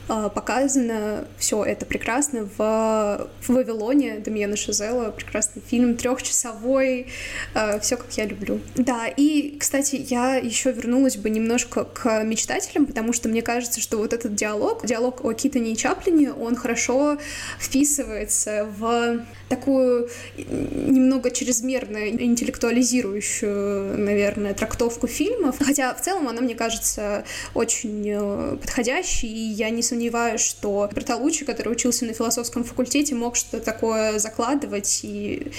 э, 0.08 0.30
показано 0.34 1.28
все 1.38 1.62
это 1.66 1.86
прекрасно 1.86 2.48
в, 2.58 3.28
в 3.42 3.50
Вавилоне 3.50 4.20
Дамьена 4.20 4.56
Шазела, 4.56 5.12
прекрасный 5.12 5.62
фильм, 5.62 5.98
трехчасовой, 5.98 7.08
э, 7.54 7.82
все 7.82 7.98
как 7.98 8.14
я 8.14 8.24
люблю. 8.24 8.62
Да, 8.78 9.08
и, 9.08 9.58
кстати, 9.58 10.06
я 10.08 10.36
еще 10.36 10.72
вернулась 10.72 11.18
бы 11.18 11.32
немножко 11.32 11.84
к 11.84 12.24
мечтателям, 12.24 12.86
потому 12.86 13.12
что 13.12 13.28
мне 13.28 13.42
кажется, 13.42 13.82
что 13.82 13.98
вот 13.98 14.14
этот 14.14 14.36
диалог, 14.36 14.86
диалог 14.86 15.26
о 15.26 15.34
Китане 15.34 15.72
и 15.72 15.76
Чаплине, 15.76 16.32
он 16.32 16.56
хорошо 16.56 17.18
вписывается 17.60 18.70
в 18.78 19.26
такую 19.50 20.10
немного 20.38 21.32
чрезмерно 21.32 22.10
интеллектуализирующую, 22.10 23.98
наверное, 23.98 24.54
трактовку 24.54 25.08
фильмов. 25.08 25.56
Хотя 25.60 25.96
в 25.96 26.02
целом 26.02 26.28
она, 26.28 26.42
мне 26.42 26.54
кажется, 26.54 27.26
очень 27.56 28.08
э, 28.08 28.58
подходящей, 28.62 29.28
и 29.28 29.54
я 29.54 29.72
не 29.72 29.82
сомневаюсь, 29.82 30.42
что 30.42 30.88
Бертолуччи, 30.94 31.46
который 31.46 31.72
учился 31.72 32.06
на 32.06 32.14
философском 32.14 32.64
факультете, 32.64 33.16
мог 33.16 33.38
что-то 33.38 33.60
такое 33.60 34.20
закладывать 34.20 35.00
и 35.02 35.52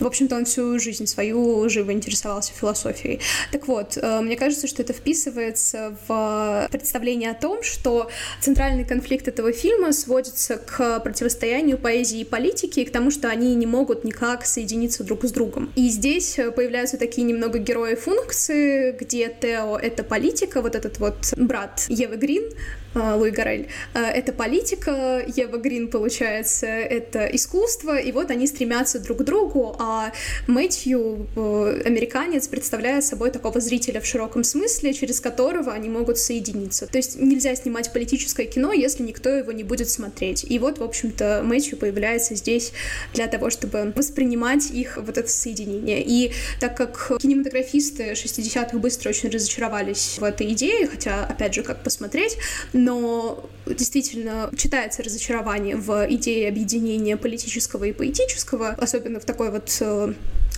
в 0.00 0.06
общем-то, 0.06 0.36
он 0.36 0.44
всю 0.44 0.78
жизнь 0.78 1.06
свою 1.06 1.68
живо 1.68 1.92
интересовался 1.92 2.52
философией. 2.52 3.20
Так 3.52 3.68
вот, 3.68 3.96
э, 4.00 4.20
мне 4.20 4.36
кажется, 4.36 4.66
что 4.66 4.82
это 4.82 4.92
вписывается 4.92 5.96
в 6.08 6.68
представление 6.70 7.30
о 7.30 7.34
том, 7.34 7.62
что 7.62 8.10
центральный 8.40 8.84
конфликт 8.84 9.28
этого 9.28 9.52
фильма 9.52 9.92
сводится 9.92 10.56
к 10.56 11.00
противостоянию 11.00 11.78
поэзии 11.78 12.20
и 12.20 12.24
политики, 12.24 12.80
и 12.80 12.84
к 12.84 12.92
тому, 12.92 13.10
что 13.10 13.28
они 13.28 13.54
не 13.54 13.66
могут 13.66 14.04
никак 14.04 14.46
соединиться 14.46 15.04
друг 15.04 15.24
с 15.24 15.32
другом. 15.32 15.72
И 15.76 15.88
здесь 15.88 16.38
появляются 16.56 16.96
такие 16.96 17.24
немного 17.24 17.58
герои 17.58 17.94
функции, 17.94 18.92
где 18.92 19.28
Тео— 19.28 19.78
это 19.82 20.02
политика, 20.02 20.60
вот 20.62 20.74
этот 20.74 20.98
вот 20.98 21.34
брат 21.36 21.86
Евы 21.88 22.16
Грин, 22.16 22.44
э, 22.44 22.83
Луи 22.94 23.30
Гарель, 23.30 23.68
э, 23.94 24.00
это 24.00 24.32
политика, 24.32 25.24
Ева 25.26 25.56
Грин, 25.56 25.88
получается, 25.88 26.66
это 26.66 27.26
искусство, 27.26 27.96
и 27.98 28.12
вот 28.12 28.30
они 28.30 28.46
стремятся 28.46 29.00
друг 29.00 29.18
к 29.18 29.22
другу, 29.22 29.76
а 29.78 30.12
Мэтью, 30.46 31.26
э, 31.36 31.82
американец, 31.84 32.48
представляет 32.48 33.04
собой 33.04 33.30
такого 33.30 33.60
зрителя 33.60 34.00
в 34.00 34.06
широком 34.06 34.44
смысле, 34.44 34.92
через 34.94 35.20
которого 35.20 35.72
они 35.72 35.88
могут 35.88 36.18
соединиться. 36.18 36.86
То 36.86 36.98
есть 36.98 37.18
нельзя 37.20 37.54
снимать 37.56 37.92
политическое 37.92 38.46
кино, 38.46 38.72
если 38.72 39.02
никто 39.02 39.28
его 39.30 39.52
не 39.52 39.64
будет 39.64 39.90
смотреть. 39.90 40.44
И 40.48 40.58
вот, 40.58 40.78
в 40.78 40.82
общем-то, 40.82 41.42
Мэтью 41.44 41.76
появляется 41.78 42.34
здесь 42.34 42.72
для 43.12 43.26
того, 43.26 43.50
чтобы 43.50 43.92
воспринимать 43.96 44.70
их 44.70 44.98
вот 44.98 45.18
это 45.18 45.28
соединение. 45.28 46.02
И 46.04 46.32
так 46.60 46.76
как 46.76 47.18
кинематографисты 47.20 48.12
60-х 48.12 48.78
быстро 48.78 49.10
очень 49.10 49.30
разочаровались 49.30 50.18
в 50.18 50.24
этой 50.24 50.52
идее, 50.52 50.86
хотя, 50.86 51.24
опять 51.24 51.54
же, 51.54 51.62
как 51.62 51.82
посмотреть, 51.82 52.36
но 52.84 53.48
действительно 53.66 54.50
читается 54.56 55.02
разочарование 55.02 55.76
в 55.76 56.06
идее 56.10 56.48
объединения 56.48 57.16
политического 57.16 57.84
и 57.84 57.92
поэтического, 57.92 58.70
особенно 58.70 59.20
в 59.20 59.24
такой 59.24 59.50
вот 59.50 59.74
э, 59.80 60.12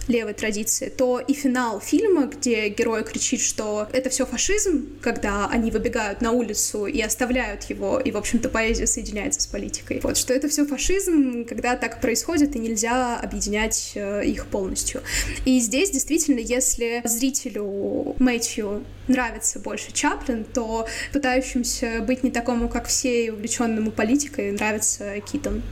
левой 0.08 0.34
традиции, 0.34 0.88
то 0.88 1.18
и 1.18 1.34
финал 1.34 1.80
фильма, 1.80 2.26
где 2.26 2.68
герой 2.68 3.04
кричит, 3.04 3.40
что 3.40 3.88
это 3.92 4.10
все 4.10 4.26
фашизм, 4.26 4.86
когда 5.00 5.48
они 5.48 5.70
выбегают 5.70 6.20
на 6.20 6.32
улицу 6.32 6.86
и 6.86 7.00
оставляют 7.00 7.64
его, 7.64 7.98
и, 7.98 8.10
в 8.10 8.16
общем-то, 8.16 8.48
поэзия 8.48 8.86
соединяется 8.86 9.40
с 9.40 9.46
политикой. 9.46 10.00
Вот, 10.02 10.16
что 10.16 10.32
это 10.32 10.48
все 10.48 10.66
фашизм, 10.66 11.44
когда 11.44 11.76
так 11.76 12.00
происходит, 12.00 12.56
и 12.56 12.58
нельзя 12.58 13.18
объединять 13.18 13.92
э, 13.94 14.24
их 14.24 14.46
полностью. 14.46 15.02
И 15.44 15.58
здесь, 15.60 15.90
действительно, 15.90 16.38
если 16.38 17.02
зрителю 17.04 18.14
Мэтью 18.18 18.84
нравится 19.08 19.58
больше 19.58 19.92
Чаплин, 19.92 20.44
то 20.44 20.86
пытающимся 21.12 22.00
быть 22.06 22.22
не 22.22 22.30
такому, 22.30 22.68
как 22.68 22.86
все, 22.86 23.26
и 23.26 23.30
увлеченному 23.30 23.90
политикой, 23.90 24.52
нравится 24.52 25.20
Китон. 25.20 25.62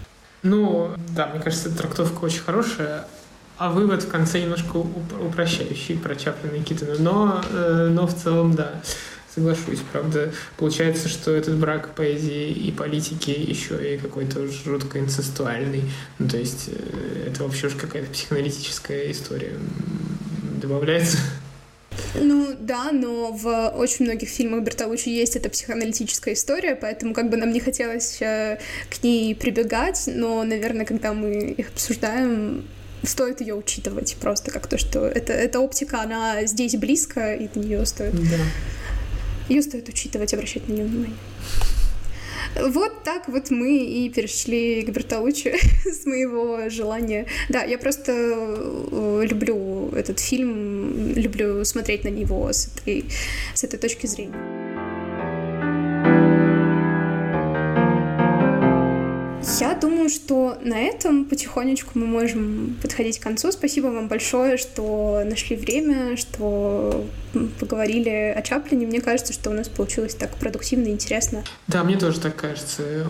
Ну, 0.43 0.91
да, 1.17 1.29
мне 1.29 1.43
кажется, 1.43 1.75
трактовка 1.75 2.25
очень 2.25 2.41
хорошая 2.41 3.07
а 3.57 3.71
вывод 3.71 4.03
в 4.03 4.09
конце 4.09 4.41
немножко 4.41 4.77
упрощающий 4.77 5.97
про 5.97 6.17
Чаплина 6.17 6.57
и 6.57 6.63
Китона. 6.63 6.97
Но, 6.99 7.45
э, 7.51 7.89
но 7.93 8.07
в 8.07 8.15
целом, 8.15 8.55
да, 8.55 8.81
соглашусь. 9.35 9.81
Правда, 9.93 10.33
получается, 10.57 11.09
что 11.09 11.33
этот 11.33 11.57
брак 11.57 11.95
поэзии 11.95 12.51
и 12.51 12.73
политики 12.73 13.31
еще 13.31 13.95
и 13.95 13.99
какой-то 13.99 14.47
жутко 14.47 14.99
инцестуальный. 14.99 15.83
Ну, 16.19 16.29
то 16.29 16.37
есть 16.37 16.69
э, 16.69 17.29
это 17.29 17.45
вообще 17.45 17.69
уж 17.69 17.75
какая-то 17.75 18.11
психоаналитическая 18.11 19.11
история 19.11 19.53
добавляется. 20.61 21.19
Ну 22.15 22.57
да, 22.59 22.91
но 22.93 23.33
в 23.33 23.69
очень 23.71 24.05
многих 24.07 24.29
фильмах 24.29 24.65
Бертолуччи 24.65 25.09
есть 25.09 25.37
эта 25.37 25.49
психоаналитическая 25.49 26.35
история, 26.35 26.75
поэтому 26.75 27.15
как 27.15 27.31
бы 27.31 27.37
нам 27.37 27.53
не 27.53 27.61
хотелось 27.61 28.21
э, 28.21 28.59
к 28.91 29.03
ней 29.03 29.35
прибегать, 29.35 30.05
но, 30.07 30.43
наверное, 30.43 30.85
когда 30.85 31.13
мы 31.13 31.55
их 31.57 31.69
обсуждаем, 31.69 32.65
стоит 33.07 33.41
ее 33.41 33.55
учитывать 33.55 34.17
просто 34.21 34.51
как 34.51 34.67
то, 34.67 34.79
что 34.79 35.07
это, 35.07 35.33
эта 35.33 35.61
оптика, 35.61 36.01
она 36.01 36.45
здесь 36.47 36.77
близко, 36.77 37.35
и 37.35 37.49
на 37.55 37.61
нее 37.61 37.87
стоит... 37.87 38.15
Да. 38.15 38.39
Ее 39.49 39.63
стоит 39.63 39.89
учитывать, 39.89 40.33
обращать 40.33 40.69
на 40.69 40.73
нее 40.73 40.87
внимание. 40.87 41.17
Вот 42.57 43.03
так 43.03 43.29
вот 43.29 43.51
мы 43.51 43.79
и 43.79 44.09
перешли 44.09 44.83
к 44.83 44.89
Бертолуччи 44.91 45.55
с 45.85 46.07
моего 46.07 46.69
желания. 46.69 47.27
Да, 47.49 47.63
я 47.63 47.79
просто 47.79 48.13
э, 48.13 49.27
люблю 49.29 49.91
этот 49.91 50.21
фильм, 50.21 51.15
люблю 51.15 51.65
смотреть 51.65 52.05
на 52.05 52.09
него 52.09 52.53
с 52.53 52.69
этой, 52.69 53.07
с 53.55 53.65
этой 53.65 53.79
точки 53.79 54.07
зрения. 54.07 54.64
Я 59.61 59.75
думаю, 59.75 60.09
что 60.09 60.59
на 60.63 60.81
этом 60.81 61.27
потихонечку 61.27 61.93
мы 61.95 62.07
можем 62.07 62.77
подходить 62.83 63.21
к 63.21 63.23
концу. 63.23 63.53
Спасибо 63.53 63.87
вам 63.87 64.09
большое, 64.09 64.57
что 64.57 65.23
нашли 65.25 65.55
время, 65.55 66.17
что 66.17 67.07
поговорили 67.61 68.35
о 68.37 68.43
Чаплине. 68.43 68.87
Мне 68.87 69.01
кажется, 69.01 69.33
что 69.33 69.51
у 69.51 69.53
нас 69.53 69.69
получилось 69.69 70.17
так 70.17 70.35
продуктивно 70.39 70.89
и 70.89 70.91
интересно. 70.91 71.45
Да, 71.69 71.85
мне 71.85 71.97
тоже 71.97 72.19
так 72.19 72.35
кажется. 72.35 73.07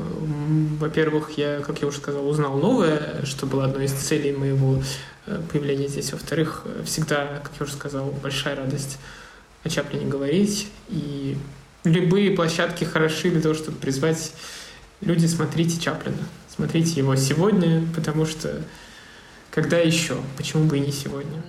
Во-первых, 0.78 1.38
я, 1.38 1.61
как 1.61 1.80
я 1.80 1.88
уже 1.88 1.99
сказал, 1.99 2.28
узнал 2.28 2.59
новое, 2.59 3.24
что 3.24 3.47
было 3.47 3.64
одной 3.64 3.86
из 3.86 3.92
целей 3.92 4.32
моего 4.32 4.82
э, 5.26 5.40
появления 5.51 5.88
здесь. 5.88 6.12
Во-вторых, 6.12 6.66
всегда, 6.84 7.40
как 7.42 7.53
я 7.59 7.64
уже 7.64 7.72
сказал, 7.72 8.11
большая 8.22 8.57
радость 8.57 8.99
о 9.62 9.70
Чаплине 9.70 10.05
говорить. 10.07 10.68
И 10.90 11.38
любые 11.84 12.32
площадки 12.32 12.84
хороши 12.84 13.30
для 13.30 13.40
того, 13.40 13.55
чтобы 13.55 13.78
призвать 13.78 14.32
люди, 15.01 15.26
смотрите 15.26 15.80
Чаплина. 15.80 16.16
Смотрите 16.49 17.01
его 17.01 17.16
сегодня, 17.16 17.82
потому 17.95 18.26
что 18.26 18.62
когда 19.51 19.78
еще? 19.78 20.16
Почему 20.36 20.64
бы 20.64 20.78
и 20.78 20.80
не 20.80 20.92
сегодня? 20.92 21.42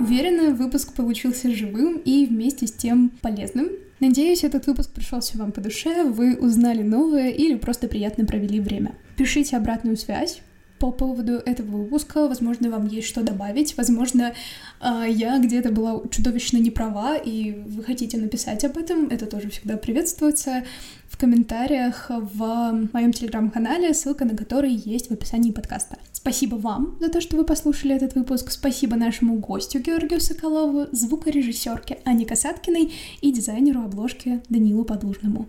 Уверена, 0.00 0.54
выпуск 0.54 0.94
получился 0.94 1.54
живым 1.54 1.98
и 1.98 2.26
вместе 2.26 2.66
с 2.66 2.72
тем 2.72 3.10
полезным. 3.22 3.68
Надеюсь, 4.00 4.44
этот 4.44 4.66
выпуск 4.66 4.90
пришелся 4.92 5.36
вам 5.36 5.52
по 5.52 5.60
душе, 5.60 6.04
вы 6.04 6.36
узнали 6.36 6.82
новое 6.82 7.30
или 7.30 7.56
просто 7.56 7.86
приятно 7.86 8.24
провели 8.24 8.60
время. 8.60 8.94
Пишите 9.16 9.56
обратную 9.56 9.98
связь, 9.98 10.40
по 10.80 10.90
поводу 10.90 11.34
этого 11.34 11.76
выпуска. 11.76 12.26
Возможно, 12.26 12.70
вам 12.70 12.88
есть 12.88 13.06
что 13.06 13.22
добавить. 13.22 13.76
Возможно, 13.76 14.32
а, 14.80 15.04
я 15.04 15.38
где-то 15.38 15.70
была 15.70 16.00
чудовищно 16.10 16.56
неправа, 16.56 17.16
и 17.16 17.52
вы 17.66 17.84
хотите 17.84 18.16
написать 18.16 18.64
об 18.64 18.78
этом. 18.78 19.08
Это 19.08 19.26
тоже 19.26 19.50
всегда 19.50 19.76
приветствуется 19.76 20.64
в 21.06 21.18
комментариях 21.18 22.06
в 22.08 22.88
моем 22.94 23.12
телеграм-канале, 23.12 23.92
ссылка 23.92 24.24
на 24.24 24.34
который 24.34 24.72
есть 24.72 25.10
в 25.10 25.12
описании 25.12 25.50
подкаста. 25.50 25.98
Спасибо 26.12 26.56
вам 26.56 26.96
за 26.98 27.10
то, 27.10 27.20
что 27.20 27.36
вы 27.36 27.44
послушали 27.44 27.94
этот 27.94 28.14
выпуск. 28.14 28.50
Спасибо 28.50 28.96
нашему 28.96 29.38
гостю 29.38 29.80
Георгию 29.80 30.20
Соколову, 30.20 30.86
звукорежиссерке 30.92 31.98
Ане 32.06 32.24
Касаткиной 32.24 32.92
и 33.20 33.32
дизайнеру 33.32 33.82
обложки 33.82 34.40
Данилу 34.48 34.84
Подлужному. 34.84 35.46